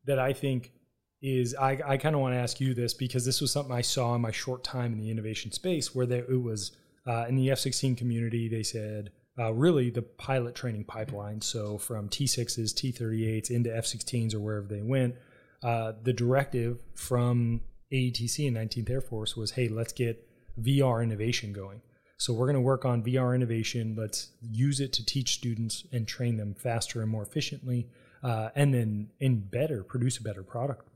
that 0.06 0.18
I 0.18 0.34
think 0.34 0.72
is 1.22 1.56
I, 1.56 1.80
I 1.86 1.98
kind 1.98 2.16
of 2.16 2.22
want 2.22 2.34
to 2.34 2.40
ask 2.40 2.60
you 2.60 2.74
this 2.74 2.94
because 2.94 3.26
this 3.26 3.42
was 3.42 3.52
something 3.52 3.76
I 3.76 3.82
saw 3.82 4.16
in 4.16 4.22
my 4.22 4.32
short 4.32 4.64
time 4.64 4.94
in 4.94 5.00
the 5.00 5.12
innovation 5.12 5.52
space 5.52 5.94
where 5.94 6.06
there, 6.06 6.24
it 6.24 6.42
was 6.42 6.72
uh, 7.08 7.26
in 7.28 7.36
the 7.36 7.52
F 7.52 7.60
16 7.60 7.96
community, 7.96 8.48
they 8.48 8.64
said, 8.64 9.12
uh, 9.38 9.54
really 9.54 9.90
the 9.90 10.02
pilot 10.02 10.56
training 10.56 10.86
pipeline. 10.86 11.42
So 11.42 11.78
from 11.78 12.10
T6s, 12.10 12.74
T38s 12.74 13.52
into 13.52 13.76
F 13.76 13.86
16s 13.86 14.34
or 14.34 14.40
wherever 14.40 14.68
they 14.68 14.82
went, 14.82 15.16
uh, 15.64 15.94
the 16.04 16.14
directive 16.14 16.80
from 16.94 17.62
AETC 17.92 18.48
and 18.48 18.58
19th 18.58 18.90
Air 18.90 19.02
Force 19.02 19.36
was, 19.36 19.52
hey, 19.52 19.68
let's 19.68 19.94
get 19.94 20.28
VR 20.62 21.04
innovation 21.04 21.54
going. 21.54 21.82
So 22.18 22.34
we're 22.34 22.46
going 22.46 22.56
to 22.56 22.62
work 22.62 22.86
on 22.86 23.04
VR 23.04 23.36
innovation. 23.36 23.96
Let's 23.98 24.30
use 24.42 24.80
it 24.80 24.94
to 24.94 25.06
teach 25.06 25.34
students 25.34 25.86
and 25.92 26.08
train 26.08 26.38
them 26.38 26.56
faster 26.56 27.02
and 27.02 27.12
more 27.12 27.24
efficiently, 27.24 27.90
uh, 28.24 28.50
and 28.56 28.74
then 28.74 29.10
in 29.20 29.42
better 29.42 29.84
produce 29.84 30.18
a 30.18 30.24
better 30.24 30.44
product. 30.44 30.88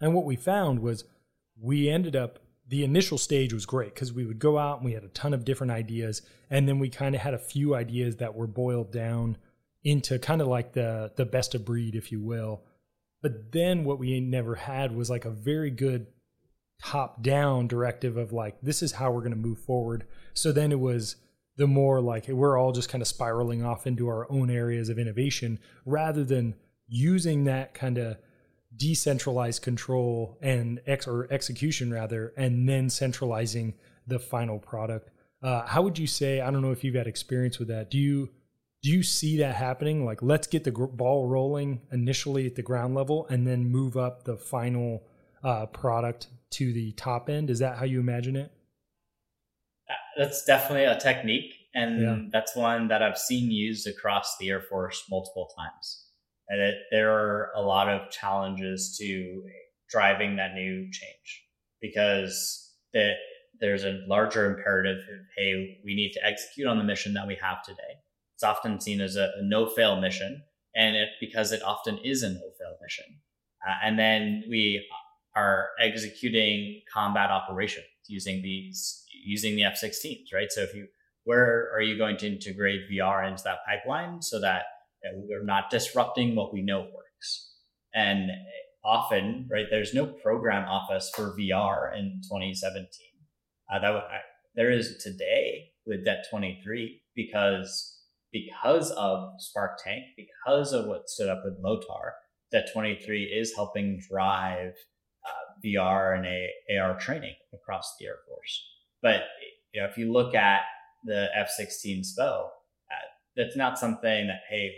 And 0.00 0.14
what 0.14 0.24
we 0.24 0.36
found 0.36 0.80
was 0.80 1.04
we 1.60 1.90
ended 1.90 2.16
up 2.16 2.38
the 2.68 2.84
initial 2.84 3.18
stage 3.18 3.52
was 3.52 3.66
great 3.66 3.94
because 3.94 4.12
we 4.12 4.26
would 4.26 4.38
go 4.38 4.58
out 4.58 4.78
and 4.78 4.84
we 4.84 4.92
had 4.92 5.04
a 5.04 5.08
ton 5.08 5.34
of 5.34 5.44
different 5.44 5.72
ideas, 5.72 6.22
and 6.50 6.68
then 6.68 6.78
we 6.78 6.90
kind 6.90 7.14
of 7.14 7.20
had 7.20 7.34
a 7.34 7.38
few 7.38 7.74
ideas 7.74 8.16
that 8.16 8.34
were 8.34 8.46
boiled 8.46 8.92
down 8.92 9.36
into 9.84 10.18
kind 10.18 10.40
of 10.40 10.48
like 10.48 10.72
the 10.72 11.12
the 11.16 11.24
best 11.24 11.54
of 11.54 11.64
breed, 11.64 11.94
if 11.94 12.12
you 12.12 12.20
will. 12.20 12.62
But 13.22 13.52
then 13.52 13.84
what 13.84 13.98
we 13.98 14.20
never 14.20 14.54
had 14.54 14.94
was 14.94 15.10
like 15.10 15.24
a 15.24 15.30
very 15.30 15.70
good 15.70 16.06
top 16.82 17.22
down 17.22 17.66
directive 17.66 18.16
of 18.16 18.32
like, 18.32 18.60
this 18.60 18.82
is 18.82 18.92
how 18.92 19.10
we're 19.10 19.20
going 19.20 19.30
to 19.32 19.36
move 19.36 19.58
forward. 19.58 20.06
So 20.34 20.52
then 20.52 20.70
it 20.70 20.78
was 20.78 21.16
the 21.56 21.66
more 21.66 22.00
like 22.00 22.28
we're 22.28 22.56
all 22.56 22.72
just 22.72 22.88
kind 22.88 23.02
of 23.02 23.08
spiraling 23.08 23.64
off 23.64 23.86
into 23.86 24.06
our 24.08 24.30
own 24.30 24.50
areas 24.50 24.88
of 24.88 24.98
innovation 24.98 25.58
rather 25.84 26.22
than 26.22 26.54
using 26.86 27.44
that 27.44 27.74
kind 27.74 27.98
of 27.98 28.16
decentralized 28.78 29.62
control 29.62 30.38
and 30.40 30.80
ex 30.86 31.06
or 31.06 31.28
execution 31.30 31.92
rather, 31.92 32.32
and 32.36 32.68
then 32.68 32.88
centralizing 32.88 33.74
the 34.06 34.18
final 34.18 34.58
product. 34.58 35.10
Uh, 35.42 35.66
how 35.66 35.82
would 35.82 35.98
you 35.98 36.06
say? 36.06 36.40
I 36.40 36.50
don't 36.50 36.62
know 36.62 36.72
if 36.72 36.82
you've 36.82 36.94
had 36.94 37.06
experience 37.06 37.58
with 37.58 37.68
that. 37.68 37.90
Do 37.90 37.98
you 37.98 38.30
do 38.82 38.90
you 38.90 39.02
see 39.02 39.38
that 39.38 39.56
happening? 39.56 40.04
Like, 40.04 40.22
let's 40.22 40.46
get 40.46 40.64
the 40.64 40.70
ball 40.70 41.28
rolling 41.28 41.82
initially 41.92 42.46
at 42.46 42.54
the 42.54 42.62
ground 42.62 42.94
level, 42.94 43.26
and 43.28 43.46
then 43.46 43.64
move 43.64 43.96
up 43.96 44.24
the 44.24 44.36
final 44.36 45.02
uh, 45.42 45.66
product 45.66 46.28
to 46.50 46.72
the 46.72 46.92
top 46.92 47.28
end. 47.28 47.50
Is 47.50 47.58
that 47.58 47.76
how 47.76 47.84
you 47.84 48.00
imagine 48.00 48.36
it? 48.36 48.52
Uh, 49.90 49.94
that's 50.16 50.44
definitely 50.44 50.84
a 50.84 50.98
technique, 50.98 51.54
and 51.74 52.00
yeah. 52.00 52.18
that's 52.32 52.54
one 52.54 52.88
that 52.88 53.02
I've 53.02 53.18
seen 53.18 53.50
used 53.50 53.86
across 53.86 54.36
the 54.38 54.48
Air 54.48 54.62
Force 54.62 55.04
multiple 55.10 55.50
times. 55.56 56.07
And 56.48 56.60
it, 56.60 56.76
there 56.90 57.12
are 57.12 57.50
a 57.54 57.62
lot 57.62 57.88
of 57.88 58.10
challenges 58.10 58.96
to 58.98 59.42
driving 59.90 60.36
that 60.36 60.54
new 60.54 60.90
change 60.90 61.44
because 61.80 62.74
that 62.94 63.14
there's 63.60 63.84
a 63.84 64.00
larger 64.06 64.46
imperative 64.46 64.98
of, 64.98 65.20
hey, 65.36 65.78
we 65.84 65.94
need 65.94 66.12
to 66.12 66.24
execute 66.24 66.66
on 66.66 66.78
the 66.78 66.84
mission 66.84 67.14
that 67.14 67.26
we 67.26 67.36
have 67.42 67.62
today. 67.62 67.98
It's 68.34 68.44
often 68.44 68.80
seen 68.80 69.00
as 69.00 69.16
a, 69.16 69.30
a 69.36 69.42
no-fail 69.42 70.00
mission, 70.00 70.42
and 70.74 70.96
it 70.96 71.08
because 71.20 71.50
it 71.50 71.62
often 71.62 71.98
is 72.04 72.22
a 72.22 72.30
no-fail 72.30 72.76
mission. 72.80 73.04
Uh, 73.66 73.74
and 73.82 73.98
then 73.98 74.44
we 74.48 74.86
are 75.34 75.70
executing 75.80 76.80
combat 76.92 77.30
operations 77.30 77.86
using 78.06 78.42
these 78.42 79.04
using 79.24 79.56
the 79.56 79.64
F-16s, 79.64 80.32
right? 80.32 80.50
So 80.50 80.62
if 80.62 80.74
you 80.74 80.86
where 81.24 81.70
are 81.74 81.82
you 81.82 81.98
going 81.98 82.16
to 82.18 82.26
integrate 82.26 82.90
VR 82.90 83.28
into 83.28 83.42
that 83.44 83.58
pipeline 83.66 84.22
so 84.22 84.40
that 84.40 84.62
we're 85.14 85.44
not 85.44 85.70
disrupting 85.70 86.34
what 86.34 86.52
we 86.52 86.62
know 86.62 86.80
works? 86.80 87.54
And 87.94 88.30
often, 88.84 89.48
right, 89.50 89.66
there's 89.70 89.94
no 89.94 90.06
program 90.06 90.68
office 90.68 91.10
for 91.14 91.36
VR 91.38 91.96
in 91.96 92.20
2017. 92.24 92.86
Uh, 93.70 93.78
that 93.80 93.92
I, 93.92 94.20
there 94.54 94.70
is 94.70 95.02
today 95.02 95.70
with 95.86 96.04
Det 96.04 96.24
23 96.30 97.00
because 97.14 97.94
because 98.32 98.90
of 98.92 99.30
Spark 99.38 99.78
Tank, 99.82 100.04
because 100.16 100.72
of 100.72 100.86
what 100.86 101.08
stood 101.08 101.28
up 101.28 101.42
with 101.44 101.62
Motar, 101.62 102.12
Det 102.50 102.68
23 102.72 103.24
is 103.24 103.54
helping 103.54 104.00
drive 104.10 104.72
uh, 105.26 105.60
VR 105.64 106.16
and 106.16 106.26
A- 106.26 106.78
AR 106.78 106.98
training 106.98 107.34
across 107.54 107.94
the 107.98 108.06
Air 108.06 108.16
Force. 108.26 108.64
But 109.02 109.22
you 109.72 109.80
know, 109.80 109.86
if 109.86 109.96
you 109.96 110.12
look 110.12 110.34
at 110.34 110.62
the 111.04 111.28
F-16 111.34 112.04
SPO, 112.04 112.46
uh, 112.46 112.48
that's 113.36 113.56
not 113.56 113.78
something 113.78 114.26
that 114.26 114.40
hey, 114.48 114.72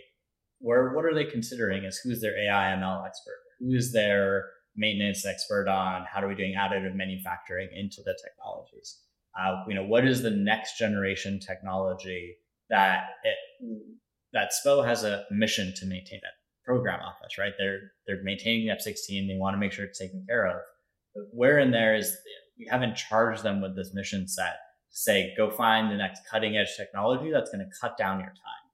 where 0.61 0.93
what 0.95 1.05
are 1.05 1.15
they 1.15 1.25
considering? 1.25 1.85
Is 1.85 1.99
who's 1.99 2.21
their 2.21 2.37
AI 2.37 2.77
ML 2.77 3.07
expert? 3.07 3.39
Who's 3.59 3.93
their 3.93 4.47
maintenance 4.77 5.27
expert 5.27 5.69
on 5.69 6.05
how 6.11 6.23
are 6.23 6.29
we 6.29 6.35
doing 6.35 6.55
additive 6.59 6.95
manufacturing 6.95 7.69
into 7.75 8.03
the 8.05 8.17
technologies? 8.23 9.01
Uh, 9.39 9.65
you 9.69 9.75
know, 9.75 9.85
what 9.85 10.07
is 10.07 10.23
the 10.23 10.31
next 10.31 10.79
generation 10.79 11.39
technology 11.41 12.37
that 12.69 13.05
it, 13.25 13.37
that 14.33 14.53
SPO 14.65 14.87
has 14.87 15.05
a 15.05 15.25
mission 15.31 15.73
to 15.77 15.87
maintain 15.87 16.21
that 16.23 16.33
program 16.65 17.01
office, 17.01 17.39
right? 17.39 17.53
They're 17.59 17.81
they're 18.07 18.23
maintaining 18.23 18.67
the 18.67 18.73
F-16. 18.73 19.29
They 19.29 19.37
want 19.37 19.55
to 19.55 19.59
make 19.59 19.73
sure 19.73 19.85
it's 19.85 19.99
taken 19.99 20.25
care 20.29 20.47
of. 20.47 20.61
But 21.15 21.25
where 21.33 21.59
in 21.59 21.71
there 21.71 21.95
is 21.95 22.17
we 22.59 22.67
haven't 22.71 22.97
charged 22.97 23.43
them 23.43 23.61
with 23.61 23.77
this 23.77 23.93
mission 23.95 24.29
set 24.29 24.57
to 24.91 24.97
say 24.97 25.35
go 25.37 25.51
find 25.51 25.91
the 25.91 25.97
next 25.97 26.23
cutting 26.31 26.57
edge 26.57 26.77
technology 26.77 27.31
that's 27.31 27.51
going 27.51 27.65
to 27.65 27.81
cut 27.81 27.97
down 27.97 28.21
your 28.21 28.29
time. 28.29 28.70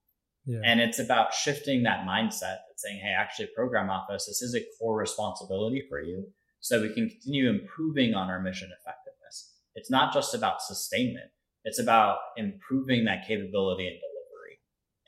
Yeah. 0.46 0.60
And 0.64 0.80
it's 0.80 1.00
about 1.00 1.34
shifting 1.34 1.82
that 1.82 2.06
mindset 2.06 2.58
and 2.68 2.76
saying, 2.76 3.00
hey, 3.02 3.14
actually, 3.16 3.48
program 3.54 3.90
office, 3.90 4.26
this 4.26 4.42
is 4.42 4.54
a 4.54 4.64
core 4.78 4.96
responsibility 4.96 5.82
for 5.88 6.00
you 6.00 6.24
so 6.60 6.80
we 6.80 6.94
can 6.94 7.08
continue 7.08 7.50
improving 7.50 8.14
on 8.14 8.30
our 8.30 8.40
mission 8.40 8.70
effectiveness. 8.80 9.54
It's 9.74 9.90
not 9.90 10.14
just 10.14 10.34
about 10.34 10.62
sustainment, 10.62 11.30
it's 11.64 11.80
about 11.80 12.18
improving 12.36 13.04
that 13.04 13.26
capability 13.26 13.88
and 13.88 13.96
delivery. 13.96 14.58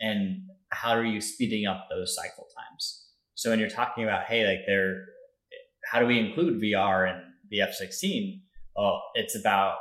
And 0.00 0.42
how 0.70 0.90
are 0.90 1.04
you 1.04 1.20
speeding 1.20 1.66
up 1.66 1.86
those 1.88 2.16
cycle 2.16 2.48
times? 2.56 3.06
So 3.34 3.50
when 3.50 3.60
you're 3.60 3.70
talking 3.70 4.02
about, 4.02 4.24
hey, 4.24 4.44
like 4.44 4.66
there, 4.66 5.04
how 5.90 6.00
do 6.00 6.06
we 6.06 6.18
include 6.18 6.60
VR 6.60 7.08
in 7.08 7.22
the 7.50 7.62
F-16? 7.62 8.40
Well, 8.76 9.02
it's 9.14 9.36
about 9.36 9.76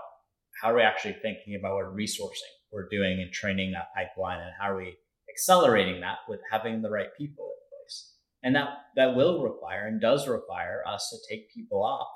how 0.62 0.72
are 0.72 0.76
we 0.76 0.84
actually 0.84 1.17
thinking 1.22 1.56
about 1.56 1.74
what 1.74 1.96
resourcing 1.96 2.54
we're 2.72 2.88
doing 2.89 3.20
and 3.20 3.32
training 3.32 3.72
that 3.72 3.88
pipeline 3.96 4.39
and 4.39 4.52
how 4.60 4.72
are 4.72 4.78
we 4.78 4.98
accelerating 5.38 6.02
that 6.02 6.17
with 6.28 6.39
having 6.52 6.82
the 6.82 6.89
right 6.89 7.15
people 7.17 7.45
in 7.45 7.78
place. 7.78 8.13
And 8.43 8.56
that, 8.56 8.69
that 8.95 9.15
will 9.15 9.43
require 9.43 9.88
and 9.88 10.02
does 10.02 10.28
require 10.28 10.82
us 10.88 11.10
to 11.10 11.17
take 11.30 11.54
people 11.54 11.84
off 11.84 12.08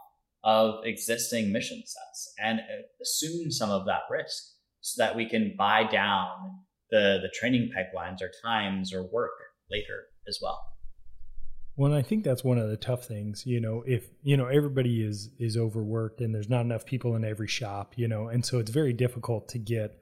of 0.44 0.84
existing 0.86 1.52
mission 1.52 1.84
sets 1.86 2.34
and 2.40 2.60
assume 3.02 3.52
some 3.52 3.70
of 3.70 3.86
that 3.86 4.02
risk 4.10 4.44
so 4.82 5.04
that 5.04 5.16
we 5.16 5.30
can 5.30 5.54
buy 5.58 5.84
down 5.84 6.60
the, 6.90 7.20
the 7.22 7.30
training 7.34 7.70
pipelines 7.78 8.22
or 8.22 8.32
times 8.44 8.94
or 8.94 9.04
work 9.04 9.32
later 9.70 10.06
as 10.28 10.40
well. 10.42 10.60
Well, 11.78 11.94
I 11.94 12.02
think 12.02 12.24
that's 12.24 12.44
one 12.44 12.58
of 12.58 12.70
the 12.70 12.78
tough 12.78 13.06
things, 13.06 13.46
you 13.46 13.62
know, 13.62 13.84
if, 13.88 14.10
you 14.24 14.36
know, 14.36 14.48
everybody 14.48 15.04
is, 15.04 15.30
is 15.40 15.56
overworked 15.56 16.20
and 16.20 16.36
there's 16.36 16.50
not 16.50 16.62
enough 16.62 16.86
people 16.86 17.16
in 17.16 17.24
every 17.24 17.48
shop, 17.48 17.94
you 17.96 18.08
know, 18.08 18.28
and 18.28 18.46
so 18.46 18.60
it's 18.60 18.72
very 18.72 18.94
difficult 18.94 19.48
to 19.50 19.58
get 19.58 20.01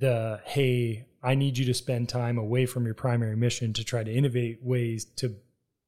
the, 0.00 0.40
Hey, 0.44 1.06
I 1.22 1.34
need 1.34 1.56
you 1.56 1.64
to 1.66 1.74
spend 1.74 2.08
time 2.08 2.38
away 2.38 2.66
from 2.66 2.84
your 2.84 2.94
primary 2.94 3.36
mission 3.36 3.72
to 3.74 3.84
try 3.84 4.02
to 4.02 4.12
innovate 4.12 4.62
ways 4.62 5.04
to 5.16 5.36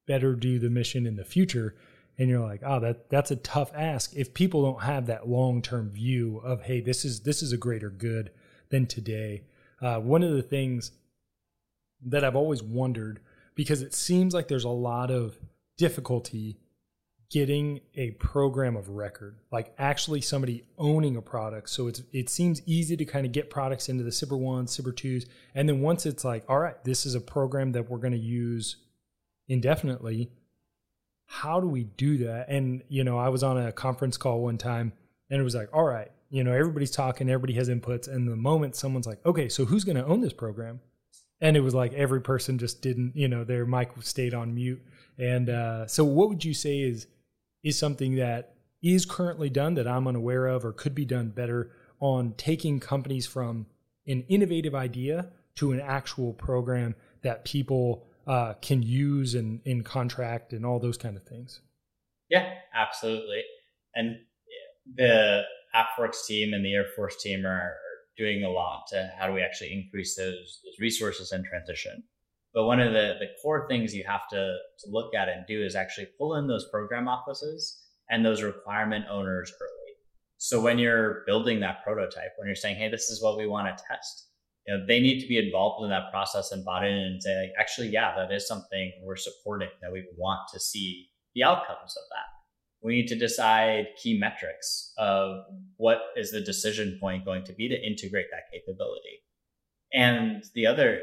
better 0.07 0.35
do 0.35 0.59
the 0.59 0.71
mission 0.71 1.07
in 1.07 1.17
the 1.17 1.25
future 1.25 1.75
and 2.19 2.29
you're 2.29 2.41
like, 2.41 2.61
oh, 2.65 2.81
that 2.81 3.09
that's 3.09 3.31
a 3.31 3.37
tough 3.37 3.73
ask. 3.75 4.15
If 4.15 4.35
people 4.35 4.63
don't 4.63 4.83
have 4.83 5.07
that 5.07 5.29
long 5.29 5.63
term 5.63 5.91
view 5.91 6.39
of, 6.45 6.63
hey, 6.63 6.81
this 6.81 7.05
is 7.05 7.21
this 7.21 7.43
is 7.43 7.53
a 7.53 7.57
greater 7.57 7.91
good 7.91 8.31
than 8.71 8.87
today. 8.87 9.45
Uh, 9.81 9.99
one 9.99 10.23
of 10.23 10.33
the 10.33 10.43
things 10.43 10.93
that 12.05 12.25
I've 12.25 12.37
always 12.37 12.63
wondered 12.63 13.21
because 13.55 13.83
it 13.83 13.95
seems 13.95 14.35
like 14.35 14.49
there's 14.49 14.65
a 14.65 14.69
lot 14.69 15.11
of 15.11 15.39
difficulty 15.79 16.59
getting 17.33 17.81
a 17.95 18.11
program 18.13 18.77
of 18.77 18.91
record, 18.91 19.39
like 19.51 19.75
actually 19.79 20.21
somebody 20.21 20.65
owning 20.77 21.17
a 21.17 21.23
product. 21.23 21.71
So 21.71 21.89
it's 21.89 22.03
it 22.13 22.29
seems 22.29 22.61
easy 22.67 22.97
to 22.97 23.05
kind 23.05 23.25
of 23.25 23.33
get 23.33 23.51
products 23.51 23.89
into 23.89 24.05
the 24.05 24.11
SBIR 24.11 24.39
ones, 24.39 24.77
SBIR 24.77 24.97
twos, 24.97 25.27
and 25.55 25.69
then 25.69 25.81
once 25.81 26.07
it's 26.07 26.25
like, 26.25 26.45
all 26.49 26.59
right, 26.59 26.83
this 26.85 27.07
is 27.07 27.15
a 27.15 27.21
program 27.21 27.73
that 27.73 27.91
we're 27.91 27.99
going 27.99 28.13
to 28.13 28.19
use 28.19 28.77
indefinitely 29.49 30.31
how 31.33 31.61
do 31.61 31.67
we 31.67 31.85
do 31.85 32.19
that? 32.19 32.51
And, 32.51 32.83
you 32.91 33.05
know, 33.05 33.17
I 33.17 33.31
was 33.31 33.43
on 33.43 33.57
a 33.57 33.73
conference 33.73 34.19
call 34.19 34.43
one 34.43 34.59
time 34.59 34.93
and 35.31 35.41
it 35.41 35.43
was 35.43 35.55
like, 35.55 35.71
all 35.73 35.83
right, 35.83 36.11
you 36.29 36.45
know, 36.45 36.53
everybody's 36.53 36.91
talking, 36.91 37.31
everybody 37.31 37.55
has 37.55 37.71
inputs. 37.71 38.07
And 38.07 38.29
the 38.29 38.37
moment 38.37 38.77
someone's 38.77 39.07
like, 39.07 39.25
okay, 39.25 39.49
so 39.49 39.65
who's 39.65 39.83
going 39.83 39.97
to 39.97 40.05
own 40.05 40.21
this 40.21 40.35
program? 40.35 40.81
And 41.41 41.57
it 41.57 41.61
was 41.61 41.75
like 41.75 41.95
every 41.95 42.21
person 42.21 42.59
just 42.59 42.83
didn't, 42.83 43.17
you 43.17 43.29
know, 43.29 43.45
their 43.45 43.65
mic 43.65 43.93
stayed 44.01 44.35
on 44.35 44.55
mute. 44.55 44.83
And 45.19 45.49
uh, 45.49 45.87
so, 45.87 46.05
what 46.05 46.29
would 46.29 46.45
you 46.45 46.53
say 46.53 46.81
is 46.81 47.07
is 47.63 47.79
something 47.79 48.17
that 48.17 48.55
is 48.83 49.07
currently 49.07 49.49
done 49.49 49.75
that 49.75 49.87
I'm 49.87 50.09
unaware 50.09 50.47
of, 50.47 50.65
or 50.65 50.73
could 50.73 50.95
be 50.95 51.05
done 51.05 51.29
better 51.29 51.71
on 52.01 52.35
taking 52.37 52.81
companies 52.81 53.27
from 53.27 53.67
an 54.07 54.25
innovative 54.29 54.75
idea 54.75 55.31
to 55.55 55.73
an 55.73 55.81
actual 55.81 56.33
program 56.33 56.95
that 57.23 57.45
people 57.45 58.07
uh, 58.27 58.55
can 58.55 58.83
use 58.83 59.35
in, 59.35 59.61
in 59.65 59.83
contract 59.83 60.53
and 60.53 60.67
all 60.67 60.81
those 60.81 60.99
kind 60.99 61.17
of 61.17 61.23
things. 61.25 61.61
Yeah, 62.29 62.49
absolutely. 62.75 63.43
And 63.95 64.17
the 64.97 65.43
AFWERX 65.75 66.27
team 66.27 66.55
and 66.55 66.65
the 66.65 66.75
Air 66.75 66.87
Force 66.97 67.23
team 67.23 67.47
are 67.47 67.75
doing 68.17 68.43
a 68.45 68.51
lot 68.51 68.85
to 68.89 69.11
how 69.19 69.27
do 69.27 69.33
we 69.33 69.43
actually 69.43 69.73
increase 69.73 70.17
those, 70.17 70.61
those 70.65 70.79
resources 70.81 71.33
and 71.33 71.45
transition. 71.45 72.03
But 72.55 72.67
one 72.67 72.81
of 72.81 72.93
the, 72.93 73.15
the 73.19 73.29
core 73.43 73.67
things 73.69 73.95
you 73.95 74.05
have 74.07 74.29
to, 74.31 74.37
to 74.37 74.91
look 74.91 75.15
at 75.15 75.29
and 75.29 75.47
do 75.47 75.65
is 75.65 75.75
actually 75.75 76.09
pull 76.19 76.37
in 76.37 76.47
those 76.47 76.69
program 76.71 77.09
offices 77.09 77.83
and 78.11 78.25
those 78.25 78.43
requirement 78.43 79.07
owners 79.11 79.53
early. 79.61 79.93
So 80.37 80.61
when 80.61 80.79
you're 80.79 81.23
building 81.27 81.61
that 81.61 81.83
prototype, 81.85 82.33
when 82.37 82.47
you're 82.47 82.57
saying, 82.57 82.77
hey, 82.77 82.91
this 82.91 83.09
is 83.09 83.23
what 83.23 83.39
we 83.39 83.47
want 83.47 83.69
to 83.69 83.85
test, 83.89 84.29
you 84.67 84.75
know, 84.75 84.85
they 84.87 85.01
need 85.01 85.21
to 85.21 85.29
be 85.29 85.39
involved 85.39 85.85
in 85.85 85.91
that 85.91 86.11
process 86.11 86.53
and 86.53 86.65
bought 86.65 86.85
in 86.85 86.93
and 86.93 87.23
say, 87.23 87.35
like, 87.35 87.53
actually, 87.59 87.89
yeah, 87.89 88.15
that 88.17 88.33
is 88.33 88.47
something 88.47 88.93
we're 89.03 89.17
supporting 89.17 89.69
that 89.81 89.93
we 89.93 90.05
want 90.17 90.41
to 90.53 90.61
see 90.61 91.09
the 91.35 91.43
outcomes 91.43 91.97
of 91.97 92.03
that. 92.11 92.27
We 92.83 92.97
need 92.97 93.07
to 93.09 93.17
decide 93.17 93.87
key 94.03 94.19
metrics 94.19 94.93
of 94.99 95.45
what 95.77 96.01
is 96.17 96.33
the 96.33 96.41
decision 96.41 96.99
point 97.01 97.25
going 97.25 97.45
to 97.45 97.53
be 97.53 97.69
to 97.69 97.75
integrate 97.75 98.27
that 98.33 98.53
capability. 98.53 99.23
And 99.95 100.43
the 100.55 100.67
other 100.67 101.01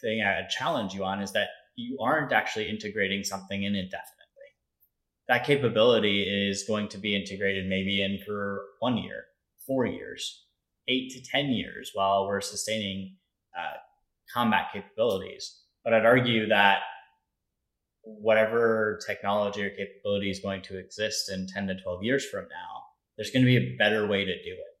thing 0.00 0.22
I'd 0.22 0.48
challenge 0.50 0.94
you 0.94 1.04
on 1.04 1.20
is 1.20 1.32
that 1.32 1.48
you 1.76 1.98
aren't 2.00 2.32
actually 2.32 2.68
integrating 2.68 3.22
something 3.22 3.62
in 3.62 3.74
indefinitely. 3.74 4.14
That 5.28 5.44
capability 5.44 6.22
is 6.22 6.64
going 6.64 6.88
to 6.88 6.98
be 6.98 7.14
integrated 7.14 7.66
maybe 7.66 8.02
in 8.02 8.18
for 8.24 8.64
one 8.80 8.96
year, 8.96 9.24
four 9.66 9.86
years, 9.86 10.46
eight 10.88 11.10
to 11.12 11.22
10 11.22 11.50
years 11.50 11.90
while 11.94 12.26
we're 12.26 12.40
sustaining 12.40 13.16
uh, 13.56 13.76
combat 14.32 14.68
capabilities. 14.72 15.60
But 15.84 15.94
I'd 15.94 16.06
argue 16.06 16.48
that 16.48 16.80
whatever 18.02 18.98
technology 19.06 19.62
or 19.62 19.70
capability 19.70 20.30
is 20.30 20.40
going 20.40 20.62
to 20.62 20.78
exist 20.78 21.30
in 21.30 21.46
10 21.46 21.68
to 21.68 21.74
12 21.80 22.02
years 22.02 22.26
from 22.26 22.44
now, 22.44 22.82
there's 23.16 23.30
going 23.30 23.44
to 23.44 23.46
be 23.46 23.56
a 23.56 23.76
better 23.76 24.06
way 24.06 24.24
to 24.24 24.42
do 24.42 24.50
it. 24.50 24.78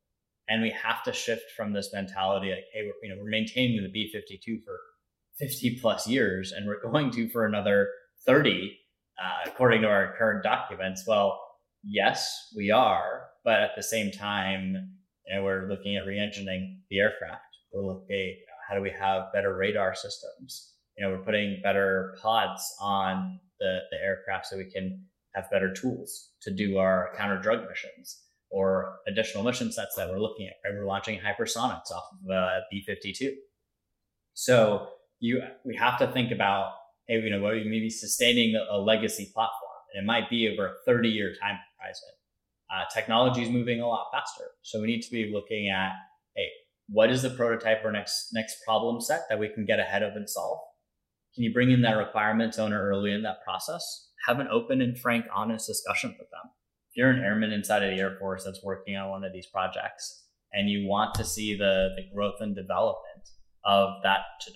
And 0.48 0.62
we 0.62 0.70
have 0.70 1.02
to 1.04 1.12
shift 1.12 1.50
from 1.54 1.72
this 1.72 1.92
mentality 1.92 2.50
like, 2.50 2.64
hey, 2.72 2.84
we're, 2.86 3.06
you 3.06 3.14
know, 3.14 3.22
we're 3.22 3.28
maintaining 3.28 3.82
the 3.82 3.90
B 3.90 4.08
52 4.10 4.60
for 4.64 4.78
50 5.38 5.78
plus 5.80 6.06
years 6.06 6.52
and 6.52 6.66
we're 6.66 6.82
going 6.90 7.10
to 7.12 7.28
for 7.28 7.44
another 7.44 7.88
30, 8.26 8.76
uh, 9.22 9.50
according 9.50 9.82
to 9.82 9.88
our 9.88 10.14
current 10.18 10.42
documents. 10.42 11.04
Well, 11.06 11.40
yes, 11.82 12.50
we 12.56 12.70
are. 12.70 13.26
But 13.44 13.60
at 13.60 13.70
the 13.76 13.82
same 13.82 14.10
time, 14.10 14.76
you 15.26 15.34
know, 15.34 15.44
we're 15.44 15.68
looking 15.68 15.96
at 15.96 16.06
re 16.06 16.18
engineering 16.18 16.82
the 16.90 16.98
aircraft. 16.98 17.42
We're 17.72 17.86
looking 17.86 18.16
at 18.16 18.36
how 18.68 18.74
do 18.74 18.82
we 18.82 18.90
have 18.90 19.32
better 19.32 19.56
radar 19.56 19.94
systems? 19.94 20.74
You 20.96 21.04
know, 21.04 21.12
we're 21.12 21.24
putting 21.24 21.60
better 21.62 22.16
pods 22.20 22.62
on 22.80 23.40
the, 23.60 23.80
the 23.90 23.96
aircraft 23.98 24.46
so 24.46 24.56
we 24.56 24.70
can 24.70 25.04
have 25.34 25.50
better 25.50 25.72
tools 25.72 26.30
to 26.42 26.50
do 26.50 26.78
our 26.78 27.12
counter 27.16 27.38
drug 27.38 27.68
missions 27.68 28.22
or 28.50 28.96
additional 29.06 29.44
mission 29.44 29.70
sets 29.70 29.94
that 29.96 30.08
we're 30.08 30.20
looking 30.20 30.46
at. 30.46 30.54
Right? 30.64 30.76
We're 30.76 30.86
launching 30.86 31.20
hypersonics 31.20 31.90
off 31.92 32.04
of 32.24 32.30
uh, 32.30 32.60
B 32.70 32.82
52. 32.86 33.34
So 34.34 34.88
you 35.20 35.42
we 35.64 35.76
have 35.76 35.98
to 35.98 36.06
think 36.08 36.30
about 36.30 36.72
hey, 37.08 37.20
you 37.20 37.30
know, 37.30 37.40
maybe 37.40 37.90
sustaining 37.90 38.54
a, 38.54 38.78
legacy 38.78 39.30
platform. 39.34 39.72
And 39.94 40.04
it 40.04 40.06
might 40.06 40.28
be 40.30 40.48
over 40.52 40.68
a 40.68 40.74
30 40.86 41.08
year 41.08 41.34
time 41.40 41.58
horizon. 41.78 42.08
Uh, 42.70 42.84
technology 42.92 43.42
is 43.42 43.48
moving 43.48 43.80
a 43.80 43.86
lot 43.86 44.08
faster. 44.12 44.44
So 44.62 44.80
we 44.80 44.86
need 44.86 45.00
to 45.00 45.10
be 45.10 45.32
looking 45.32 45.70
at, 45.70 45.92
hey, 46.36 46.48
what 46.90 47.10
is 47.10 47.22
the 47.22 47.30
prototype 47.30 47.82
or 47.84 47.90
next 47.90 48.28
next 48.32 48.58
problem 48.64 49.00
set 49.00 49.22
that 49.28 49.38
we 49.38 49.48
can 49.48 49.64
get 49.64 49.80
ahead 49.80 50.02
of 50.02 50.14
and 50.14 50.28
solve? 50.28 50.58
Can 51.34 51.44
you 51.44 51.52
bring 51.52 51.70
in 51.70 51.82
that 51.82 51.94
requirements 51.96 52.58
owner 52.58 52.82
early 52.82 53.12
in 53.12 53.22
that 53.22 53.42
process? 53.42 54.10
Have 54.26 54.40
an 54.40 54.48
open 54.48 54.82
and 54.82 54.98
frank, 54.98 55.24
honest 55.34 55.66
discussion 55.66 56.14
with 56.18 56.28
them. 56.30 56.50
If 56.90 56.96
you're 56.96 57.10
an 57.10 57.24
airman 57.24 57.52
inside 57.52 57.82
of 57.82 57.90
the 57.90 58.00
Air 58.00 58.16
Force 58.18 58.44
that's 58.44 58.62
working 58.62 58.96
on 58.96 59.10
one 59.10 59.24
of 59.24 59.32
these 59.32 59.46
projects 59.46 60.24
and 60.52 60.68
you 60.68 60.86
want 60.86 61.14
to 61.14 61.24
see 61.24 61.56
the, 61.56 61.90
the 61.96 62.02
growth 62.14 62.40
and 62.40 62.54
development 62.54 63.28
of 63.64 64.02
that 64.02 64.20
to 64.42 64.50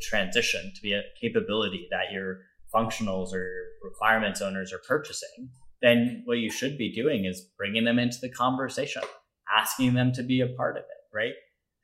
transition 0.00 0.72
to 0.74 0.82
be 0.82 0.92
a 0.92 1.02
capability 1.20 1.88
that 1.90 2.12
your 2.12 2.40
functionals 2.74 3.32
or 3.32 3.48
requirements 3.82 4.40
owners 4.40 4.72
are 4.72 4.80
purchasing, 4.86 5.50
then 5.80 6.22
what 6.24 6.38
you 6.38 6.50
should 6.50 6.78
be 6.78 6.92
doing 6.94 7.24
is 7.24 7.48
bringing 7.58 7.84
them 7.84 7.98
into 7.98 8.18
the 8.20 8.30
conversation, 8.30 9.02
asking 9.54 9.94
them 9.94 10.12
to 10.12 10.22
be 10.22 10.40
a 10.40 10.48
part 10.56 10.76
of 10.76 10.84
it, 10.84 11.16
right? 11.16 11.34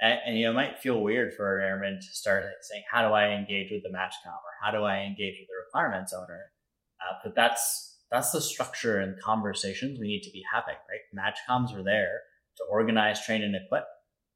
And, 0.01 0.19
and 0.25 0.39
you 0.39 0.45
know, 0.45 0.53
it 0.53 0.55
might 0.55 0.79
feel 0.79 1.03
weird 1.03 1.35
for 1.35 1.59
an 1.59 1.67
airman 1.67 1.99
to 2.01 2.15
start 2.15 2.45
saying, 2.63 2.85
"How 2.91 3.07
do 3.07 3.15
I 3.15 3.31
engage 3.31 3.71
with 3.71 3.83
the 3.83 3.89
MAJCOM?" 3.89 4.29
or 4.29 4.55
"How 4.63 4.71
do 4.71 4.85
I 4.85 5.01
engage 5.01 5.37
with 5.41 5.49
the 5.49 5.65
requirements 5.67 6.13
owner?" 6.13 6.53
Uh, 7.01 7.15
but 7.25 7.35
that's 7.35 7.97
that's 8.11 8.31
the 8.31 8.41
structure 8.41 8.99
and 9.01 9.21
conversations 9.21 9.99
we 9.99 10.07
need 10.07 10.23
to 10.23 10.31
be 10.31 10.43
having, 10.53 10.77
right? 10.89 11.35
MAJCOMs 11.51 11.75
are 11.75 11.83
there 11.83 12.21
to 12.59 12.65
organize, 12.71 13.25
train, 13.25 13.43
and 13.43 13.57
equip, 13.57 13.85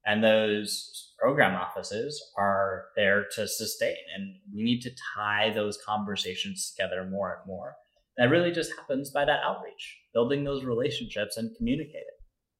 and 0.04 0.22
those 0.22 1.11
program 1.22 1.54
offices 1.54 2.20
are 2.36 2.86
there 2.96 3.26
to 3.36 3.46
sustain. 3.46 3.96
And 4.16 4.34
we 4.52 4.64
need 4.64 4.80
to 4.80 4.90
tie 5.16 5.50
those 5.54 5.78
conversations 5.86 6.74
together 6.74 7.08
more 7.08 7.38
and 7.38 7.46
more. 7.46 7.76
That 8.18 8.28
really 8.28 8.50
just 8.50 8.72
happens 8.76 9.10
by 9.10 9.24
that 9.24 9.40
outreach, 9.44 9.98
building 10.12 10.42
those 10.42 10.64
relationships 10.64 11.36
and 11.36 11.56
communicating. 11.56 12.02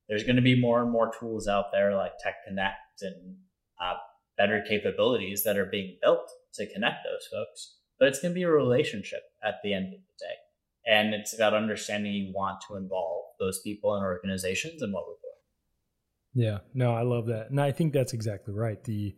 There's 0.08 0.22
going 0.22 0.36
to 0.36 0.42
be 0.42 0.60
more 0.60 0.80
and 0.80 0.92
more 0.92 1.12
tools 1.18 1.48
out 1.48 1.66
there 1.72 1.96
like 1.96 2.12
Tech 2.22 2.36
Connect 2.46 3.02
and 3.02 3.36
uh, 3.82 3.94
better 4.38 4.62
capabilities 4.66 5.42
that 5.42 5.58
are 5.58 5.66
being 5.66 5.98
built 6.00 6.30
to 6.54 6.72
connect 6.72 6.98
those 7.04 7.26
folks. 7.32 7.78
But 7.98 8.08
it's 8.08 8.20
going 8.20 8.32
to 8.32 8.38
be 8.38 8.44
a 8.44 8.50
relationship 8.50 9.22
at 9.44 9.54
the 9.64 9.74
end 9.74 9.86
of 9.86 10.00
the 10.00 10.24
day. 10.24 10.34
And 10.86 11.14
it's 11.14 11.34
about 11.34 11.54
understanding 11.54 12.12
you 12.12 12.32
want 12.34 12.60
to 12.68 12.76
involve 12.76 13.24
those 13.40 13.60
people 13.62 13.94
and 13.94 14.04
organizations 14.04 14.82
and 14.82 14.92
what 14.92 15.04
we're 15.06 15.14
doing. 15.14 15.31
Yeah, 16.34 16.58
no, 16.74 16.94
I 16.94 17.02
love 17.02 17.26
that. 17.26 17.50
And 17.50 17.60
I 17.60 17.72
think 17.72 17.92
that's 17.92 18.12
exactly 18.12 18.54
right. 18.54 18.82
The 18.84 19.14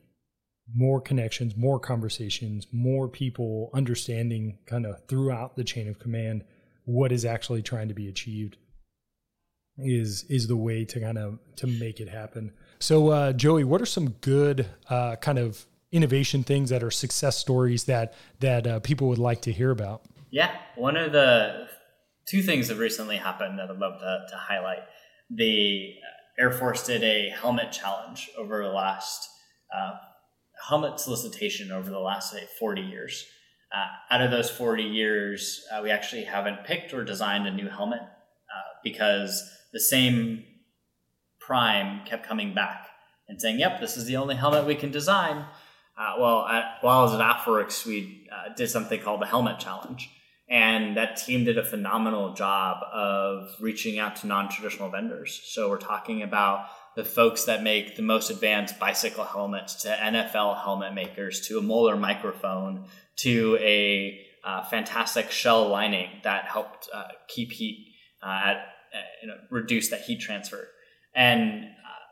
more 0.74 1.00
connections, 1.00 1.56
more 1.56 1.78
conversations, 1.78 2.66
more 2.72 3.08
people 3.08 3.70
understanding 3.74 4.58
kind 4.66 4.86
of 4.86 5.06
throughout 5.06 5.56
the 5.56 5.64
chain 5.64 5.88
of 5.88 5.98
command 5.98 6.44
what 6.86 7.12
is 7.12 7.24
actually 7.24 7.62
trying 7.62 7.88
to 7.88 7.94
be 7.94 8.08
achieved 8.08 8.56
is 9.78 10.24
is 10.28 10.46
the 10.46 10.56
way 10.56 10.84
to 10.84 11.00
kind 11.00 11.18
of 11.18 11.38
to 11.56 11.66
make 11.66 12.00
it 12.00 12.08
happen. 12.08 12.52
So, 12.78 13.08
uh, 13.08 13.32
Joey, 13.32 13.64
what 13.64 13.82
are 13.82 13.86
some 13.86 14.10
good 14.20 14.68
uh, 14.88 15.16
kind 15.16 15.38
of 15.38 15.66
innovation 15.90 16.42
things 16.42 16.70
that 16.70 16.82
are 16.82 16.90
success 16.90 17.38
stories 17.38 17.84
that 17.84 18.14
that 18.40 18.66
uh, 18.66 18.80
people 18.80 19.08
would 19.08 19.18
like 19.18 19.42
to 19.42 19.52
hear 19.52 19.70
about? 19.70 20.02
Yeah, 20.30 20.50
one 20.76 20.96
of 20.96 21.12
the 21.12 21.68
two 22.28 22.42
things 22.42 22.68
that 22.68 22.76
recently 22.76 23.16
happened 23.16 23.58
that 23.58 23.70
I'd 23.70 23.78
love 23.78 24.00
to, 24.00 24.26
to 24.30 24.36
highlight. 24.36 24.82
The 25.30 25.94
Air 26.38 26.50
Force 26.50 26.86
did 26.86 27.02
a 27.02 27.30
helmet 27.30 27.72
challenge 27.72 28.30
over 28.36 28.62
the 28.62 28.72
last 28.72 29.28
uh, 29.74 29.92
helmet 30.68 31.00
solicitation 31.00 31.70
over 31.70 31.90
the 31.90 31.98
last 31.98 32.32
say 32.32 32.44
40 32.58 32.82
years. 32.82 33.26
Uh, 33.74 34.14
out 34.14 34.20
of 34.20 34.30
those 34.30 34.50
40 34.50 34.82
years, 34.84 35.64
uh, 35.72 35.80
we 35.82 35.90
actually 35.90 36.24
haven't 36.24 36.64
picked 36.64 36.94
or 36.94 37.04
designed 37.04 37.46
a 37.46 37.50
new 37.50 37.68
helmet 37.68 38.00
because 38.84 39.50
the 39.72 39.80
same 39.80 40.44
prime 41.40 42.04
kept 42.04 42.24
coming 42.24 42.54
back 42.54 42.88
and 43.28 43.40
saying, 43.40 43.58
"Yep, 43.58 43.80
this 43.80 43.96
is 43.96 44.04
the 44.04 44.16
only 44.16 44.36
helmet 44.36 44.66
we 44.66 44.76
can 44.76 44.92
design." 44.92 45.46
Uh, 45.98 46.14
well, 46.20 46.46
at, 46.46 46.78
while 46.82 47.00
I 47.00 47.02
was 47.02 47.14
at 47.14 47.20
AFWERX, 47.20 47.86
we 47.86 48.28
uh, 48.30 48.54
did 48.54 48.68
something 48.68 49.00
called 49.00 49.20
the 49.20 49.26
Helmet 49.26 49.58
Challenge, 49.58 50.10
and 50.48 50.96
that 50.96 51.16
team 51.16 51.44
did 51.44 51.58
a 51.58 51.64
phenomenal 51.64 52.34
job 52.34 52.82
of 52.92 53.48
reaching 53.60 53.98
out 53.98 54.16
to 54.16 54.26
non-traditional 54.26 54.90
vendors. 54.90 55.40
So 55.44 55.70
we're 55.70 55.78
talking 55.78 56.22
about 56.22 56.66
the 56.96 57.04
folks 57.04 57.44
that 57.44 57.62
make 57.62 57.96
the 57.96 58.02
most 58.02 58.30
advanced 58.30 58.78
bicycle 58.78 59.24
helmets, 59.24 59.82
to 59.82 59.88
NFL 59.88 60.62
helmet 60.62 60.94
makers, 60.94 61.46
to 61.48 61.58
a 61.58 61.62
molar 61.62 61.96
microphone, 61.96 62.84
to 63.16 63.58
a 63.60 64.20
uh, 64.44 64.64
fantastic 64.64 65.30
shell 65.30 65.68
lining 65.68 66.08
that 66.22 66.44
helped 66.44 66.88
uh, 66.92 67.04
keep 67.28 67.50
heat 67.50 67.94
uh, 68.22 68.40
at 68.44 68.56
uh, 68.94 68.98
you 69.22 69.28
know, 69.28 69.34
reduce 69.50 69.88
that 69.88 70.02
heat 70.02 70.20
transfer. 70.20 70.68
And 71.14 71.64
uh, 71.64 72.04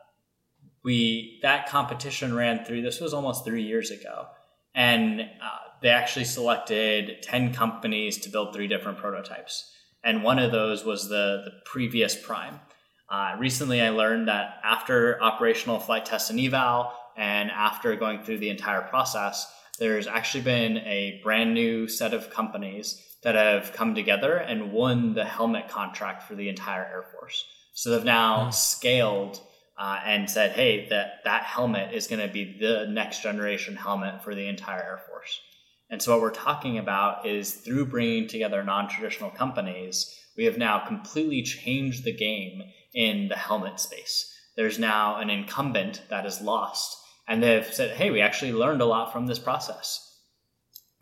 we 0.83 1.39
that 1.43 1.69
competition 1.69 2.33
ran 2.33 2.65
through. 2.65 2.81
This 2.81 2.99
was 2.99 3.13
almost 3.13 3.45
three 3.45 3.63
years 3.63 3.89
ago, 3.89 4.27
and 4.75 5.21
uh, 5.21 5.72
they 5.83 5.89
actually 5.89 6.25
selected 6.25 7.21
ten 7.21 7.53
companies 7.53 8.17
to 8.21 8.29
build 8.29 8.55
three 8.55 8.67
different 8.67 8.97
prototypes. 8.97 9.69
And 10.03 10.23
one 10.23 10.39
of 10.39 10.51
those 10.51 10.83
was 10.83 11.09
the 11.09 11.43
the 11.45 11.51
previous 11.65 12.15
Prime. 12.15 12.59
Uh, 13.07 13.35
recently, 13.37 13.79
I 13.79 13.89
learned 13.89 14.27
that 14.29 14.59
after 14.63 15.21
operational 15.21 15.79
flight 15.79 16.05
test 16.05 16.31
and 16.31 16.39
eval, 16.39 16.91
and 17.15 17.51
after 17.51 17.95
going 17.95 18.23
through 18.23 18.39
the 18.39 18.49
entire 18.49 18.81
process, 18.81 19.45
there's 19.77 20.07
actually 20.07 20.43
been 20.43 20.77
a 20.77 21.19
brand 21.23 21.53
new 21.53 21.87
set 21.87 22.13
of 22.13 22.31
companies 22.31 23.17
that 23.23 23.35
have 23.35 23.71
come 23.73 23.93
together 23.95 24.35
and 24.35 24.71
won 24.71 25.13
the 25.13 25.25
helmet 25.25 25.67
contract 25.69 26.23
for 26.23 26.35
the 26.35 26.49
entire 26.49 26.83
Air 26.83 27.05
Force. 27.13 27.45
So 27.73 27.89
they've 27.89 28.03
now 28.03 28.45
nice. 28.45 28.63
scaled 28.63 29.39
uh, 29.77 29.99
and 30.05 30.29
said, 30.29 30.51
hey, 30.51 30.87
that, 30.89 31.23
that 31.23 31.43
helmet 31.43 31.93
is 31.93 32.07
going 32.07 32.25
to 32.27 32.33
be 32.33 32.57
the 32.59 32.85
next 32.89 33.23
generation 33.23 33.75
helmet 33.75 34.23
for 34.23 34.35
the 34.35 34.47
entire 34.47 34.81
Air 34.81 35.01
Force. 35.07 35.39
And 35.93 36.01
so 36.01 36.11
what 36.13 36.21
we're 36.21 36.31
talking 36.31 36.79
about 36.79 37.27
is 37.27 37.53
through 37.53 37.85
bringing 37.85 38.27
together 38.27 38.63
non 38.63 38.89
traditional 38.89 39.29
companies, 39.29 40.11
we 40.35 40.45
have 40.45 40.57
now 40.57 40.79
completely 40.79 41.43
changed 41.43 42.03
the 42.03 42.11
game 42.11 42.63
in 42.95 43.27
the 43.27 43.35
helmet 43.35 43.79
space. 43.79 44.27
There's 44.57 44.79
now 44.79 45.17
an 45.19 45.29
incumbent 45.29 46.01
that 46.09 46.25
is 46.25 46.41
lost. 46.41 46.97
And 47.27 47.43
they've 47.43 47.71
said, 47.71 47.95
hey, 47.95 48.09
we 48.09 48.21
actually 48.21 48.53
learned 48.53 48.81
a 48.81 48.85
lot 48.85 49.13
from 49.13 49.27
this 49.27 49.37
process. 49.37 50.17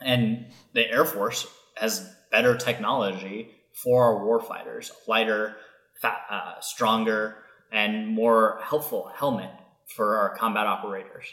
And 0.01 0.47
the 0.73 0.91
Air 0.91 1.05
Force 1.05 1.47
has 1.77 2.13
better 2.29 2.57
technology 2.57 3.49
for 3.81 4.03
our 4.03 4.19
warfighters, 4.19 4.91
lighter, 5.07 5.55
fat, 6.01 6.19
uh, 6.29 6.59
stronger, 6.59 7.37
and 7.71 8.09
more 8.09 8.59
helpful 8.61 9.09
helmet 9.15 9.51
for 9.95 10.17
our 10.17 10.35
combat 10.35 10.67
operators. 10.67 11.27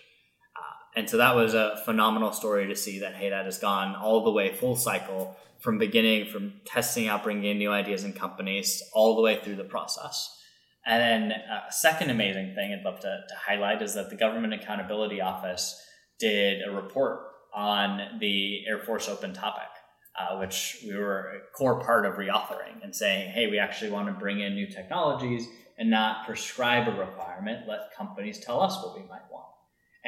And 0.99 1.09
so 1.09 1.17
that 1.19 1.37
was 1.37 1.55
a 1.55 1.81
phenomenal 1.85 2.33
story 2.33 2.67
to 2.67 2.75
see 2.75 2.99
that, 2.99 3.15
hey, 3.15 3.31
that 3.31 3.45
has 3.45 3.59
gone 3.59 3.95
all 3.95 4.25
the 4.25 4.33
way 4.33 4.53
full 4.53 4.75
cycle 4.75 5.37
from 5.61 5.79
beginning, 5.79 6.27
from 6.27 6.55
testing 6.65 7.07
out, 7.07 7.23
bringing 7.23 7.45
in 7.45 7.59
new 7.59 7.71
ideas 7.71 8.03
and 8.03 8.17
companies, 8.17 8.83
all 8.93 9.15
the 9.15 9.23
way 9.23 9.39
through 9.41 9.55
the 9.57 9.65
process. 9.65 10.37
And 10.85 11.31
then 11.31 11.33
uh, 11.33 11.69
a 11.69 11.73
second 11.73 12.11
amazing 12.11 12.55
thing 12.57 12.73
I'd 12.73 12.85
love 12.85 12.99
to, 13.01 13.21
to 13.29 13.35
highlight 13.47 13.81
is 13.81 13.95
that 13.95 14.11
the 14.11 14.17
Government 14.17 14.55
Accountability 14.55 15.21
Office 15.21 15.81
did 16.19 16.67
a 16.67 16.73
report 16.73 17.21
on 17.55 18.19
the 18.19 18.67
Air 18.67 18.81
Force 18.81 19.09
Open 19.09 19.33
topic 19.33 19.69
uh, 20.19 20.37
which 20.39 20.85
we 20.85 20.97
were 20.97 21.33
a 21.37 21.57
core 21.57 21.81
part 21.81 22.05
of 22.05 22.15
reauthoring 22.15 22.83
and 22.83 22.95
saying, 22.95 23.31
hey, 23.31 23.47
we 23.47 23.59
actually 23.59 23.91
want 23.91 24.09
to 24.09 24.13
bring 24.13 24.41
in 24.41 24.55
new 24.55 24.67
technologies 24.67 25.47
and 25.79 25.91
not 25.91 26.27
prescribe 26.27 26.89
a 26.89 26.99
requirement. 26.99 27.69
Let 27.69 27.95
companies 27.97 28.41
tell 28.41 28.61
us 28.61 28.77
what 28.83 28.97
we 28.97 29.03
might 29.03 29.31
want. 29.31 29.47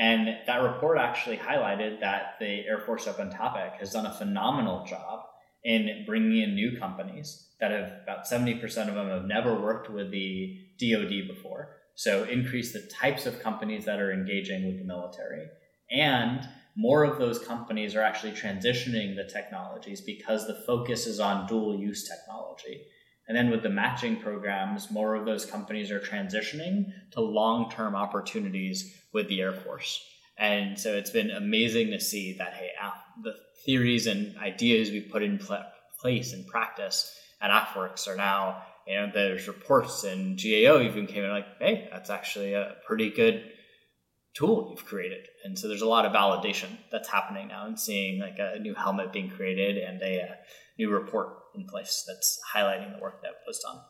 And 0.00 0.28
that 0.46 0.62
report 0.62 0.96
actually 0.96 1.36
highlighted 1.36 2.00
that 2.00 2.36
the 2.40 2.66
Air 2.66 2.80
Force 2.86 3.06
Open 3.06 3.30
Topic 3.30 3.74
has 3.78 3.92
done 3.92 4.06
a 4.06 4.14
phenomenal 4.14 4.86
job 4.86 5.24
in 5.62 6.04
bringing 6.06 6.40
in 6.40 6.54
new 6.54 6.78
companies 6.78 7.48
that 7.60 7.70
have 7.70 7.92
about 8.02 8.24
70% 8.24 8.64
of 8.88 8.94
them 8.94 9.10
have 9.10 9.26
never 9.26 9.60
worked 9.60 9.90
with 9.90 10.10
the 10.10 10.56
DoD 10.80 11.28
before. 11.28 11.76
So 11.96 12.24
increase 12.24 12.72
the 12.72 12.88
types 12.90 13.26
of 13.26 13.42
companies 13.42 13.84
that 13.84 14.00
are 14.00 14.10
engaging 14.10 14.66
with 14.66 14.78
the 14.78 14.86
military. 14.86 15.48
And 15.90 16.48
more 16.74 17.04
of 17.04 17.18
those 17.18 17.38
companies 17.38 17.94
are 17.94 18.02
actually 18.02 18.32
transitioning 18.32 19.16
the 19.16 19.30
technologies 19.30 20.00
because 20.00 20.46
the 20.46 20.62
focus 20.66 21.06
is 21.06 21.20
on 21.20 21.46
dual 21.46 21.78
use 21.78 22.08
technology. 22.08 22.86
And 23.30 23.36
then 23.36 23.48
with 23.48 23.62
the 23.62 23.70
matching 23.70 24.16
programs, 24.16 24.90
more 24.90 25.14
of 25.14 25.24
those 25.24 25.46
companies 25.46 25.92
are 25.92 26.00
transitioning 26.00 26.86
to 27.12 27.20
long 27.20 27.70
term 27.70 27.94
opportunities 27.94 28.92
with 29.12 29.28
the 29.28 29.40
Air 29.40 29.52
Force. 29.52 30.04
And 30.36 30.76
so 30.76 30.96
it's 30.96 31.10
been 31.10 31.30
amazing 31.30 31.92
to 31.92 32.00
see 32.00 32.32
that, 32.38 32.54
hey, 32.54 32.70
the 33.22 33.34
theories 33.64 34.08
and 34.08 34.36
ideas 34.38 34.90
we 34.90 35.00
put 35.02 35.22
in 35.22 35.38
pl- 35.38 35.62
place 36.00 36.32
and 36.32 36.44
practice 36.48 37.16
at 37.40 37.52
AFWERX 37.52 38.08
are 38.08 38.16
now, 38.16 38.64
you 38.84 38.96
know, 38.96 39.12
there's 39.14 39.46
reports 39.46 40.02
and 40.02 40.36
GAO 40.36 40.80
even 40.80 41.06
came 41.06 41.22
in 41.22 41.30
like, 41.30 41.46
hey, 41.60 41.88
that's 41.92 42.10
actually 42.10 42.54
a 42.54 42.78
pretty 42.84 43.10
good 43.10 43.44
tool 44.34 44.70
you've 44.72 44.86
created. 44.86 45.28
And 45.44 45.56
so 45.56 45.68
there's 45.68 45.82
a 45.82 45.88
lot 45.88 46.04
of 46.04 46.12
validation 46.12 46.78
that's 46.90 47.08
happening 47.08 47.46
now 47.46 47.66
and 47.66 47.78
seeing 47.78 48.18
like 48.18 48.40
a 48.40 48.58
new 48.58 48.74
helmet 48.74 49.12
being 49.12 49.30
created 49.30 49.78
and 49.78 50.02
a, 50.02 50.18
a 50.18 50.36
new 50.80 50.90
report 50.90 51.39
in 51.54 51.64
place 51.64 52.04
that's 52.06 52.40
highlighting 52.54 52.94
the 52.94 53.02
work 53.02 53.22
that 53.22 53.36
was 53.46 53.58
done. 53.60 53.80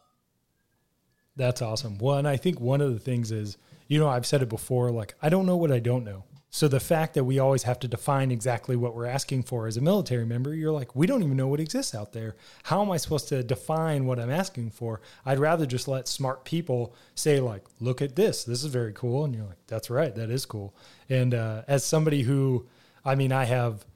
That's 1.37 1.63
awesome. 1.63 1.99
Well, 1.99 2.19
and 2.19 2.29
I 2.29 2.37
think 2.37 2.61
one 2.61 2.81
of 2.81 2.93
the 2.93 2.99
things 2.99 3.33
is, 3.33 3.57
you 3.89 3.99
know, 3.99 4.09
I've 4.09 4.27
said 4.27 4.43
it 4.43 4.49
before, 4.49 4.91
like, 4.91 5.15
I 5.23 5.29
don't 5.29 5.47
know 5.47 5.57
what 5.57 5.73
I 5.73 5.79
don't 5.79 6.05
know. 6.05 6.25
So 6.53 6.67
the 6.67 6.81
fact 6.81 7.15
that 7.15 7.23
we 7.23 7.39
always 7.39 7.63
have 7.63 7.79
to 7.79 7.89
define 7.89 8.33
exactly 8.33 8.75
what 8.75 8.95
we're 8.95 9.07
asking 9.07 9.45
for 9.45 9.69
as 9.69 9.77
a 9.77 9.81
military 9.81 10.27
member, 10.27 10.53
you're 10.53 10.73
like, 10.73 10.97
we 10.97 11.07
don't 11.07 11.23
even 11.23 11.37
know 11.37 11.47
what 11.47 11.61
exists 11.61 11.95
out 11.95 12.13
there. 12.13 12.35
How 12.65 12.83
am 12.83 12.91
I 12.91 12.97
supposed 12.97 13.29
to 13.29 13.45
define 13.45 14.05
what 14.05 14.19
I'm 14.19 14.31
asking 14.31 14.71
for? 14.71 15.01
I'd 15.25 15.39
rather 15.39 15.65
just 15.65 15.87
let 15.87 16.09
smart 16.09 16.45
people 16.45 16.93
say, 17.15 17.39
like, 17.39 17.65
look 17.79 18.03
at 18.03 18.17
this. 18.17 18.43
This 18.43 18.65
is 18.65 18.73
very 18.73 18.93
cool. 18.93 19.25
And 19.25 19.35
you're 19.35 19.45
like, 19.45 19.65
that's 19.69 19.91
right. 19.91 20.13
That 20.13 20.29
is 20.29 20.45
cool. 20.45 20.75
And 21.09 21.35
uh, 21.35 21.63
as 21.69 21.85
somebody 21.85 22.23
who, 22.23 22.67
I 23.05 23.15
mean, 23.15 23.31
I 23.31 23.45
have 23.45 23.87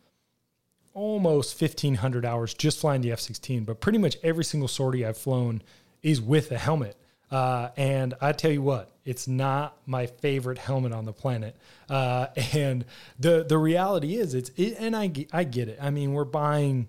almost 0.95 1.61
1,500 1.61 2.25
hours 2.25 2.55
just 2.55 2.81
flying 2.81 3.03
the 3.03 3.13
F 3.13 3.21
16, 3.21 3.65
but 3.65 3.81
pretty 3.81 3.99
much 3.99 4.17
every 4.23 4.45
single 4.45 4.69
sortie 4.69 5.05
I've 5.05 5.19
flown 5.19 5.61
is 6.03 6.21
with 6.21 6.51
a 6.53 6.59
helmet. 6.59 6.97
Uh, 7.31 7.71
and 7.77 8.15
I 8.21 8.33
tell 8.33 8.53
you 8.53 8.63
what, 8.63 8.93
it's 9.05 9.27
not 9.27 9.77
my 9.87 10.07
favorite 10.07 10.59
helmet 10.59 10.93
on 10.93 11.05
the 11.05 11.13
planet. 11.13 11.57
Uh, 11.89 12.29
and 12.55 12.85
the 13.19 13.45
the 13.47 13.59
reality 13.59 14.17
is, 14.17 14.35
it's 14.35 14.51
it, 14.57 14.77
and 14.79 14.95
I 14.95 15.11
I 15.33 15.45
get 15.45 15.69
it. 15.69 15.79
I 15.83 15.91
mean, 15.91 16.13
we're 16.13 16.25
buying 16.25 16.89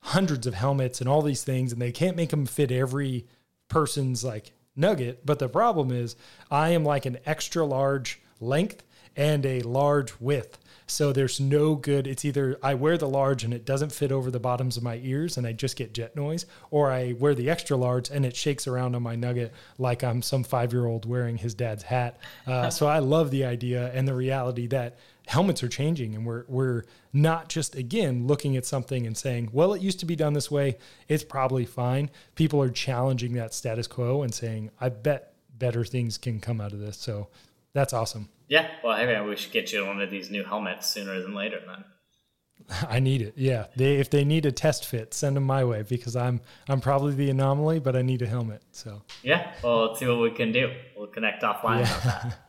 hundreds 0.00 0.46
of 0.46 0.54
helmets 0.54 1.00
and 1.00 1.08
all 1.08 1.22
these 1.22 1.44
things, 1.44 1.72
and 1.72 1.80
they 1.80 1.92
can't 1.92 2.16
make 2.16 2.30
them 2.30 2.46
fit 2.46 2.72
every 2.72 3.26
person's 3.68 4.24
like 4.24 4.52
nugget. 4.74 5.24
But 5.24 5.38
the 5.38 5.48
problem 5.48 5.92
is, 5.92 6.16
I 6.50 6.70
am 6.70 6.84
like 6.84 7.06
an 7.06 7.18
extra 7.24 7.64
large 7.64 8.20
length 8.40 8.82
and 9.16 9.44
a 9.44 9.60
large 9.62 10.14
width. 10.18 10.58
So 10.90 11.12
there's 11.12 11.38
no 11.38 11.74
good. 11.74 12.06
It's 12.06 12.24
either 12.24 12.58
I 12.62 12.74
wear 12.74 12.96
the 12.96 13.08
large 13.08 13.44
and 13.44 13.52
it 13.52 13.64
doesn't 13.64 13.92
fit 13.92 14.10
over 14.10 14.30
the 14.30 14.40
bottoms 14.40 14.76
of 14.76 14.82
my 14.82 15.00
ears 15.02 15.36
and 15.36 15.46
I 15.46 15.52
just 15.52 15.76
get 15.76 15.92
jet 15.92 16.16
noise, 16.16 16.46
or 16.70 16.90
I 16.90 17.12
wear 17.12 17.34
the 17.34 17.50
extra 17.50 17.76
large 17.76 18.10
and 18.10 18.24
it 18.24 18.34
shakes 18.34 18.66
around 18.66 18.96
on 18.96 19.02
my 19.02 19.14
nugget 19.14 19.52
like 19.76 20.02
I'm 20.02 20.22
some 20.22 20.44
five 20.44 20.72
year 20.72 20.86
old 20.86 21.04
wearing 21.04 21.36
his 21.36 21.54
dad's 21.54 21.82
hat. 21.82 22.18
Uh, 22.46 22.70
so 22.78 22.86
I 22.86 23.00
love 23.00 23.30
the 23.30 23.44
idea 23.44 23.92
and 23.92 24.08
the 24.08 24.14
reality 24.14 24.66
that 24.68 24.98
helmets 25.28 25.62
are 25.62 25.68
changing 25.68 26.14
and 26.14 26.24
we're 26.24 26.44
we're 26.48 26.84
not 27.12 27.50
just 27.50 27.74
again 27.74 28.26
looking 28.26 28.56
at 28.56 28.64
something 28.64 29.06
and 29.06 29.14
saying 29.14 29.50
well 29.52 29.74
it 29.74 29.82
used 29.82 30.00
to 30.00 30.06
be 30.06 30.16
done 30.16 30.32
this 30.32 30.50
way 30.50 30.78
it's 31.06 31.22
probably 31.22 31.66
fine 31.66 32.08
people 32.34 32.62
are 32.62 32.70
challenging 32.70 33.34
that 33.34 33.52
status 33.52 33.86
quo 33.86 34.22
and 34.22 34.34
saying 34.34 34.70
i 34.80 34.88
bet 34.88 35.34
better 35.58 35.84
things 35.84 36.16
can 36.16 36.40
come 36.40 36.62
out 36.62 36.72
of 36.72 36.80
this 36.80 36.96
so 36.96 37.28
that's 37.74 37.92
awesome 37.92 38.30
yeah, 38.48 38.68
well, 38.82 38.96
hey, 38.96 39.20
we 39.20 39.36
should 39.36 39.52
get 39.52 39.72
you 39.72 39.86
one 39.86 40.00
of 40.00 40.10
these 40.10 40.30
new 40.30 40.44
helmets 40.44 40.88
sooner 40.88 41.20
than 41.20 41.34
later. 41.34 41.60
Then 41.66 41.84
I 42.88 43.00
need 43.00 43.22
it. 43.22 43.34
Yeah, 43.36 43.66
they 43.76 43.96
if 43.96 44.10
they 44.10 44.24
need 44.24 44.46
a 44.46 44.52
test 44.52 44.86
fit, 44.86 45.14
send 45.14 45.36
them 45.36 45.44
my 45.44 45.64
way 45.64 45.82
because 45.82 46.16
I'm 46.16 46.40
I'm 46.68 46.80
probably 46.80 47.14
the 47.14 47.30
anomaly, 47.30 47.80
but 47.80 47.96
I 47.96 48.02
need 48.02 48.22
a 48.22 48.26
helmet. 48.26 48.62
So 48.72 49.02
yeah, 49.22 49.52
well, 49.62 49.86
let's 49.86 50.00
see 50.00 50.06
what 50.06 50.20
we 50.20 50.30
can 50.30 50.52
do. 50.52 50.72
We'll 50.96 51.08
connect 51.08 51.42
offline 51.42 51.80
yeah. 51.80 51.98
about 52.00 52.02
that. 52.04 52.38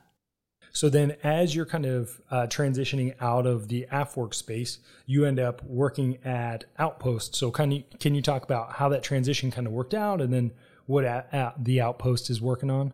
So 0.71 0.87
then, 0.87 1.17
as 1.23 1.55
you're 1.55 1.65
kind 1.65 1.85
of 1.85 2.21
uh, 2.29 2.47
transitioning 2.47 3.15
out 3.19 3.47
of 3.47 3.67
the 3.67 3.87
AFWERX 3.91 4.35
space, 4.35 4.77
you 5.05 5.25
end 5.25 5.39
up 5.39 5.63
working 5.65 6.19
at 6.23 6.65
Outpost. 6.77 7.35
So, 7.35 7.51
kind 7.51 7.73
of, 7.73 7.99
can 7.99 8.13
you 8.15 8.21
talk 8.21 8.43
about 8.43 8.73
how 8.73 8.87
that 8.89 9.03
transition 9.03 9.51
kind 9.51 9.65
of 9.65 9.73
worked 9.73 9.95
out, 9.95 10.21
and 10.21 10.31
then 10.31 10.51
what 10.85 11.05
at, 11.05 11.33
at 11.33 11.65
the 11.65 11.81
Outpost 11.81 12.29
is 12.29 12.39
working 12.39 12.69
on? 12.69 12.93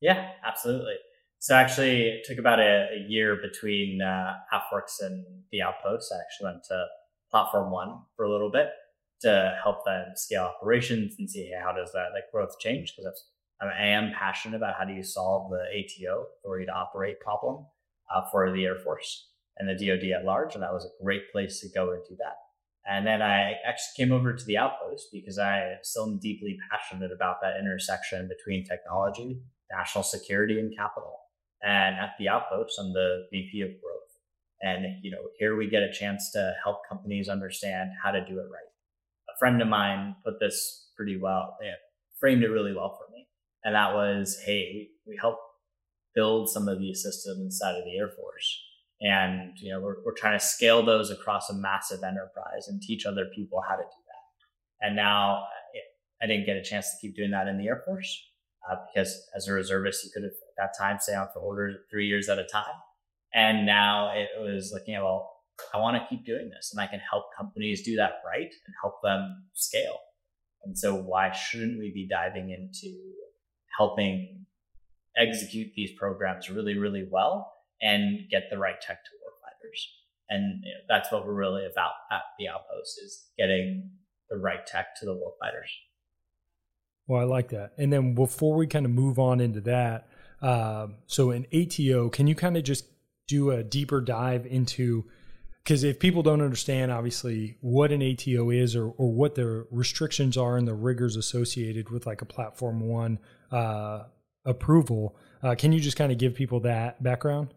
Yeah, 0.00 0.28
absolutely. 0.44 0.96
So 1.38 1.54
actually, 1.54 2.08
it 2.08 2.24
took 2.24 2.38
about 2.38 2.60
a, 2.60 2.88
a 2.92 3.06
year 3.08 3.36
between 3.36 4.00
uh, 4.00 4.34
AFWERX 4.52 5.00
and 5.00 5.24
the 5.52 5.62
Outpost. 5.62 6.12
I 6.12 6.20
actually 6.20 6.52
went 6.52 6.64
to 6.64 6.86
Platform 7.30 7.70
One 7.70 8.00
for 8.16 8.24
a 8.24 8.30
little 8.30 8.50
bit 8.50 8.68
to 9.22 9.58
help 9.62 9.84
them 9.84 10.12
scale 10.14 10.52
operations 10.56 11.16
and 11.18 11.30
see 11.30 11.52
how 11.62 11.72
does 11.72 11.92
that 11.92 12.08
like 12.14 12.30
growth 12.32 12.58
change 12.58 12.94
because 12.96 13.24
I 13.60 13.86
am 13.86 14.12
passionate 14.12 14.56
about 14.56 14.74
how 14.78 14.84
do 14.84 14.92
you 14.92 15.02
solve 15.02 15.50
the 15.50 15.62
ATO 15.62 16.26
authority 16.38 16.66
to 16.66 16.72
operate 16.72 17.20
problem 17.20 17.64
uh, 18.14 18.22
for 18.30 18.52
the 18.52 18.64
Air 18.64 18.76
Force 18.76 19.30
and 19.58 19.68
the 19.68 19.74
DoD 19.74 20.10
at 20.10 20.26
large, 20.26 20.54
and 20.54 20.62
that 20.62 20.72
was 20.72 20.84
a 20.84 21.02
great 21.02 21.32
place 21.32 21.60
to 21.60 21.68
go 21.74 21.92
and 21.92 22.02
do 22.06 22.16
that. 22.18 22.34
And 22.88 23.06
then 23.06 23.22
I 23.22 23.54
actually 23.66 24.04
came 24.04 24.12
over 24.12 24.34
to 24.34 24.44
the 24.44 24.58
Outpost 24.58 25.08
because 25.10 25.38
I 25.38 25.76
still 25.82 26.04
am 26.04 26.18
deeply 26.18 26.58
passionate 26.70 27.10
about 27.10 27.36
that 27.40 27.58
intersection 27.58 28.28
between 28.28 28.64
technology, 28.64 29.40
national 29.72 30.04
security, 30.04 30.60
and 30.60 30.76
capital. 30.76 31.18
And 31.62 31.96
at 31.96 32.14
the 32.18 32.28
Outpost, 32.28 32.78
I'm 32.78 32.92
the 32.92 33.26
VP 33.32 33.62
of 33.62 33.68
growth. 33.68 33.96
And, 34.62 34.86
you 35.02 35.10
know, 35.10 35.22
here 35.38 35.56
we 35.56 35.68
get 35.68 35.82
a 35.82 35.92
chance 35.92 36.30
to 36.32 36.54
help 36.62 36.80
companies 36.88 37.28
understand 37.28 37.90
how 38.02 38.10
to 38.10 38.20
do 38.20 38.38
it 38.38 38.48
right. 38.50 38.70
A 39.28 39.38
friend 39.38 39.60
of 39.60 39.68
mine 39.68 40.16
put 40.24 40.40
this 40.40 40.90
pretty 40.96 41.18
well, 41.18 41.56
yeah, 41.62 41.72
framed 42.18 42.42
it 42.42 42.48
really 42.48 42.74
well 42.74 42.96
for 42.96 43.12
me. 43.12 43.26
And 43.64 43.74
that 43.74 43.94
was, 43.94 44.38
hey, 44.44 44.88
we 45.06 45.18
help 45.20 45.38
build 46.14 46.48
some 46.48 46.68
of 46.68 46.78
these 46.78 47.02
systems 47.02 47.40
inside 47.40 47.76
of 47.76 47.84
the 47.84 47.98
Air 47.98 48.08
Force. 48.08 48.62
And, 49.00 49.52
you 49.60 49.70
know, 49.70 49.80
we're, 49.80 49.96
we're 50.04 50.14
trying 50.14 50.38
to 50.38 50.44
scale 50.44 50.82
those 50.84 51.10
across 51.10 51.50
a 51.50 51.54
massive 51.54 52.02
enterprise 52.02 52.68
and 52.68 52.80
teach 52.80 53.04
other 53.04 53.26
people 53.34 53.62
how 53.68 53.76
to 53.76 53.82
do 53.82 53.88
that. 54.06 54.86
And 54.86 54.96
now 54.96 55.44
I 56.22 56.26
didn't 56.26 56.46
get 56.46 56.56
a 56.56 56.62
chance 56.62 56.90
to 56.90 56.96
keep 57.00 57.14
doing 57.14 57.30
that 57.32 57.48
in 57.48 57.58
the 57.58 57.66
Air 57.66 57.82
Force 57.84 58.24
uh, 58.70 58.76
because 58.86 59.28
as 59.36 59.48
a 59.48 59.52
reservist, 59.52 60.04
you 60.04 60.10
could 60.14 60.22
have 60.22 60.32
that 60.58 60.72
time 60.78 60.98
stay 61.00 61.14
on 61.14 61.28
for 61.32 61.40
orders 61.40 61.76
three 61.90 62.06
years 62.06 62.28
at 62.28 62.38
a 62.38 62.44
time. 62.44 62.74
And 63.34 63.66
now 63.66 64.12
it 64.14 64.28
was 64.40 64.70
looking 64.72 64.94
at, 64.94 65.02
well, 65.02 65.32
I 65.74 65.78
want 65.78 65.96
to 65.96 66.06
keep 66.08 66.24
doing 66.24 66.50
this 66.50 66.72
and 66.72 66.80
I 66.80 66.86
can 66.86 67.00
help 67.00 67.24
companies 67.36 67.82
do 67.82 67.96
that 67.96 68.22
right 68.24 68.52
and 68.66 68.74
help 68.82 69.02
them 69.02 69.44
scale. 69.52 69.98
And 70.64 70.76
so 70.76 70.94
why 70.94 71.32
shouldn't 71.32 71.78
we 71.78 71.92
be 71.92 72.08
diving 72.08 72.50
into 72.50 72.96
helping 73.78 74.46
execute 75.16 75.72
these 75.74 75.92
programs 75.98 76.50
really, 76.50 76.76
really 76.76 77.06
well 77.10 77.52
and 77.80 78.28
get 78.30 78.44
the 78.50 78.58
right 78.58 78.80
tech 78.80 79.04
to 79.04 79.10
warfighters? 79.10 79.80
And 80.28 80.64
you 80.64 80.72
know, 80.72 80.80
that's 80.88 81.12
what 81.12 81.26
we're 81.26 81.34
really 81.34 81.66
about 81.66 81.92
at 82.10 82.22
the 82.38 82.48
Outpost 82.48 83.00
is 83.04 83.28
getting 83.38 83.90
the 84.28 84.36
right 84.36 84.66
tech 84.66 84.96
to 85.00 85.06
the 85.06 85.12
warfighters. 85.12 85.70
Well, 87.06 87.20
I 87.20 87.24
like 87.24 87.50
that. 87.50 87.72
And 87.78 87.92
then 87.92 88.14
before 88.14 88.56
we 88.56 88.66
kind 88.66 88.84
of 88.84 88.92
move 88.92 89.18
on 89.18 89.40
into 89.40 89.60
that, 89.62 90.08
um, 90.42 90.96
so 91.06 91.30
an 91.30 91.46
ATO, 91.52 92.10
can 92.10 92.26
you 92.26 92.34
kind 92.34 92.56
of 92.56 92.64
just 92.64 92.84
do 93.26 93.50
a 93.50 93.62
deeper 93.62 94.00
dive 94.00 94.46
into 94.46 95.04
because 95.66 95.82
if 95.82 95.98
people 95.98 96.22
don't 96.22 96.42
understand 96.42 96.92
obviously 96.92 97.56
what 97.60 97.90
an 97.90 98.00
ATO 98.00 98.50
is 98.50 98.76
or, 98.76 98.86
or 98.86 99.12
what 99.12 99.34
the 99.34 99.66
restrictions 99.72 100.36
are 100.36 100.56
and 100.56 100.68
the 100.68 100.74
rigors 100.74 101.16
associated 101.16 101.90
with 101.90 102.06
like 102.06 102.22
a 102.22 102.24
platform 102.24 102.78
one 102.78 103.18
uh, 103.50 104.04
approval, 104.44 105.16
uh, 105.42 105.56
can 105.56 105.72
you 105.72 105.80
just 105.80 105.96
kind 105.96 106.12
of 106.12 106.18
give 106.18 106.36
people 106.36 106.60
that 106.60 107.02
background? 107.02 107.52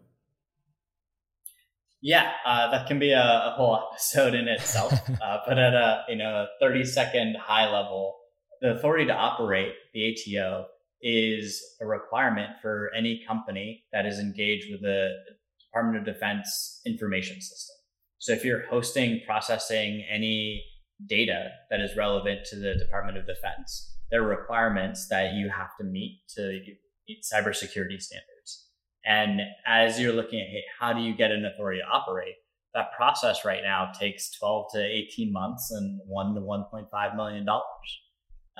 Yeah, 2.02 2.32
uh, 2.44 2.72
that 2.72 2.88
can 2.88 2.98
be 2.98 3.12
a, 3.12 3.22
a, 3.22 3.54
whole 3.56 3.78
episode 3.92 4.34
in 4.34 4.48
itself. 4.48 4.92
Uh, 5.22 5.38
but 5.46 5.58
at 5.58 5.74
a 5.74 6.04
you 6.08 6.16
know 6.16 6.30
a 6.30 6.48
thirty 6.60 6.82
second 6.82 7.36
high 7.36 7.70
level, 7.70 8.16
the 8.60 8.70
authority 8.72 9.06
to 9.06 9.12
operate 9.12 9.74
the 9.92 10.16
ATO 10.16 10.66
is 11.02 11.62
a 11.80 11.86
requirement 11.86 12.50
for 12.60 12.90
any 12.96 13.22
company 13.26 13.84
that 13.92 14.06
is 14.06 14.18
engaged 14.18 14.70
with 14.70 14.82
the 14.82 15.12
Department 15.60 15.98
of 15.98 16.14
Defense 16.14 16.80
information 16.86 17.40
system. 17.40 17.76
So 18.18 18.32
if 18.32 18.44
you're 18.44 18.66
hosting, 18.66 19.20
processing 19.26 20.04
any 20.10 20.64
data 21.06 21.50
that 21.70 21.80
is 21.80 21.96
relevant 21.96 22.44
to 22.46 22.56
the 22.56 22.74
Department 22.74 23.16
of 23.16 23.26
Defense, 23.26 23.96
there 24.10 24.22
are 24.22 24.28
requirements 24.28 25.08
that 25.08 25.34
you 25.34 25.48
have 25.48 25.76
to 25.78 25.84
meet 25.84 26.20
to 26.36 26.60
meet 27.08 27.24
cybersecurity 27.32 28.00
standards. 28.00 28.66
And 29.04 29.40
as 29.66 29.98
you're 29.98 30.12
looking 30.12 30.40
at 30.40 30.48
hey, 30.48 30.64
how 30.78 30.92
do 30.92 31.00
you 31.00 31.14
get 31.14 31.30
an 31.30 31.46
authority 31.46 31.80
to 31.80 31.86
operate, 31.86 32.34
that 32.74 32.92
process 32.96 33.44
right 33.44 33.62
now 33.62 33.90
takes 33.98 34.30
12 34.38 34.66
to 34.74 34.84
18 34.84 35.32
months 35.32 35.70
and 35.70 36.00
one 36.06 36.34
to 36.34 36.40
1.5 36.40 37.16
million 37.16 37.44
dollars. 37.44 38.00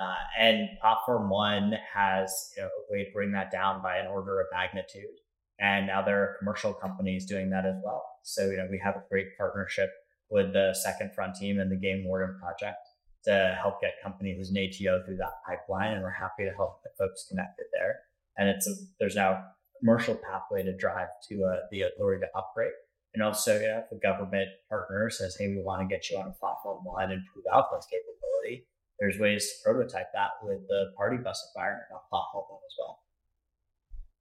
Uh, 0.01 0.15
and 0.39 0.67
Platform 0.79 1.29
One 1.29 1.75
has 1.93 2.51
you 2.57 2.63
know, 2.63 3.05
bring 3.13 3.31
that 3.33 3.51
down 3.51 3.83
by 3.83 3.97
an 3.97 4.07
order 4.07 4.39
of 4.39 4.47
magnitude. 4.51 5.19
And 5.59 5.87
now 5.87 6.01
there 6.01 6.23
are 6.23 6.35
commercial 6.39 6.73
companies 6.73 7.27
doing 7.27 7.51
that 7.51 7.65
as 7.65 7.75
well. 7.83 8.03
So, 8.23 8.49
you 8.49 8.57
know, 8.57 8.67
we 8.71 8.79
have 8.83 8.95
a 8.95 9.03
great 9.09 9.37
partnership 9.37 9.91
with 10.31 10.53
the 10.53 10.73
Second 10.73 11.13
Front 11.13 11.35
team 11.35 11.59
and 11.59 11.71
the 11.71 11.75
Game 11.75 12.03
Warden 12.05 12.35
Project 12.39 12.77
to 13.25 13.55
help 13.61 13.79
get 13.81 13.93
companies 14.01 14.49
an 14.49 14.57
ATO 14.57 15.03
through 15.05 15.17
that 15.17 15.33
pipeline. 15.45 15.93
And 15.93 16.01
we're 16.01 16.09
happy 16.09 16.45
to 16.45 16.51
help 16.55 16.81
folks 16.97 17.27
connected 17.29 17.65
there. 17.73 17.99
And 18.37 18.49
it's 18.49 18.67
a, 18.67 18.73
there's 18.99 19.15
now 19.15 19.31
a 19.33 19.43
commercial 19.79 20.15
pathway 20.15 20.63
to 20.63 20.75
drive 20.75 21.09
to 21.29 21.43
uh, 21.45 21.59
the 21.71 21.83
authority 21.83 22.21
to 22.21 22.27
operate. 22.33 22.73
And 23.13 23.21
also, 23.21 23.59
yeah, 23.59 23.81
if 23.81 23.91
a 23.91 23.99
government 24.01 24.49
partner 24.67 25.09
says, 25.11 25.35
hey, 25.37 25.49
we 25.49 25.61
want 25.61 25.81
to 25.81 25.93
get 25.93 26.09
you 26.09 26.17
on 26.17 26.27
a 26.27 26.31
platform 26.31 26.79
one 26.83 27.11
and 27.11 27.21
prove 27.31 27.45
out 27.53 27.65
this 27.71 27.85
capability, 27.85 28.65
there's 29.01 29.17
ways 29.17 29.51
to 29.51 29.63
prototype 29.63 30.13
that 30.13 30.29
with 30.43 30.65
the 30.67 30.93
party 30.95 31.17
bus 31.17 31.51
environment 31.53 31.87
on 31.91 31.99
one 32.11 32.59
as 32.65 32.75
well. 32.77 32.99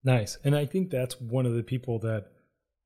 Nice. 0.03 0.39
And 0.43 0.57
I 0.57 0.65
think 0.65 0.91
that's 0.91 1.21
one 1.21 1.45
of 1.45 1.55
the 1.55 1.63
people 1.63 1.99
that, 2.01 2.29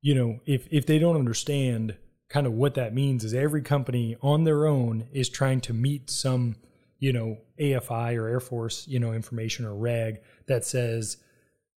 you 0.01 0.13
know, 0.13 0.39
if 0.45 0.67
if 0.69 0.85
they 0.85 0.99
don't 0.99 1.15
understand 1.15 1.95
kind 2.29 2.45
of 2.45 2.53
what 2.53 2.73
that 2.75 2.93
means 2.93 3.23
is 3.23 3.33
every 3.33 3.61
company 3.61 4.17
on 4.21 4.43
their 4.43 4.67
own 4.67 5.07
is 5.13 5.29
trying 5.29 5.61
to 5.61 5.73
meet 5.73 6.09
some, 6.09 6.57
you 6.99 7.13
know, 7.13 7.37
AFI 7.59 8.17
or 8.17 8.27
Air 8.27 8.41
Force, 8.41 8.85
you 8.89 8.99
know, 8.99 9.13
information 9.13 9.65
or 9.65 9.73
reg 9.73 10.19
that 10.47 10.65
says 10.65 11.17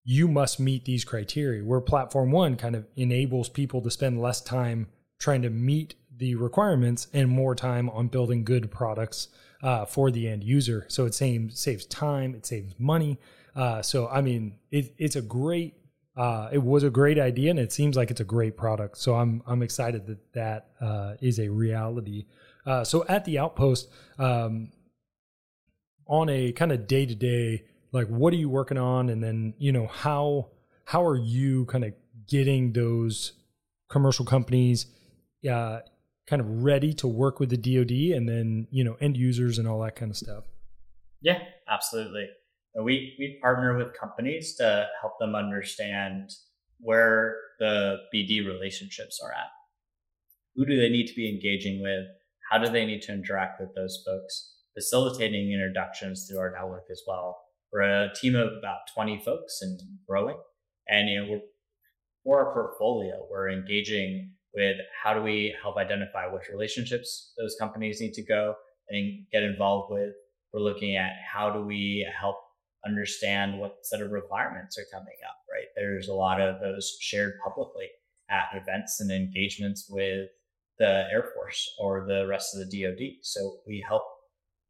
you 0.02 0.26
must 0.26 0.58
meet 0.58 0.84
these 0.84 1.04
criteria. 1.04 1.62
Where 1.62 1.80
platform 1.80 2.32
one 2.32 2.56
kind 2.56 2.74
of 2.74 2.88
enables 2.96 3.48
people 3.48 3.82
to 3.82 3.90
spend 3.90 4.20
less 4.20 4.40
time 4.40 4.88
trying 5.20 5.42
to 5.42 5.50
meet 5.50 5.94
the 6.16 6.34
requirements 6.34 7.06
and 7.12 7.28
more 7.28 7.54
time 7.54 7.88
on 7.90 8.08
building 8.08 8.42
good 8.42 8.72
products 8.72 9.28
uh, 9.62 9.84
for 9.84 10.10
the 10.10 10.28
end 10.28 10.44
user. 10.44 10.86
So 10.88 11.04
it 11.06 11.14
saves 11.14 11.60
saves 11.60 11.86
time, 11.86 12.34
it 12.34 12.46
saves 12.46 12.74
money. 12.78 13.18
Uh, 13.54 13.82
so 13.82 14.08
I 14.08 14.20
mean, 14.20 14.58
it, 14.70 14.94
it's 14.98 15.16
a 15.16 15.22
great. 15.22 15.74
Uh, 16.16 16.48
it 16.52 16.58
was 16.58 16.82
a 16.82 16.90
great 16.90 17.18
idea, 17.18 17.50
and 17.50 17.60
it 17.60 17.72
seems 17.72 17.96
like 17.96 18.10
it's 18.10 18.20
a 18.20 18.24
great 18.24 18.56
product. 18.56 18.98
So 18.98 19.14
I'm 19.14 19.42
I'm 19.46 19.62
excited 19.62 20.06
that 20.06 20.32
that 20.32 20.70
uh, 20.80 21.14
is 21.20 21.38
a 21.38 21.48
reality. 21.48 22.26
Uh, 22.66 22.84
so 22.84 23.04
at 23.08 23.24
the 23.24 23.38
outpost, 23.38 23.88
um, 24.18 24.72
on 26.06 26.28
a 26.28 26.52
kind 26.52 26.72
of 26.72 26.86
day 26.86 27.06
to 27.06 27.14
day, 27.14 27.64
like 27.92 28.08
what 28.08 28.32
are 28.32 28.36
you 28.36 28.48
working 28.48 28.78
on, 28.78 29.08
and 29.08 29.22
then 29.22 29.54
you 29.58 29.72
know 29.72 29.86
how 29.86 30.50
how 30.84 31.04
are 31.04 31.16
you 31.16 31.66
kind 31.66 31.84
of 31.84 31.92
getting 32.28 32.72
those 32.72 33.32
commercial 33.88 34.24
companies 34.24 34.86
uh, 35.50 35.80
kind 36.28 36.40
of 36.40 36.62
ready 36.62 36.92
to 36.92 37.08
work 37.08 37.40
with 37.40 37.48
the 37.48 37.56
DoD 37.56 38.16
and 38.16 38.28
then 38.28 38.66
you 38.70 38.84
know 38.84 38.96
end 39.00 39.16
users 39.16 39.58
and 39.58 39.66
all 39.66 39.80
that 39.80 39.96
kind 39.96 40.10
of 40.10 40.16
stuff. 40.16 40.44
Yeah, 41.22 41.38
absolutely. 41.68 42.28
We 42.76 43.16
we 43.18 43.38
partner 43.42 43.76
with 43.76 43.98
companies 43.98 44.54
to 44.56 44.86
help 45.00 45.14
them 45.18 45.34
understand 45.34 46.30
where 46.80 47.36
the 47.58 47.96
BD 48.14 48.46
relationships 48.46 49.20
are 49.24 49.32
at. 49.32 49.48
Who 50.54 50.66
do 50.66 50.76
they 50.76 50.88
need 50.88 51.06
to 51.06 51.14
be 51.14 51.28
engaging 51.28 51.82
with? 51.82 52.04
How 52.50 52.58
do 52.58 52.70
they 52.70 52.84
need 52.84 53.02
to 53.02 53.12
interact 53.12 53.60
with 53.60 53.74
those 53.74 54.02
folks? 54.06 54.54
Facilitating 54.74 55.52
introductions 55.52 56.28
through 56.28 56.38
our 56.38 56.52
network 56.52 56.84
as 56.90 57.02
well. 57.06 57.40
We're 57.72 57.82
a 57.82 58.14
team 58.14 58.36
of 58.36 58.52
about 58.58 58.78
20 58.94 59.22
folks 59.24 59.58
and 59.60 59.80
growing. 60.08 60.36
And 60.88 61.08
you 61.08 61.20
know, 61.20 61.30
we're 61.30 61.40
for 62.24 62.44
our 62.44 62.52
portfolio, 62.52 63.26
we're 63.30 63.50
engaging 63.50 64.34
with 64.54 64.76
how 65.02 65.14
do 65.14 65.22
we 65.22 65.54
help 65.62 65.76
identify 65.76 66.26
which 66.26 66.48
relationships 66.50 67.32
those 67.38 67.56
companies 67.58 68.00
need 68.00 68.12
to 68.14 68.24
go 68.24 68.54
and 68.88 69.24
get 69.30 69.42
involved 69.42 69.92
with. 69.92 70.12
We're 70.52 70.60
looking 70.60 70.96
at 70.96 71.12
how 71.30 71.50
do 71.50 71.60
we 71.60 72.08
help 72.18 72.36
understand 72.86 73.58
what 73.58 73.76
set 73.82 74.00
of 74.00 74.10
requirements 74.10 74.78
are 74.78 74.86
coming 74.92 75.16
up, 75.28 75.36
right? 75.52 75.66
There's 75.76 76.08
a 76.08 76.14
lot 76.14 76.40
of 76.40 76.60
those 76.60 76.96
shared 77.00 77.34
publicly 77.44 77.88
at 78.30 78.48
events 78.54 79.00
and 79.00 79.10
engagements 79.10 79.86
with 79.88 80.28
the 80.78 81.04
Air 81.12 81.30
Force 81.34 81.74
or 81.78 82.06
the 82.06 82.26
rest 82.26 82.54
of 82.54 82.60
the 82.60 82.82
DoD. 82.82 83.16
So 83.22 83.58
we 83.66 83.84
help 83.86 84.02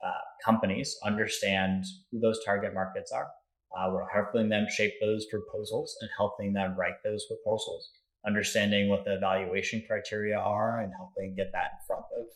uh, 0.05 0.11
companies 0.45 0.97
understand 1.05 1.85
who 2.11 2.18
those 2.18 2.41
target 2.45 2.72
markets 2.74 3.12
are. 3.12 3.29
Uh, 3.76 3.91
we're 3.93 4.09
helping 4.09 4.49
them 4.49 4.66
shape 4.70 4.95
those 5.01 5.26
proposals 5.26 5.95
and 6.01 6.11
helping 6.16 6.53
them 6.55 6.74
write 6.79 7.03
those 7.05 7.26
proposals 7.26 7.91
understanding 8.27 8.89
what 8.89 9.05
the 9.05 9.14
evaluation 9.14 9.83
criteria 9.87 10.39
are 10.39 10.81
and 10.81 10.93
helping 10.97 11.35
get 11.35 11.51
that 11.53 11.71
in 11.73 11.87
front 11.87 12.05
of 12.19 12.27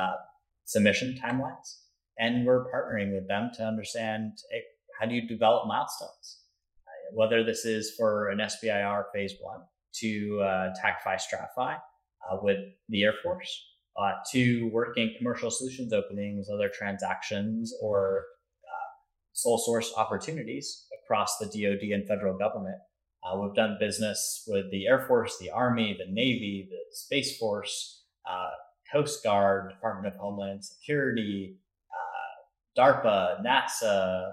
uh, 0.00 0.16
submission 0.64 1.18
timelines. 1.22 1.80
And 2.18 2.46
we're 2.46 2.70
partnering 2.72 3.14
with 3.14 3.28
them 3.28 3.50
to 3.56 3.64
understand 3.64 4.32
hey, 4.50 4.62
how 4.98 5.06
do 5.06 5.14
you 5.14 5.28
develop 5.28 5.68
milestones, 5.68 6.40
whether 7.12 7.44
this 7.44 7.64
is 7.64 7.94
for 7.96 8.28
an 8.30 8.38
SBIR 8.38 9.04
phase 9.14 9.34
one 9.40 9.60
to 9.94 10.40
uh, 10.42 10.74
TACFI 10.82 11.16
STRATFI 11.16 11.76
uh, 11.76 12.36
with 12.42 12.58
the 12.88 13.04
Air 13.04 13.14
Force, 13.22 13.64
uh, 13.96 14.12
to 14.32 14.68
working 14.72 15.14
commercial 15.18 15.50
solutions 15.50 15.92
openings, 15.92 16.48
other 16.50 16.68
transactions, 16.68 17.72
or 17.80 18.24
uh, 18.64 18.88
sole 19.32 19.58
source 19.58 19.92
opportunities 19.96 20.86
across 21.02 21.38
the 21.38 21.46
DoD 21.46 21.90
and 21.92 22.06
federal 22.06 22.36
government 22.36 22.78
uh, 23.22 23.38
we've 23.38 23.54
done 23.54 23.76
business 23.80 24.44
with 24.46 24.70
the 24.70 24.86
Air 24.86 25.04
Force, 25.06 25.36
the 25.38 25.50
Army, 25.50 25.96
the 25.98 26.10
Navy, 26.10 26.68
the 26.70 26.78
Space 26.90 27.36
Force, 27.38 28.04
uh, 28.28 28.50
Coast 28.92 29.22
Guard, 29.22 29.70
Department 29.70 30.14
of 30.14 30.20
Homeland 30.20 30.64
Security, 30.64 31.56
uh, 31.90 32.80
DARPA, 32.80 33.44
NASA, 33.44 34.32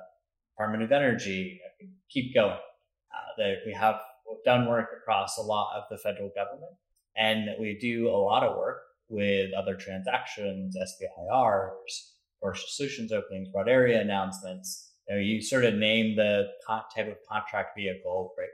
Department 0.53 0.83
of 0.83 0.91
Energy. 0.91 1.59
I 1.65 1.83
can 1.83 1.91
keep 2.09 2.33
going. 2.33 2.51
Uh, 2.51 3.43
we 3.65 3.73
have 3.73 3.99
we've 4.29 4.43
done 4.45 4.67
work 4.67 4.89
across 5.01 5.37
a 5.37 5.41
lot 5.41 5.75
of 5.75 5.83
the 5.89 5.97
federal 5.97 6.29
government, 6.35 6.73
and 7.17 7.49
we 7.59 7.77
do 7.79 8.07
a 8.09 8.11
lot 8.11 8.43
of 8.43 8.57
work 8.57 8.77
with 9.09 9.53
other 9.53 9.75
transactions, 9.75 10.75
SBIRs, 10.75 12.11
commercial 12.39 12.67
solutions 12.69 13.11
openings, 13.11 13.49
broad 13.49 13.69
area 13.69 14.01
announcements. 14.01 14.93
You, 15.07 15.15
know, 15.15 15.21
you 15.21 15.41
sort 15.41 15.65
of 15.65 15.75
name 15.75 16.15
the 16.15 16.47
type 16.67 17.07
of 17.07 17.17
contract 17.29 17.77
vehicle, 17.77 18.33
right? 18.37 18.47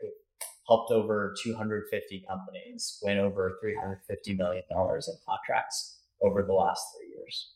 Helped 0.67 0.91
over 0.91 1.33
250 1.43 2.25
companies 2.27 2.99
win 3.01 3.17
over 3.17 3.57
$350 3.63 4.37
million 4.37 4.63
in 4.69 5.13
contracts 5.27 5.99
over 6.21 6.43
the 6.43 6.53
last 6.53 6.81
three 6.95 7.13
years. 7.17 7.53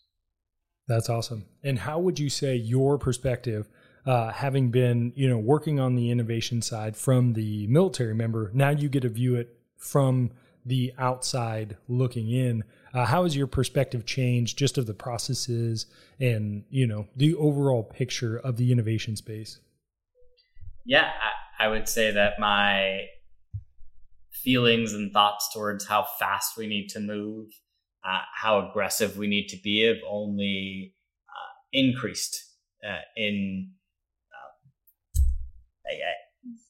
That's 0.87 1.09
awesome. 1.09 1.45
And 1.63 1.79
how 1.79 1.99
would 1.99 2.19
you 2.19 2.29
say 2.29 2.55
your 2.55 2.97
perspective, 2.97 3.67
uh, 4.05 4.31
having 4.31 4.69
been, 4.69 5.13
you 5.15 5.27
know, 5.27 5.37
working 5.37 5.79
on 5.79 5.95
the 5.95 6.11
innovation 6.11 6.61
side 6.61 6.95
from 6.95 7.33
the 7.33 7.67
military 7.67 8.13
member, 8.13 8.51
now 8.53 8.69
you 8.69 8.89
get 8.89 9.01
to 9.01 9.09
view 9.09 9.35
it 9.35 9.57
from 9.77 10.31
the 10.65 10.93
outside 10.97 11.77
looking 11.87 12.29
in. 12.31 12.63
Uh, 12.93 13.05
how 13.05 13.23
has 13.23 13.35
your 13.35 13.47
perspective 13.47 14.05
changed 14.05 14.57
just 14.57 14.77
of 14.77 14.87
the 14.87 14.93
processes 14.93 15.85
and, 16.19 16.63
you 16.69 16.87
know, 16.87 17.07
the 17.15 17.35
overall 17.35 17.83
picture 17.83 18.37
of 18.37 18.57
the 18.57 18.71
innovation 18.71 19.15
space? 19.15 19.59
Yeah, 20.85 21.11
I 21.59 21.67
would 21.67 21.87
say 21.87 22.11
that 22.11 22.39
my 22.39 23.05
feelings 24.31 24.93
and 24.93 25.11
thoughts 25.11 25.49
towards 25.53 25.85
how 25.85 26.05
fast 26.19 26.57
we 26.57 26.67
need 26.67 26.87
to 26.89 26.99
move, 26.99 27.47
uh, 28.03 28.21
how 28.33 28.69
aggressive 28.69 29.17
we 29.17 29.27
need 29.27 29.47
to 29.47 29.57
be, 29.63 29.81
have 29.87 29.97
only 30.07 30.93
uh, 31.29 31.53
increased 31.71 32.43
uh, 32.87 32.99
in 33.15 33.71
um, 34.33 35.95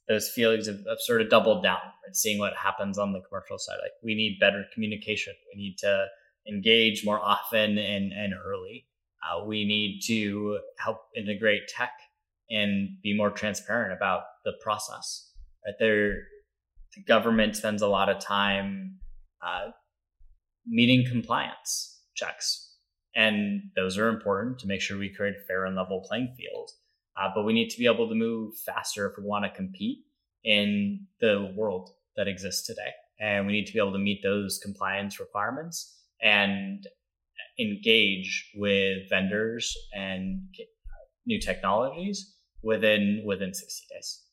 those 0.07 0.29
feelings 0.29 0.67
have, 0.67 0.77
have, 0.87 0.99
sort 0.99 1.21
of 1.21 1.29
doubled 1.29 1.63
down. 1.63 1.79
and 2.05 2.15
Seeing 2.15 2.39
what 2.39 2.55
happens 2.55 2.97
on 2.97 3.11
the 3.11 3.21
commercial 3.21 3.57
side, 3.57 3.77
like 3.81 3.91
we 4.03 4.15
need 4.15 4.37
better 4.39 4.65
communication. 4.73 5.33
We 5.53 5.61
need 5.61 5.77
to 5.79 6.05
engage 6.47 7.03
more 7.03 7.19
often 7.19 7.77
and 7.77 8.13
and 8.13 8.33
early. 8.45 8.85
Uh, 9.23 9.43
we 9.43 9.65
need 9.65 10.01
to 10.05 10.59
help 10.77 11.07
integrate 11.15 11.67
tech 11.67 11.91
and 12.51 12.97
be 13.01 13.17
more 13.17 13.31
transparent 13.31 13.91
about 13.91 14.21
the 14.45 14.53
process. 14.63 15.31
Right 15.65 15.75
the 16.95 17.03
government 17.03 17.55
spends 17.55 17.81
a 17.81 17.87
lot 17.87 18.07
of 18.07 18.19
time 18.19 18.99
uh, 19.45 19.71
meeting 20.65 21.05
compliance 21.05 22.01
checks, 22.15 22.75
and 23.15 23.63
those 23.75 23.97
are 23.97 24.07
important 24.07 24.59
to 24.59 24.67
make 24.67 24.81
sure 24.81 24.97
we 24.97 25.13
create 25.13 25.35
a 25.35 25.45
fair 25.45 25.65
and 25.65 25.75
level 25.75 26.05
playing 26.07 26.33
field. 26.37 26.71
Uh, 27.17 27.29
but 27.33 27.43
we 27.43 27.53
need 27.53 27.69
to 27.69 27.77
be 27.77 27.85
able 27.85 28.07
to 28.09 28.15
move 28.15 28.57
faster 28.65 29.09
if 29.09 29.17
we 29.17 29.23
want 29.23 29.45
to 29.45 29.49
compete 29.51 29.99
in 30.43 31.05
the 31.21 31.53
world 31.55 31.89
that 32.15 32.27
exists 32.27 32.65
today, 32.65 32.91
and 33.19 33.45
we 33.45 33.53
need 33.53 33.65
to 33.65 33.73
be 33.73 33.79
able 33.79 33.93
to 33.93 33.99
meet 33.99 34.21
those 34.23 34.59
compliance 34.63 35.19
requirements 35.19 36.03
and 36.21 36.87
engage 37.59 38.51
with 38.55 39.09
vendors 39.09 39.75
and 39.93 40.41
new 41.25 41.39
technologies 41.39 42.35
within 42.63 43.23
within 43.25 43.53
60 43.53 43.85
days. 43.93 44.24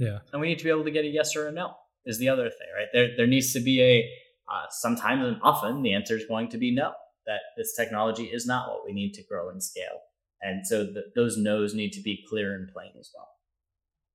Yeah. 0.00 0.18
And 0.32 0.40
we 0.40 0.48
need 0.48 0.58
to 0.58 0.64
be 0.64 0.70
able 0.70 0.84
to 0.84 0.90
get 0.90 1.04
a 1.04 1.08
yes 1.08 1.36
or 1.36 1.46
a 1.46 1.52
no 1.52 1.74
is 2.06 2.18
the 2.18 2.30
other 2.30 2.48
thing, 2.48 2.68
right? 2.74 2.88
There 2.92 3.10
there 3.16 3.26
needs 3.26 3.52
to 3.52 3.60
be 3.60 3.82
a 3.82 4.10
uh, 4.50 4.66
sometimes 4.70 5.24
and 5.24 5.36
often 5.42 5.82
the 5.82 5.94
answer 5.94 6.16
is 6.16 6.24
going 6.26 6.48
to 6.48 6.58
be 6.58 6.74
no, 6.74 6.92
that 7.26 7.40
this 7.56 7.76
technology 7.76 8.24
is 8.24 8.46
not 8.46 8.68
what 8.68 8.84
we 8.84 8.92
need 8.92 9.12
to 9.14 9.22
grow 9.22 9.50
and 9.50 9.62
scale. 9.62 10.00
And 10.40 10.66
so 10.66 10.88
those 11.14 11.36
no's 11.36 11.74
need 11.74 11.92
to 11.92 12.00
be 12.00 12.24
clear 12.28 12.54
and 12.54 12.72
plain 12.72 12.92
as 12.98 13.10
well. 13.14 13.28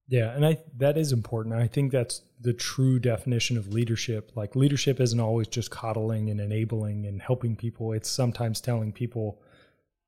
Yeah, 0.07 0.35
and 0.35 0.43
I 0.43 0.57
that 0.77 0.97
is 0.97 1.11
important. 1.11 1.53
I 1.53 1.67
think 1.67 1.91
that's 1.91 2.21
the 2.41 2.53
true 2.53 2.99
definition 2.99 3.55
of 3.55 3.71
leadership. 3.71 4.31
Like 4.35 4.55
leadership 4.55 4.99
isn't 4.99 5.19
always 5.19 5.47
just 5.47 5.69
coddling 5.69 6.31
and 6.31 6.41
enabling 6.41 7.05
and 7.05 7.21
helping 7.21 7.55
people. 7.55 7.93
It's 7.93 8.09
sometimes 8.09 8.59
telling 8.59 8.91
people 8.91 9.39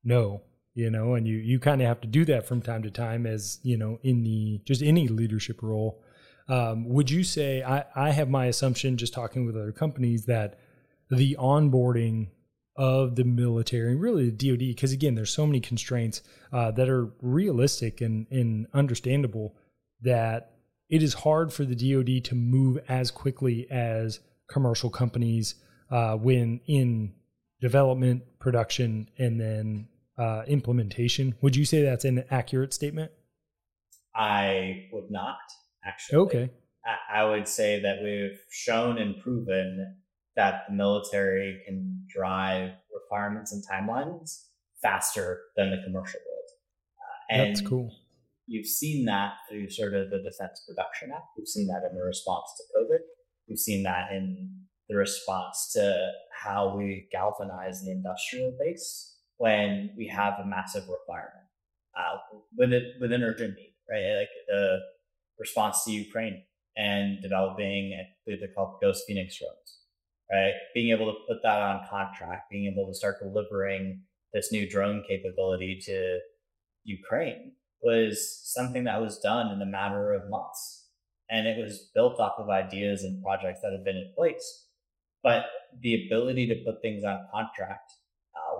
no, 0.02 0.42
you 0.78 0.90
know, 0.90 1.14
and 1.14 1.26
you 1.26 1.38
you 1.38 1.58
kind 1.58 1.82
of 1.82 1.88
have 1.88 2.00
to 2.02 2.06
do 2.06 2.24
that 2.26 2.46
from 2.46 2.62
time 2.62 2.84
to 2.84 2.90
time 2.90 3.26
as, 3.26 3.58
you 3.64 3.76
know, 3.76 3.98
in 4.04 4.22
the 4.22 4.60
just 4.64 4.80
any 4.80 5.08
leadership 5.08 5.60
role. 5.60 6.00
Um, 6.48 6.88
would 6.88 7.10
you 7.10 7.24
say 7.24 7.64
I, 7.64 7.84
I 7.96 8.10
have 8.12 8.30
my 8.30 8.46
assumption 8.46 8.96
just 8.96 9.12
talking 9.12 9.44
with 9.44 9.56
other 9.56 9.72
companies 9.72 10.26
that 10.26 10.60
the 11.10 11.36
onboarding 11.36 12.28
of 12.76 13.16
the 13.16 13.24
military 13.24 13.90
and 13.90 14.00
really 14.00 14.30
the 14.30 14.50
DoD, 14.50 14.60
because 14.60 14.92
again, 14.92 15.16
there's 15.16 15.32
so 15.32 15.46
many 15.46 15.58
constraints 15.58 16.22
uh, 16.52 16.70
that 16.70 16.88
are 16.88 17.10
realistic 17.20 18.00
and, 18.00 18.28
and 18.30 18.68
understandable 18.72 19.56
that 20.02 20.52
it 20.88 21.02
is 21.02 21.12
hard 21.12 21.52
for 21.52 21.64
the 21.64 21.74
DoD 21.74 22.22
to 22.26 22.36
move 22.36 22.78
as 22.88 23.10
quickly 23.10 23.68
as 23.68 24.20
commercial 24.48 24.90
companies 24.90 25.56
uh, 25.90 26.14
when 26.14 26.60
in 26.68 27.14
development, 27.60 28.22
production, 28.38 29.08
and 29.18 29.40
then 29.40 29.88
uh, 30.18 30.42
implementation. 30.46 31.34
Would 31.40 31.56
you 31.56 31.64
say 31.64 31.82
that's 31.82 32.04
an 32.04 32.24
accurate 32.30 32.74
statement? 32.74 33.12
I 34.14 34.88
would 34.92 35.10
not 35.10 35.38
actually. 35.84 36.18
Okay. 36.18 36.50
I, 36.84 37.20
I 37.20 37.24
would 37.24 37.46
say 37.46 37.80
that 37.80 38.02
we've 38.02 38.38
shown 38.50 38.98
and 38.98 39.20
proven 39.22 39.96
that 40.36 40.64
the 40.68 40.74
military 40.74 41.60
can 41.66 42.04
drive 42.08 42.70
requirements 42.92 43.52
and 43.52 43.62
timelines 43.70 44.44
faster 44.82 45.40
than 45.56 45.70
the 45.70 45.78
commercial 45.84 46.20
world. 46.26 46.48
Uh, 46.98 47.34
and 47.34 47.56
That's 47.56 47.66
cool. 47.66 47.92
You've 48.46 48.66
seen 48.66 49.04
that 49.06 49.34
through 49.48 49.70
sort 49.70 49.94
of 49.94 50.10
the 50.10 50.18
Defense 50.18 50.64
Production 50.66 51.10
Act. 51.14 51.24
We've 51.36 51.46
seen 51.46 51.66
that 51.66 51.82
in 51.88 51.96
the 51.96 52.02
response 52.02 52.46
to 52.56 52.78
COVID. 52.78 53.00
We've 53.48 53.58
seen 53.58 53.82
that 53.82 54.10
in 54.12 54.50
the 54.88 54.96
response 54.96 55.70
to 55.74 56.10
how 56.32 56.74
we 56.76 57.08
galvanize 57.12 57.82
the 57.82 57.90
industrial 57.90 58.56
base 58.58 59.17
when 59.38 59.90
we 59.96 60.06
have 60.08 60.34
a 60.38 60.46
massive 60.46 60.84
requirement 60.88 61.46
uh, 61.96 62.18
with 62.56 62.72
it 62.72 62.94
within 63.00 63.22
urgent 63.22 63.54
need, 63.54 63.74
right? 63.90 64.18
Like 64.18 64.28
the 64.48 64.78
response 65.38 65.84
to 65.84 65.92
Ukraine 65.92 66.42
and 66.76 67.20
developing, 67.22 67.94
I 67.98 68.06
believe 68.24 68.40
they're 68.40 68.54
called 68.54 68.80
Ghost 68.80 69.04
Phoenix 69.06 69.38
drones, 69.38 69.78
right? 70.30 70.52
Being 70.74 70.90
able 70.90 71.06
to 71.06 71.18
put 71.28 71.42
that 71.42 71.60
on 71.60 71.86
contract, 71.88 72.50
being 72.50 72.70
able 72.72 72.86
to 72.86 72.94
start 72.94 73.16
delivering 73.20 74.02
this 74.32 74.52
new 74.52 74.68
drone 74.68 75.02
capability 75.08 75.80
to 75.86 76.18
Ukraine 76.84 77.52
was 77.82 78.40
something 78.44 78.84
that 78.84 79.00
was 79.00 79.18
done 79.18 79.52
in 79.52 79.62
a 79.62 79.66
matter 79.66 80.12
of 80.12 80.28
months. 80.28 80.86
And 81.30 81.46
it 81.46 81.58
was 81.58 81.90
built 81.94 82.18
off 82.18 82.38
of 82.38 82.48
ideas 82.48 83.02
and 83.02 83.22
projects 83.22 83.60
that 83.62 83.72
have 83.72 83.84
been 83.84 83.96
in 83.96 84.12
place. 84.16 84.66
But 85.22 85.46
the 85.80 86.06
ability 86.06 86.46
to 86.48 86.64
put 86.64 86.80
things 86.80 87.04
on 87.04 87.26
contract 87.32 87.92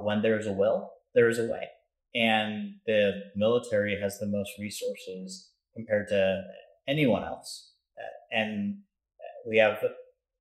when 0.01 0.23
there's 0.23 0.47
a 0.47 0.53
will, 0.53 0.91
there's 1.15 1.39
a 1.39 1.47
way. 1.47 1.69
And 2.15 2.75
the 2.87 3.23
military 3.37 4.01
has 4.01 4.19
the 4.19 4.27
most 4.27 4.51
resources 4.59 5.51
compared 5.75 6.09
to 6.09 6.43
anyone 6.89 7.23
else. 7.23 7.73
And 8.31 8.79
we 9.47 9.59
have 9.59 9.79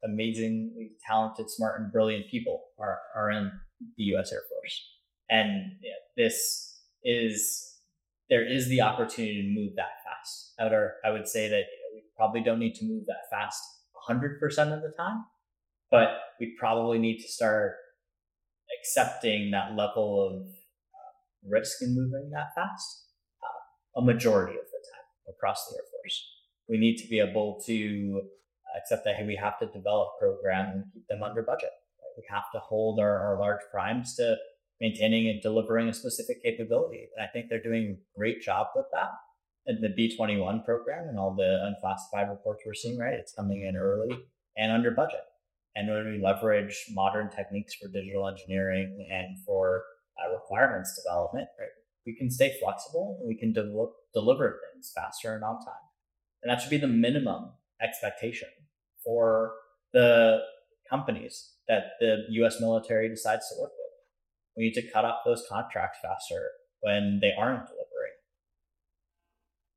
amazingly 0.03 0.91
talented, 1.05 1.49
smart, 1.49 1.81
and 1.81 1.91
brilliant 1.91 2.29
people 2.29 2.61
are, 2.79 2.99
are 3.15 3.31
in 3.31 3.51
the 3.97 4.03
U.S. 4.03 4.31
Air 4.31 4.41
Force. 4.49 4.87
And 5.29 5.71
you 5.81 5.89
know, 5.89 5.95
this 6.15 6.79
is 7.03 7.75
there 8.29 8.45
is 8.45 8.67
the 8.67 8.81
opportunity 8.81 9.41
to 9.41 9.59
move 9.59 9.75
that 9.75 10.03
fast. 10.03 10.53
However, 10.59 10.95
I 11.05 11.11
would 11.11 11.27
say 11.27 11.47
that 11.47 11.63
we 11.93 12.03
probably 12.15 12.41
don't 12.41 12.59
need 12.59 12.75
to 12.75 12.85
move 12.85 13.05
that 13.05 13.29
fast 13.31 13.61
100% 14.09 14.35
of 14.73 14.81
the 14.81 14.93
time, 14.97 15.23
but 15.89 16.09
we 16.39 16.55
probably 16.59 16.99
need 16.99 17.19
to 17.19 17.27
start 17.27 17.75
accepting 18.87 19.51
that 19.51 19.75
level 19.75 20.25
of 20.25 20.41
uh, 20.41 21.49
risk 21.49 21.81
in 21.81 21.95
moving 21.95 22.29
that 22.31 22.53
fast 22.55 23.05
uh, 23.43 23.99
a 23.99 24.01
majority 24.03 24.53
of 24.53 24.65
the 24.65 24.87
time 24.91 25.35
across 25.35 25.67
the 25.67 25.75
Air 25.75 25.83
Force. 25.91 26.25
We 26.69 26.77
need 26.77 26.97
to 26.97 27.07
be 27.07 27.19
able 27.19 27.61
to 27.65 28.21
accept 28.77 29.03
that 29.05 29.15
hey, 29.15 29.25
we 29.25 29.35
have 29.35 29.59
to 29.59 29.65
develop 29.67 30.19
programs 30.19 30.75
and 30.75 30.85
keep 30.93 31.07
them 31.07 31.23
under 31.23 31.41
budget. 31.41 31.71
We 32.17 32.23
have 32.29 32.51
to 32.53 32.59
hold 32.59 32.99
our, 32.99 33.19
our 33.19 33.39
large 33.39 33.61
primes 33.71 34.15
to 34.15 34.37
maintaining 34.81 35.29
and 35.29 35.41
delivering 35.41 35.87
a 35.87 35.93
specific 35.93 36.41
capability. 36.43 37.07
And 37.15 37.23
I 37.23 37.31
think 37.31 37.47
they're 37.49 37.61
doing 37.61 37.97
a 37.97 38.17
great 38.17 38.41
job 38.41 38.67
with 38.75 38.85
that. 38.93 39.11
And 39.65 39.83
the 39.83 39.89
B21 39.89 40.63
program 40.65 41.09
and 41.09 41.19
all 41.19 41.35
the 41.35 41.59
unclassified 41.65 42.29
reports 42.29 42.63
we're 42.65 42.73
seeing, 42.73 42.97
right? 42.97 43.13
It's 43.13 43.33
coming 43.33 43.63
in 43.63 43.75
early 43.75 44.17
and 44.55 44.71
under 44.71 44.91
budget. 44.91 45.21
And 45.77 45.87
when 45.87 46.11
we 46.11 46.19
leverage 46.19 46.75
modern 46.89 47.29
techniques 47.29 47.75
for 47.75 47.87
digital 47.87 48.27
engineering 48.27 49.07
and 49.11 49.37
for 49.45 49.83
uh, 50.17 50.33
requirements 50.33 50.99
development, 51.05 51.47
right, 51.59 51.69
we 52.03 52.15
can 52.15 52.31
stay 52.31 52.57
flexible 52.59 53.17
and 53.19 53.27
we 53.27 53.35
can 53.35 53.53
de- 53.53 53.87
deliver 54.11 54.59
things 54.73 54.91
faster 54.95 55.35
and 55.35 55.43
on 55.43 55.57
time. 55.57 55.85
And 56.41 56.49
that 56.49 56.61
should 56.61 56.71
be 56.71 56.77
the 56.77 56.87
minimum 56.87 57.51
expectation 57.79 58.47
for 59.05 59.53
the 59.93 60.39
companies 60.89 61.51
that 61.67 61.91
the 61.99 62.23
US 62.29 62.59
military 62.59 63.07
decides 63.07 63.47
to 63.49 63.61
work 63.61 63.71
with. 63.71 63.93
We 64.57 64.63
need 64.63 64.73
to 64.81 64.91
cut 64.91 65.05
off 65.05 65.19
those 65.25 65.45
contracts 65.47 65.99
faster 66.01 66.41
when 66.79 67.19
they 67.21 67.33
aren't 67.37 67.67
delivering. 67.67 67.83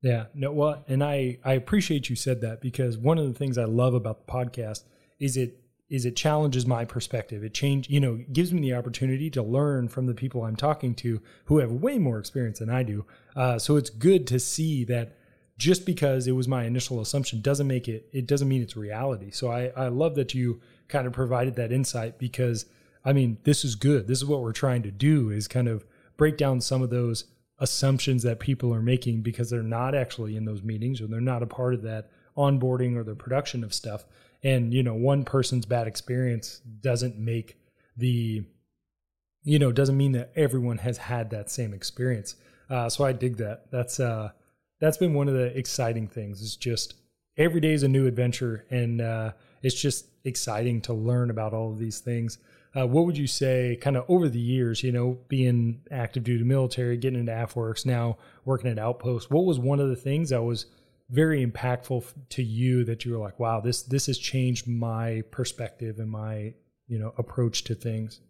Yeah, 0.01 0.25
no, 0.33 0.51
well, 0.51 0.83
and 0.87 1.03
I 1.03 1.37
I 1.43 1.53
appreciate 1.53 2.09
you 2.09 2.15
said 2.15 2.41
that 2.41 2.59
because 2.59 2.97
one 2.97 3.19
of 3.19 3.27
the 3.27 3.37
things 3.37 3.59
I 3.59 3.65
love 3.65 3.93
about 3.93 4.25
the 4.25 4.33
podcast 4.33 4.85
is 5.19 5.37
it 5.37 5.61
is 5.91 6.05
it 6.05 6.15
challenges 6.15 6.65
my 6.65 6.85
perspective. 6.85 7.43
It 7.43 7.53
change, 7.53 7.89
you 7.89 7.99
know, 7.99 8.23
gives 8.31 8.53
me 8.53 8.61
the 8.61 8.73
opportunity 8.73 9.29
to 9.31 9.43
learn 9.43 9.89
from 9.89 10.05
the 10.05 10.13
people 10.13 10.43
I'm 10.43 10.55
talking 10.55 10.95
to 10.95 11.21
who 11.45 11.57
have 11.57 11.71
way 11.71 11.99
more 11.99 12.17
experience 12.17 12.59
than 12.59 12.69
I 12.69 12.81
do. 12.81 13.05
Uh, 13.35 13.59
so 13.59 13.75
it's 13.75 13.89
good 13.89 14.25
to 14.27 14.39
see 14.39 14.85
that 14.85 15.17
just 15.57 15.85
because 15.85 16.27
it 16.27 16.31
was 16.31 16.47
my 16.47 16.63
initial 16.63 17.01
assumption 17.01 17.41
doesn't 17.41 17.67
make 17.67 17.89
it. 17.89 18.07
It 18.13 18.25
doesn't 18.25 18.47
mean 18.47 18.61
it's 18.61 18.77
reality. 18.77 19.31
So 19.31 19.51
I 19.51 19.71
I 19.75 19.89
love 19.89 20.15
that 20.15 20.33
you 20.33 20.61
kind 20.87 21.05
of 21.05 21.13
provided 21.13 21.55
that 21.57 21.73
insight 21.73 22.17
because 22.17 22.65
I 23.03 23.11
mean, 23.11 23.37
this 23.43 23.65
is 23.65 23.75
good. 23.75 24.07
This 24.07 24.19
is 24.19 24.25
what 24.25 24.41
we're 24.41 24.53
trying 24.53 24.83
to 24.83 24.91
do 24.91 25.29
is 25.29 25.49
kind 25.49 25.67
of 25.67 25.85
break 26.15 26.37
down 26.37 26.61
some 26.61 26.81
of 26.81 26.89
those 26.89 27.25
assumptions 27.59 28.23
that 28.23 28.39
people 28.39 28.73
are 28.73 28.81
making 28.81 29.21
because 29.21 29.49
they're 29.49 29.61
not 29.61 29.93
actually 29.93 30.37
in 30.37 30.45
those 30.45 30.63
meetings 30.63 31.01
or 31.01 31.07
they're 31.07 31.19
not 31.19 31.43
a 31.43 31.47
part 31.47 31.73
of 31.73 31.81
that 31.81 32.09
onboarding 32.37 32.95
or 32.95 33.03
the 33.03 33.15
production 33.15 33.63
of 33.63 33.73
stuff. 33.73 34.05
And, 34.43 34.73
you 34.73 34.83
know, 34.83 34.95
one 34.95 35.23
person's 35.23 35.65
bad 35.65 35.87
experience 35.87 36.61
doesn't 36.81 37.17
make 37.17 37.57
the, 37.95 38.43
you 39.43 39.59
know, 39.59 39.71
doesn't 39.71 39.97
mean 39.97 40.13
that 40.13 40.31
everyone 40.35 40.79
has 40.79 40.97
had 40.97 41.29
that 41.29 41.49
same 41.49 41.73
experience. 41.73 42.35
Uh, 42.69 42.89
so 42.89 43.03
I 43.03 43.11
dig 43.11 43.37
that. 43.37 43.69
That's, 43.71 43.99
uh, 43.99 44.31
that's 44.79 44.97
been 44.97 45.13
one 45.13 45.27
of 45.27 45.35
the 45.35 45.55
exciting 45.57 46.07
things 46.07 46.41
is 46.41 46.55
just 46.55 46.95
every 47.37 47.61
day 47.61 47.73
is 47.73 47.83
a 47.83 47.87
new 47.87 48.07
adventure 48.07 48.65
and, 48.71 49.01
uh, 49.01 49.31
it's 49.61 49.79
just 49.79 50.07
exciting 50.23 50.81
to 50.81 50.93
learn 50.93 51.29
about 51.29 51.53
all 51.53 51.71
of 51.71 51.77
these 51.77 51.99
things. 51.99 52.39
Uh, 52.75 52.87
what 52.87 53.05
would 53.05 53.17
you 53.17 53.27
say, 53.27 53.77
kind 53.81 53.97
of 53.97 54.05
over 54.07 54.29
the 54.29 54.39
years, 54.39 54.81
you 54.81 54.91
know, 54.91 55.19
being 55.27 55.81
active 55.91 56.23
duty 56.23 56.43
military, 56.43 56.97
getting 56.97 57.19
into 57.19 57.31
AFWERX, 57.31 57.85
now 57.85 58.17
working 58.45 58.71
at 58.71 58.79
Outpost? 58.79 59.29
What 59.29 59.45
was 59.45 59.59
one 59.59 59.79
of 59.79 59.89
the 59.89 59.95
things 59.95 60.29
that 60.29 60.41
was 60.41 60.67
very 61.11 61.45
impactful 61.45 62.05
to 62.29 62.41
you 62.41 62.83
that 62.85 63.05
you 63.05 63.11
were 63.11 63.17
like, 63.17 63.39
wow, 63.39 63.59
this 63.59 63.83
this 63.83 64.07
has 64.07 64.17
changed 64.17 64.67
my 64.67 65.23
perspective 65.31 65.99
and 65.99 66.09
my 66.09 66.53
you 66.87 66.97
know 66.99 67.13
approach 67.17 67.63
to 67.65 67.75
things? 67.75 68.21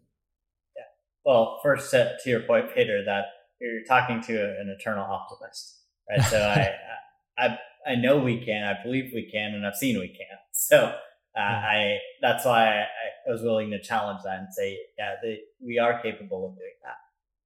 Yeah. 0.76 0.84
Well, 1.26 1.60
first 1.64 1.92
to, 1.92 2.18
to 2.24 2.30
your 2.30 2.42
point, 2.42 2.74
Peter, 2.74 3.04
that 3.06 3.26
you're 3.60 3.84
talking 3.88 4.22
to 4.24 4.60
an 4.60 4.76
eternal 4.78 5.04
optimist, 5.04 5.78
right? 6.10 6.24
So 6.24 6.40
I, 7.38 7.44
I 7.44 7.58
I 7.86 7.96
know 7.96 8.18
we 8.18 8.44
can, 8.44 8.64
I 8.64 8.82
believe 8.84 9.12
we 9.14 9.30
can, 9.32 9.54
and 9.54 9.66
I've 9.66 9.76
seen 9.76 10.00
we 10.00 10.08
can. 10.08 10.38
So 10.54 10.96
uh, 11.38 11.40
I 11.40 11.98
that's 12.22 12.46
why 12.46 12.68
I, 12.68 12.82
I, 12.82 13.32
was 13.32 13.42
willing 13.42 13.72
to 13.72 13.82
challenge 13.82 14.22
that 14.24 14.40
and 14.40 14.54
say, 14.54 14.78
yeah, 14.98 15.16
they, 15.24 15.40
we 15.64 15.80
are 15.80 16.02
capable 16.02 16.50
of 16.50 16.56
doing 16.56 16.74
that. 16.84 16.98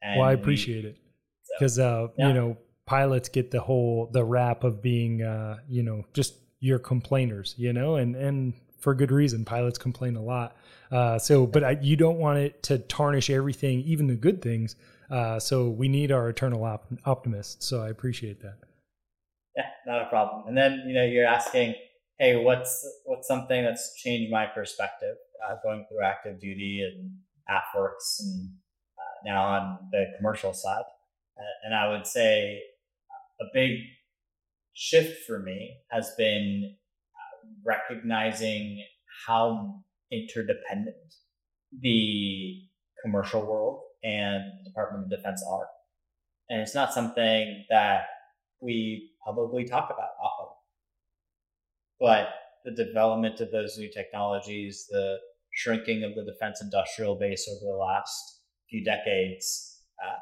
And 0.01 0.19
well, 0.19 0.29
I 0.29 0.33
appreciate 0.33 0.83
we, 0.83 0.89
it 0.91 0.97
because 1.57 1.75
so, 1.75 2.05
uh, 2.05 2.13
yeah. 2.17 2.27
you 2.27 2.33
know 2.33 2.57
pilots 2.85 3.29
get 3.29 3.51
the 3.51 3.61
whole 3.61 4.09
the 4.11 4.23
rap 4.23 4.63
of 4.63 4.81
being 4.81 5.21
uh, 5.21 5.57
you 5.67 5.83
know 5.83 6.05
just 6.13 6.35
your 6.59 6.79
complainers, 6.79 7.55
you 7.57 7.73
know, 7.73 7.95
and 7.95 8.15
and 8.15 8.53
for 8.79 8.93
good 8.93 9.11
reason. 9.11 9.45
Pilots 9.45 9.77
complain 9.77 10.15
a 10.15 10.21
lot. 10.21 10.55
Uh, 10.91 11.17
so, 11.17 11.47
but 11.47 11.63
I, 11.63 11.77
you 11.81 11.95
don't 11.95 12.17
want 12.17 12.39
it 12.39 12.61
to 12.63 12.77
tarnish 12.77 13.29
everything, 13.29 13.79
even 13.81 14.07
the 14.07 14.15
good 14.15 14.41
things. 14.41 14.75
Uh, 15.09 15.39
so 15.39 15.69
we 15.69 15.87
need 15.87 16.11
our 16.11 16.29
eternal 16.29 16.63
op- 16.63 16.87
optimists. 17.05 17.65
So 17.65 17.81
I 17.81 17.89
appreciate 17.89 18.41
that. 18.41 18.57
Yeah, 19.55 19.67
not 19.87 20.03
a 20.03 20.05
problem. 20.05 20.47
And 20.47 20.57
then 20.57 20.83
you 20.87 20.93
know 20.93 21.03
you're 21.03 21.25
asking 21.25 21.75
hey, 22.17 22.37
what's 22.37 22.87
what's 23.05 23.27
something 23.27 23.63
that's 23.63 23.93
changed 24.01 24.31
my 24.31 24.45
perspective? 24.45 25.15
uh, 25.45 25.55
going 25.63 25.85
through 25.87 26.03
active 26.03 26.39
duty 26.39 26.81
and 26.81 27.11
AFWERX 27.49 28.21
and 28.21 28.49
uh, 28.97 29.15
now 29.23 29.43
on 29.43 29.77
the 29.91 30.05
commercial 30.17 30.53
side. 30.53 30.83
Uh, 31.37 31.65
and 31.65 31.73
I 31.73 31.89
would 31.89 32.07
say 32.07 32.61
a 33.39 33.45
big 33.53 33.79
shift 34.73 35.25
for 35.25 35.39
me 35.39 35.77
has 35.89 36.13
been 36.17 36.75
uh, 37.15 37.47
recognizing 37.65 38.83
how 39.27 39.81
interdependent 40.11 40.95
the 41.81 42.61
commercial 43.03 43.45
world 43.45 43.81
and 44.03 44.43
the 44.59 44.69
Department 44.69 45.05
of 45.05 45.09
Defense 45.09 45.43
are. 45.49 45.67
And 46.49 46.61
it's 46.61 46.75
not 46.75 46.93
something 46.93 47.65
that 47.69 48.05
we 48.61 49.11
publicly 49.25 49.65
talk 49.65 49.85
about 49.85 50.09
often. 50.21 50.53
But 51.99 52.29
the 52.65 52.71
development 52.71 53.39
of 53.39 53.51
those 53.51 53.77
new 53.77 53.89
technologies, 53.91 54.87
the 54.89 55.17
shrinking 55.53 56.03
of 56.03 56.15
the 56.15 56.23
defense 56.23 56.61
industrial 56.61 57.15
base 57.15 57.47
over 57.49 57.71
the 57.71 57.77
last 57.77 58.41
few 58.69 58.83
decades 58.83 59.79
uh, 60.05 60.17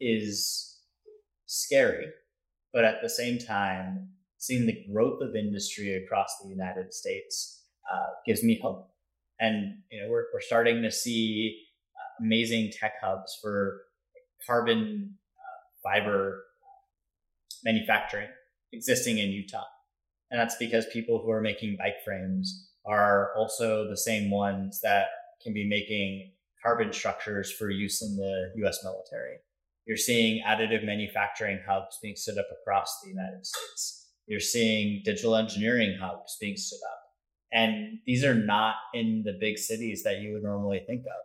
is 0.00 0.80
scary. 1.46 2.06
But 2.72 2.84
at 2.84 3.02
the 3.02 3.08
same 3.08 3.38
time, 3.38 4.08
seeing 4.38 4.66
the 4.66 4.84
growth 4.90 5.20
of 5.22 5.36
industry 5.36 5.94
across 5.94 6.38
the 6.42 6.48
United 6.48 6.92
States 6.92 7.64
uh, 7.92 8.06
gives 8.26 8.42
me 8.42 8.58
hope. 8.62 8.88
And 9.40 9.78
you 9.90 10.02
know, 10.02 10.10
we're, 10.10 10.24
we're 10.32 10.40
starting 10.40 10.82
to 10.82 10.90
see 10.90 11.60
uh, 11.94 12.24
amazing 12.24 12.72
tech 12.72 12.94
hubs 13.02 13.38
for 13.42 13.82
carbon 14.46 15.14
uh, 15.36 15.88
fiber 15.88 16.44
manufacturing 17.64 18.28
existing 18.72 19.18
in 19.18 19.30
Utah. 19.30 19.64
And 20.30 20.40
that's 20.40 20.56
because 20.56 20.86
people 20.92 21.20
who 21.22 21.30
are 21.30 21.42
making 21.42 21.76
bike 21.78 22.02
frames 22.04 22.70
are 22.86 23.32
also 23.36 23.88
the 23.88 23.96
same 23.96 24.30
ones 24.30 24.80
that 24.82 25.06
can 25.42 25.52
be 25.52 25.68
making 25.68 26.32
carbon 26.62 26.92
structures 26.92 27.50
for 27.52 27.70
use 27.70 28.02
in 28.02 28.16
the 28.16 28.64
US 28.64 28.82
military. 28.82 29.36
You're 29.86 29.96
seeing 29.96 30.42
additive 30.46 30.84
manufacturing 30.84 31.60
hubs 31.68 31.98
being 32.02 32.16
set 32.16 32.38
up 32.38 32.46
across 32.60 33.00
the 33.02 33.10
United 33.10 33.44
States. 33.44 34.10
You're 34.26 34.40
seeing 34.40 35.02
digital 35.04 35.34
engineering 35.34 35.98
hubs 36.00 36.36
being 36.40 36.56
set 36.56 36.78
up. 36.90 36.98
And 37.52 37.98
these 38.06 38.24
are 38.24 38.34
not 38.34 38.76
in 38.94 39.22
the 39.24 39.36
big 39.38 39.58
cities 39.58 40.02
that 40.04 40.20
you 40.20 40.32
would 40.32 40.42
normally 40.42 40.82
think 40.86 41.02
of. 41.02 41.22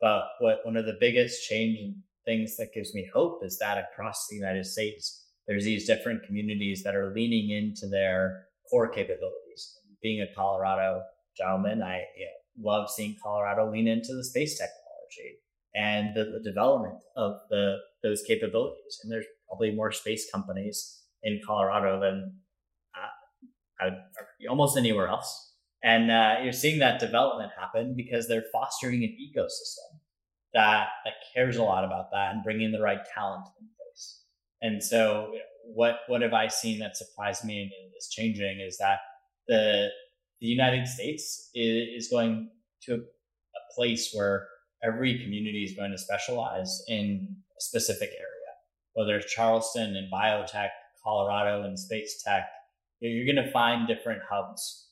But 0.00 0.24
what 0.40 0.64
one 0.64 0.76
of 0.76 0.86
the 0.86 0.96
biggest 1.00 1.48
change 1.48 1.96
things 2.24 2.56
that 2.56 2.74
gives 2.74 2.94
me 2.94 3.08
hope 3.12 3.40
is 3.42 3.58
that 3.58 3.78
across 3.92 4.26
the 4.28 4.36
United 4.36 4.66
States, 4.66 5.26
there's 5.46 5.64
these 5.64 5.86
different 5.86 6.24
communities 6.24 6.82
that 6.82 6.94
are 6.94 7.12
leaning 7.14 7.50
into 7.50 7.88
their 7.88 8.46
core 8.70 8.88
capabilities. 8.88 9.78
Being 10.02 10.22
a 10.22 10.34
Colorado 10.34 11.02
gentleman, 11.36 11.82
I 11.82 12.02
love 12.60 12.90
seeing 12.90 13.16
Colorado 13.22 13.70
lean 13.70 13.88
into 13.88 14.14
the 14.14 14.24
space 14.24 14.58
technology 14.58 15.38
and 15.74 16.14
the, 16.14 16.24
the 16.24 16.40
development 16.42 16.98
of 17.16 17.36
the 17.50 17.76
those 18.06 18.22
capabilities. 18.22 19.00
And 19.02 19.10
there's 19.10 19.26
probably 19.48 19.72
more 19.72 19.92
space 19.92 20.30
companies 20.30 21.02
in 21.22 21.40
Colorado 21.44 22.00
than 22.00 22.32
uh, 23.82 23.90
almost 24.48 24.76
anywhere 24.76 25.08
else. 25.08 25.54
And 25.82 26.10
uh, 26.10 26.36
you're 26.42 26.52
seeing 26.52 26.78
that 26.78 27.00
development 27.00 27.52
happen 27.58 27.94
because 27.96 28.28
they're 28.28 28.44
fostering 28.52 29.04
an 29.04 29.16
ecosystem 29.20 30.00
that 30.54 30.88
that 31.04 31.14
cares 31.34 31.56
a 31.56 31.62
lot 31.62 31.84
about 31.84 32.10
that 32.12 32.32
and 32.32 32.42
bringing 32.42 32.72
the 32.72 32.80
right 32.80 33.00
talent 33.14 33.46
in 33.60 33.66
place. 33.66 34.22
And 34.62 34.82
so, 34.82 35.32
what 35.64 36.00
what 36.06 36.22
have 36.22 36.32
I 36.32 36.48
seen 36.48 36.78
that 36.80 36.96
surprised 36.96 37.44
me 37.44 37.60
and 37.60 37.70
is 37.96 38.08
changing 38.10 38.60
is 38.60 38.78
that 38.78 38.98
the 39.46 39.90
the 40.40 40.46
United 40.46 40.86
States 40.86 41.50
is, 41.54 42.08
going 42.08 42.50
to 42.82 42.94
a 42.94 43.74
place 43.74 44.10
where 44.12 44.46
every 44.84 45.18
community 45.22 45.64
is 45.64 45.74
going 45.76 45.90
to 45.90 45.98
specialize 45.98 46.82
in 46.88 47.36
a 47.56 47.60
specific 47.60 48.10
area, 48.10 48.52
whether 48.94 49.16
it's 49.16 49.32
Charleston 49.32 49.96
and 49.96 50.12
biotech, 50.12 50.70
Colorado 51.02 51.62
and 51.64 51.78
space 51.78 52.22
tech. 52.22 52.48
You're 53.00 53.32
going 53.32 53.44
to 53.44 53.52
find 53.52 53.86
different 53.86 54.22
hubs 54.28 54.88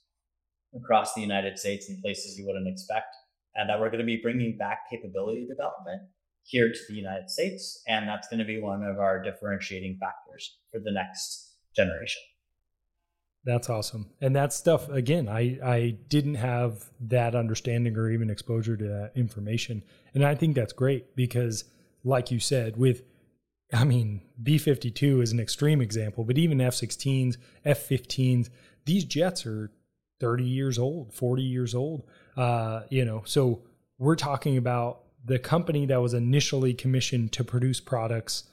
across 0.77 1.15
the 1.15 1.21
United 1.21 1.59
States 1.59 1.89
in 1.89 2.01
places 2.01 2.39
you 2.39 2.47
wouldn't 2.47 2.69
expect, 2.69 3.15
and 3.55 3.69
that 3.69 3.81
we're 3.81 3.89
going 3.89 4.01
to 4.01 4.05
be 4.05 4.21
bringing 4.23 4.57
back 4.57 4.91
capability 4.91 5.47
development 5.47 6.03
here 6.45 6.71
to 6.71 6.79
the 6.89 6.95
United 6.95 7.31
States. 7.31 7.83
And 7.89 8.09
that's 8.09 8.29
going 8.29 8.41
to 8.41 8.45
be 8.45 8.61
one 8.61 8.85
of 8.85 8.99
our 8.99 9.23
differentiating 9.23 9.99
factors 9.99 10.59
for 10.71 10.81
the 10.81 10.93
next 10.93 11.55
generation. 11.75 12.23
That's 13.45 13.69
awesome. 13.69 14.11
And 14.21 14.35
that 14.37 14.53
stuff 14.53 14.89
again, 14.89 15.29
I 15.29 15.59
I 15.63 15.99
didn't 16.09 16.37
have 16.37 16.91
that 17.01 17.35
understanding 17.35 17.97
or 17.97 18.11
even 18.11 18.31
exposure 18.31 18.77
to 18.77 18.85
that 18.85 19.13
information. 19.15 19.83
And 20.15 20.25
I 20.25 20.35
think 20.35 20.55
that's 20.55 20.73
great 20.73 21.15
because 21.15 21.65
like 22.05 22.31
you 22.31 22.39
said 22.39 22.77
with 22.77 23.03
I 23.73 23.85
mean, 23.85 24.21
B52 24.43 25.23
is 25.23 25.33
an 25.33 25.41
extreme 25.41 25.81
example, 25.81 26.23
but 26.23 26.39
even 26.39 26.59
F16s, 26.59 27.37
F15s, 27.67 28.51
these 28.85 29.05
jets 29.05 29.47
are 29.47 29.73
30 30.21 30.45
years 30.45 30.79
old, 30.79 31.13
40 31.13 31.43
years 31.43 31.75
old. 31.75 32.05
Uh, 32.37 32.83
you 32.89 33.05
know, 33.05 33.23
so 33.25 33.63
we're 33.99 34.17
talking 34.17 34.57
about 34.57 35.01
the 35.25 35.39
company 35.39 35.87
that 35.87 36.01
was 36.01 36.15
initially 36.15 36.75
commissioned 36.75 37.33
to 37.33 37.43
produce 37.43 37.81
products 37.81 38.45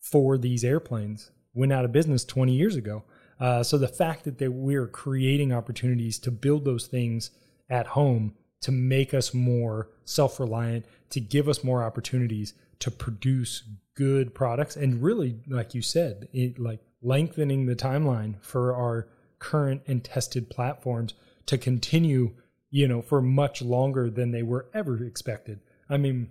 for 0.00 0.38
these 0.38 0.64
airplanes 0.64 1.30
went 1.54 1.72
out 1.72 1.84
of 1.84 1.92
business 1.92 2.24
20 2.24 2.52
years 2.52 2.76
ago. 2.76 3.04
Uh, 3.38 3.62
so 3.62 3.76
the 3.76 3.88
fact 3.88 4.24
that, 4.24 4.38
that 4.38 4.52
we're 4.52 4.86
creating 4.86 5.52
opportunities 5.52 6.18
to 6.20 6.30
build 6.30 6.64
those 6.64 6.86
things 6.86 7.30
at 7.68 7.88
home 7.88 8.34
to 8.60 8.70
make 8.70 9.12
us 9.12 9.34
more 9.34 9.90
self-reliant, 10.04 10.84
to 11.10 11.20
give 11.20 11.48
us 11.48 11.64
more 11.64 11.82
opportunities 11.82 12.54
to 12.82 12.90
produce 12.90 13.62
good 13.94 14.34
products, 14.34 14.74
and 14.74 15.02
really, 15.02 15.36
like 15.46 15.72
you 15.72 15.82
said, 15.82 16.28
it, 16.32 16.58
like 16.58 16.80
lengthening 17.00 17.66
the 17.66 17.76
timeline 17.76 18.34
for 18.42 18.74
our 18.74 19.08
current 19.38 19.82
and 19.86 20.02
tested 20.02 20.50
platforms 20.50 21.14
to 21.46 21.56
continue, 21.56 22.32
you 22.70 22.88
know, 22.88 23.00
for 23.00 23.22
much 23.22 23.62
longer 23.62 24.10
than 24.10 24.32
they 24.32 24.42
were 24.42 24.66
ever 24.74 25.04
expected. 25.04 25.60
I 25.88 25.96
mean, 25.96 26.30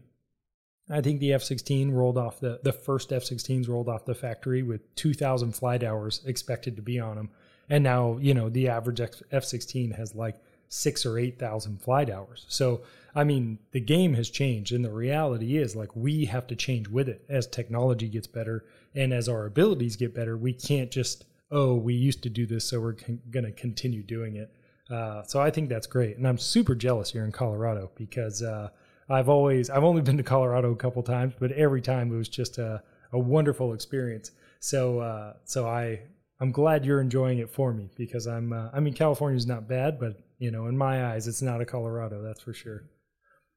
I 0.89 0.99
think 0.99 1.21
the 1.21 1.31
F 1.31 1.43
16 1.43 1.91
rolled 1.91 2.17
off 2.17 2.41
the, 2.41 2.59
the 2.63 2.73
first 2.73 3.13
F 3.13 3.23
16s 3.23 3.69
rolled 3.69 3.87
off 3.87 4.03
the 4.03 4.13
factory 4.13 4.61
with 4.61 4.93
2,000 4.95 5.53
flight 5.53 5.85
hours 5.85 6.21
expected 6.25 6.75
to 6.75 6.81
be 6.81 6.99
on 6.99 7.15
them. 7.15 7.29
And 7.69 7.81
now, 7.81 8.17
you 8.19 8.33
know, 8.33 8.49
the 8.49 8.67
average 8.67 8.99
F 9.31 9.45
16 9.45 9.91
has 9.91 10.15
like 10.15 10.35
six 10.73 11.05
or 11.05 11.19
8,000 11.19 11.81
flight 11.81 12.09
hours. 12.09 12.45
So, 12.47 12.81
I 13.13 13.25
mean, 13.25 13.59
the 13.71 13.81
game 13.81 14.13
has 14.13 14.29
changed. 14.29 14.71
And 14.71 14.85
the 14.85 14.91
reality 14.91 15.57
is, 15.57 15.75
like, 15.75 15.93
we 15.95 16.25
have 16.25 16.47
to 16.47 16.55
change 16.55 16.87
with 16.87 17.09
it 17.09 17.25
as 17.27 17.45
technology 17.45 18.07
gets 18.07 18.25
better 18.25 18.63
and 18.95 19.13
as 19.13 19.27
our 19.27 19.45
abilities 19.45 19.97
get 19.97 20.15
better. 20.15 20.37
We 20.37 20.53
can't 20.53 20.89
just, 20.89 21.25
oh, 21.51 21.75
we 21.75 21.93
used 21.93 22.23
to 22.23 22.29
do 22.29 22.45
this, 22.45 22.63
so 22.63 22.79
we're 22.79 22.93
con- 22.93 23.19
going 23.29 23.43
to 23.43 23.51
continue 23.51 24.01
doing 24.01 24.37
it. 24.37 24.49
Uh, 24.89 25.23
so 25.23 25.41
I 25.41 25.51
think 25.51 25.67
that's 25.67 25.87
great. 25.87 26.15
And 26.15 26.25
I'm 26.25 26.37
super 26.37 26.73
jealous 26.73 27.11
here 27.11 27.25
in 27.25 27.33
Colorado 27.33 27.91
because, 27.95 28.41
uh, 28.41 28.69
I've 29.09 29.27
always 29.27 29.69
I've 29.69 29.83
only 29.83 30.01
been 30.01 30.15
to 30.17 30.23
Colorado 30.23 30.71
a 30.71 30.75
couple 30.75 31.03
times, 31.03 31.33
but 31.37 31.51
every 31.51 31.81
time 31.81 32.13
it 32.13 32.17
was 32.17 32.29
just 32.29 32.57
a, 32.57 32.81
a 33.11 33.19
wonderful 33.19 33.73
experience. 33.73 34.31
So 34.61 34.99
uh, 34.99 35.33
so 35.43 35.67
I 35.67 35.99
I'm 36.41 36.51
glad 36.51 36.85
you're 36.85 36.99
enjoying 36.99 37.37
it 37.37 37.51
for 37.51 37.71
me 37.71 37.91
because 37.95 38.25
I'm 38.25 38.51
uh, 38.51 38.69
I 38.73 38.79
mean 38.79 38.95
California's 38.95 39.45
not 39.45 39.69
bad, 39.69 39.99
but 39.99 40.17
you 40.39 40.49
know 40.49 40.65
in 40.65 40.75
my 40.75 41.13
eyes 41.13 41.27
it's 41.27 41.43
not 41.43 41.61
a 41.61 41.65
Colorado, 41.65 42.23
that's 42.23 42.41
for 42.41 42.51
sure. 42.51 42.83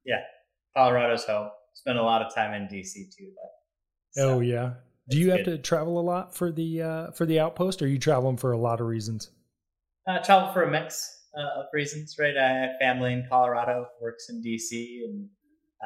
Yeah, 0.05 0.21
Colorado's 0.77 1.25
home. 1.25 1.49
Spent 1.73 1.99
a 1.99 2.03
lot 2.03 2.21
of 2.21 2.33
time 2.35 2.53
in 2.53 2.69
DC 2.69 2.93
too. 3.17 3.33
But, 3.35 3.51
so, 4.11 4.35
oh 4.35 4.41
yeah. 4.41 4.75
Do 5.09 5.19
you 5.19 5.31
have 5.31 5.45
good. 5.45 5.57
to 5.57 5.59
travel 5.59 5.99
a 5.99 6.03
lot 6.03 6.35
for 6.35 6.53
the 6.53 6.83
uh, 6.83 7.11
for 7.13 7.25
the 7.25 7.41
outpost, 7.41 7.81
or 7.81 7.87
are 7.87 7.89
you 7.89 7.99
traveling 7.99 8.37
for 8.37 8.53
a 8.53 8.59
lot 8.59 8.81
of 8.83 8.87
reasons? 8.87 9.31
Uh, 10.07 10.19
travel 10.19 10.53
for 10.53 10.65
a 10.65 10.71
mix 10.71 11.25
uh, 11.37 11.61
of 11.61 11.67
reasons, 11.73 12.17
right? 12.19 12.37
I 12.37 12.49
have 12.49 12.71
family 12.79 13.15
in 13.15 13.27
Colorado, 13.31 13.87
works 14.01 14.29
in 14.29 14.43
DC, 14.43 15.05
and 15.05 15.29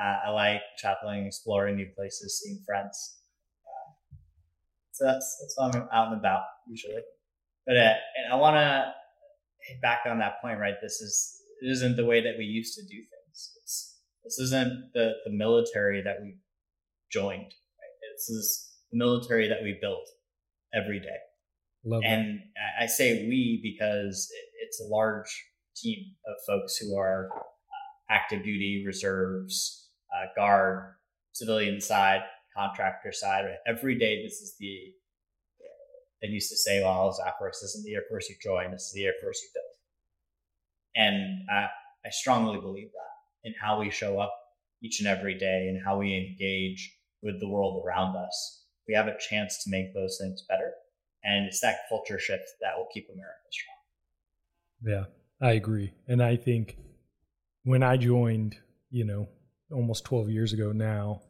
uh, 0.00 0.26
I 0.26 0.30
like 0.30 0.62
traveling, 0.78 1.26
exploring 1.26 1.76
new 1.76 1.88
places, 1.96 2.40
seeing 2.42 2.60
friends. 2.66 3.20
Uh, 3.64 4.16
so 4.90 5.04
that's 5.04 5.38
that's 5.40 5.54
what 5.56 5.76
I'm 5.76 5.88
out 5.92 6.08
and 6.12 6.18
about 6.18 6.42
usually. 6.68 7.02
But 7.66 7.76
uh, 7.76 7.94
and 8.16 8.32
I 8.32 8.36
want 8.36 8.56
to 8.56 8.92
hit 9.62 9.80
back 9.80 10.00
on 10.06 10.18
that 10.18 10.40
point, 10.40 10.58
right? 10.58 10.74
This 10.82 11.00
is 11.00 11.36
it 11.62 11.70
isn't 11.70 11.96
the 11.96 12.04
way 12.04 12.20
that 12.20 12.34
we 12.38 12.44
used 12.44 12.74
to 12.76 12.82
do 12.82 12.96
things. 12.96 13.50
It's, 13.62 13.98
this 14.24 14.38
isn't 14.38 14.90
the 14.94 15.14
the 15.24 15.32
military 15.32 16.02
that 16.02 16.16
we 16.22 16.36
joined. 17.10 17.40
Right? 17.40 18.14
This 18.14 18.28
is 18.28 18.70
the 18.90 18.98
military 18.98 19.48
that 19.48 19.62
we 19.62 19.78
build 19.80 20.06
every 20.74 21.00
day. 21.00 21.16
Love 21.84 22.02
and 22.04 22.40
I 22.80 22.86
say 22.86 23.26
we 23.28 23.60
because 23.62 24.28
it's 24.62 24.80
a 24.80 24.84
large 24.84 25.46
team 25.76 25.98
of 26.26 26.34
folks 26.46 26.76
who 26.76 26.96
are 26.96 27.28
uh, 27.34 27.42
active 28.10 28.42
duty 28.42 28.84
reserves, 28.86 29.88
uh, 30.12 30.26
guard, 30.36 30.94
civilian 31.32 31.80
side, 31.80 32.22
contractor 32.56 33.12
side. 33.12 33.44
Every 33.66 33.98
day, 33.98 34.22
this 34.22 34.40
is 34.40 34.56
the, 34.58 34.92
they 36.20 36.28
used 36.28 36.50
to 36.50 36.56
say, 36.56 36.82
well, 36.82 37.16
AFWERX 37.20 37.62
isn't 37.64 37.84
the 37.84 37.94
Air 37.94 38.02
Force 38.08 38.28
you 38.28 38.36
join, 38.42 38.72
this 38.72 38.86
is 38.86 38.92
the 38.92 39.04
Air 39.04 39.14
Force 39.20 39.40
you 39.42 39.48
build. 39.54 39.64
And 40.96 41.48
I, 41.50 41.68
I 42.04 42.10
strongly 42.10 42.60
believe 42.60 42.90
that. 42.92 43.48
in 43.48 43.54
how 43.60 43.78
we 43.78 43.90
show 43.90 44.18
up 44.18 44.34
each 44.82 45.00
and 45.00 45.08
every 45.08 45.34
day 45.34 45.68
and 45.68 45.82
how 45.84 45.98
we 45.98 46.16
engage 46.16 46.96
with 47.22 47.40
the 47.40 47.48
world 47.48 47.82
around 47.84 48.16
us, 48.16 48.64
we 48.86 48.94
have 48.94 49.06
a 49.06 49.16
chance 49.18 49.62
to 49.64 49.70
make 49.70 49.94
those 49.94 50.18
things 50.20 50.44
better. 50.48 50.72
And 51.24 51.46
it's 51.46 51.60
that 51.60 51.80
culture 51.88 52.18
shift 52.18 52.48
that 52.60 52.76
will 52.76 52.88
keep 52.92 53.08
America 53.12 53.34
strong. 53.50 55.10
Yeah, 55.40 55.46
I 55.46 55.52
agree. 55.52 55.92
And 56.06 56.22
I 56.22 56.36
think 56.36 56.76
when 57.64 57.82
I 57.82 57.96
joined, 57.96 58.56
you 58.90 59.04
know, 59.04 59.28
almost 59.72 60.04
12 60.04 60.30
years 60.30 60.52
ago 60.52 60.72
now, 60.72 61.22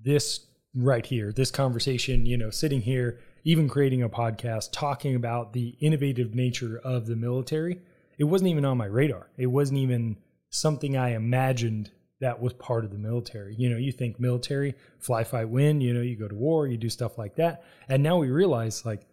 this 0.00 0.46
right 0.74 1.06
here, 1.06 1.32
this 1.32 1.50
conversation, 1.50 2.26
you 2.26 2.36
know, 2.36 2.50
sitting 2.50 2.82
here, 2.82 3.20
even 3.44 3.68
creating 3.68 4.02
a 4.02 4.08
podcast, 4.08 4.70
talking 4.72 5.14
about 5.14 5.52
the 5.52 5.76
innovative 5.80 6.34
nature 6.34 6.80
of 6.82 7.06
the 7.06 7.16
military, 7.16 7.78
it 8.18 8.24
wasn't 8.24 8.50
even 8.50 8.64
on 8.64 8.78
my 8.78 8.86
radar. 8.86 9.30
It 9.36 9.46
wasn't 9.46 9.80
even 9.80 10.16
something 10.50 10.96
I 10.96 11.10
imagined 11.10 11.90
that 12.20 12.40
was 12.40 12.54
part 12.54 12.84
of 12.84 12.90
the 12.90 12.98
military. 12.98 13.54
You 13.56 13.68
know, 13.68 13.76
you 13.76 13.92
think 13.92 14.18
military, 14.18 14.74
fly, 14.98 15.24
fight, 15.24 15.48
win, 15.48 15.80
you 15.80 15.92
know, 15.92 16.00
you 16.00 16.16
go 16.16 16.28
to 16.28 16.34
war, 16.34 16.66
you 16.66 16.78
do 16.78 16.88
stuff 16.88 17.18
like 17.18 17.36
that. 17.36 17.64
And 17.88 18.02
now 18.02 18.18
we 18.18 18.30
realize 18.30 18.86
like 18.86 19.06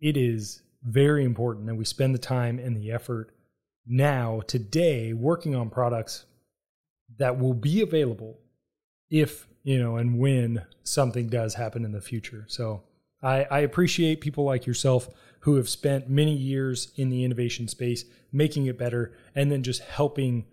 it 0.00 0.16
is 0.16 0.62
very 0.82 1.24
important 1.24 1.66
that 1.66 1.76
we 1.76 1.84
spend 1.84 2.14
the 2.14 2.18
time 2.18 2.58
and 2.58 2.76
the 2.76 2.90
effort 2.90 3.30
now, 3.86 4.40
today, 4.46 5.12
working 5.12 5.54
on 5.54 5.68
products 5.68 6.24
that 7.18 7.38
will 7.38 7.54
be 7.54 7.82
available 7.82 8.38
if, 9.10 9.46
you 9.62 9.78
know, 9.78 9.96
and 9.96 10.18
when 10.18 10.64
something 10.82 11.28
does 11.28 11.54
happen 11.54 11.84
in 11.84 11.92
the 11.92 12.00
future. 12.00 12.46
So 12.48 12.82
I, 13.24 13.46
I 13.50 13.58
appreciate 13.60 14.20
people 14.20 14.44
like 14.44 14.66
yourself 14.66 15.08
who 15.40 15.56
have 15.56 15.68
spent 15.68 16.08
many 16.08 16.34
years 16.34 16.92
in 16.96 17.08
the 17.08 17.24
innovation 17.24 17.68
space, 17.68 18.04
making 18.32 18.66
it 18.66 18.78
better, 18.78 19.12
and 19.34 19.50
then 19.50 19.62
just 19.62 19.82
helping 19.82 20.44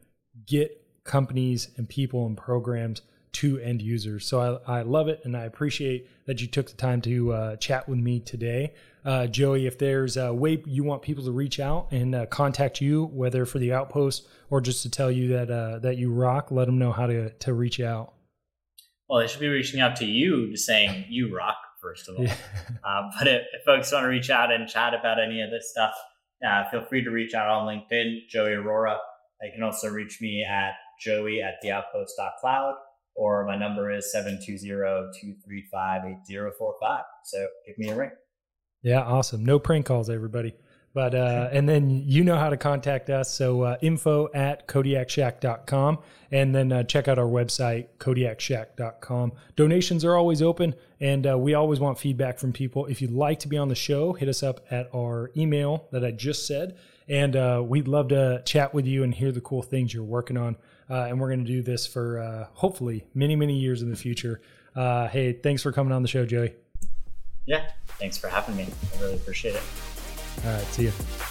get 0.46 0.84
companies 1.04 1.70
and 1.78 1.88
people 1.88 2.26
and 2.26 2.38
programs 2.38 3.02
to 3.34 3.60
end 3.60 3.82
users. 3.82 4.26
So 4.26 4.62
I, 4.68 4.80
I 4.80 4.82
love 4.82 5.08
it 5.08 5.22
and 5.24 5.38
I 5.38 5.46
appreciate 5.46 6.10
that 6.26 6.42
you 6.42 6.48
took 6.48 6.68
the 6.68 6.76
time 6.76 7.02
to 7.02 7.32
uh, 7.32 7.56
chat 7.56 7.88
with 7.88 8.00
me 8.00 8.20
today. 8.20 8.74
Uh, 9.06 9.28
Joey, 9.28 9.66
if 9.66 9.78
there's 9.78 10.18
a 10.18 10.34
way 10.34 10.62
you 10.66 10.84
want 10.84 11.02
people 11.02 11.24
to 11.24 11.32
reach 11.32 11.60
out 11.60 11.88
and 11.92 12.14
uh, 12.14 12.26
contact 12.28 12.82
you, 12.82 13.06
whether 13.06 13.46
for 13.46 13.60
the 13.60 13.74
outpost 13.74 14.28
or 14.50 14.62
just 14.62 14.84
to 14.84 14.90
tell 14.90 15.10
you 15.10 15.30
that 15.30 15.50
uh, 15.50 15.80
that 15.80 15.98
you 15.98 16.12
rock, 16.12 16.52
let 16.52 16.66
them 16.66 16.78
know 16.78 16.92
how 16.92 17.08
to, 17.08 17.30
to 17.30 17.54
reach 17.54 17.80
out. 17.80 18.14
Well, 19.10 19.22
they 19.22 19.28
should 19.28 19.40
be 19.40 19.48
reaching 19.48 19.80
out 19.80 19.96
to 19.98 20.06
you, 20.06 20.56
saying 20.56 21.06
you 21.10 21.36
rock, 21.36 21.58
first 21.82 22.08
of 22.08 22.18
all. 22.18 22.24
Yeah. 22.24 22.36
Uh, 22.84 23.10
but 23.18 23.28
if, 23.28 23.42
if, 23.54 23.64
folks 23.66 23.92
want 23.92 24.04
to 24.04 24.08
reach 24.08 24.30
out 24.30 24.52
and 24.52 24.68
chat 24.68 24.94
about 24.94 25.20
any 25.20 25.42
of 25.42 25.50
this 25.50 25.72
stuff, 25.72 25.94
uh, 26.48 26.70
feel 26.70 26.82
free 26.82 27.04
to 27.04 27.12
reach 27.12 27.34
out 27.34 27.48
on 27.48 27.68
LinkedIn, 27.68 28.28
Joey 28.30 28.54
Aurora. 28.54 28.98
You 29.42 29.52
can 29.54 29.64
also 29.64 29.90
reach 29.90 30.20
me 30.22 30.46
at 30.48 30.74
joey 31.00 31.42
at 31.42 31.56
theoutpost.cloud 31.64 32.76
or 33.16 33.46
my 33.46 33.58
number 33.58 33.92
is 33.92 34.14
720-235-8045. 34.16 37.02
So 37.26 37.48
give 37.66 37.78
me 37.78 37.90
a 37.90 37.96
ring. 37.96 38.12
Yeah, 38.82 39.02
awesome. 39.02 39.44
No 39.46 39.60
prank 39.60 39.86
calls, 39.86 40.10
everybody. 40.10 40.56
But 40.94 41.16
uh, 41.16 41.50
and 41.52 41.70
then 41.70 42.04
you 42.06 42.24
know 42.24 42.38
how 42.38 42.50
to 42.50 42.58
contact 42.58 43.10
us. 43.10 43.34
So 43.34 43.62
uh, 43.62 43.78
info 43.82 44.30
at 44.34 44.68
kodiakshack.com 44.68 46.00
and 46.32 46.54
then 46.54 46.72
uh, 46.72 46.84
check 46.84 47.08
out 47.08 47.18
our 47.18 47.26
website, 47.26 47.88
kodiakshack.com. 47.98 49.32
Donations 49.56 50.04
are 50.04 50.16
always 50.16 50.42
open 50.42 50.76
and 51.00 51.26
uh, 51.26 51.38
we 51.38 51.54
always 51.54 51.80
want 51.80 51.98
feedback 51.98 52.40
from 52.40 52.52
people. 52.52 52.88
If 52.88 53.02
you'd 53.02 53.12
like 53.12 53.40
to 53.40 53.48
be 53.48 53.58
on 53.58 53.70
the 53.70 53.76
show, 53.76 54.14
hit 54.14 54.28
us 54.28 54.44
up 54.44 54.66
at 54.70 54.90
our 54.94 55.32
email 55.38 55.88
that 55.92 56.04
I 56.04 56.12
just 56.12 56.46
said. 56.46 56.78
And 57.08 57.36
uh, 57.36 57.64
we'd 57.66 57.88
love 57.88 58.10
to 58.10 58.42
chat 58.46 58.74
with 58.74 58.86
you 58.86 59.04
and 59.04 59.14
hear 59.14 59.32
the 59.32 59.42
cool 59.42 59.62
things 59.62 59.94
you're 59.94 60.04
working 60.04 60.38
on. 60.38 60.58
Uh, 60.90 61.06
and 61.06 61.20
we're 61.20 61.28
going 61.28 61.44
to 61.44 61.52
do 61.52 61.62
this 61.62 61.88
for 61.88 62.20
uh, 62.20 62.48
hopefully 62.54 63.06
many, 63.14 63.36
many 63.36 63.58
years 63.58 63.82
in 63.82 63.90
the 63.90 63.96
future. 63.96 64.42
Uh, 64.76 65.08
hey, 65.08 65.34
thanks 65.34 65.62
for 65.62 65.72
coming 65.72 65.94
on 65.94 66.02
the 66.02 66.08
show, 66.08 66.26
Joey. 66.26 66.54
Yeah, 67.46 67.70
thanks 68.00 68.18
for 68.18 68.28
having 68.28 68.56
me. 68.56 68.68
I 68.96 69.02
really 69.02 69.16
appreciate 69.16 69.56
it. 69.56 69.64
All 70.46 70.54
right, 70.54 70.64
see 70.66 70.84
you. 70.84 71.31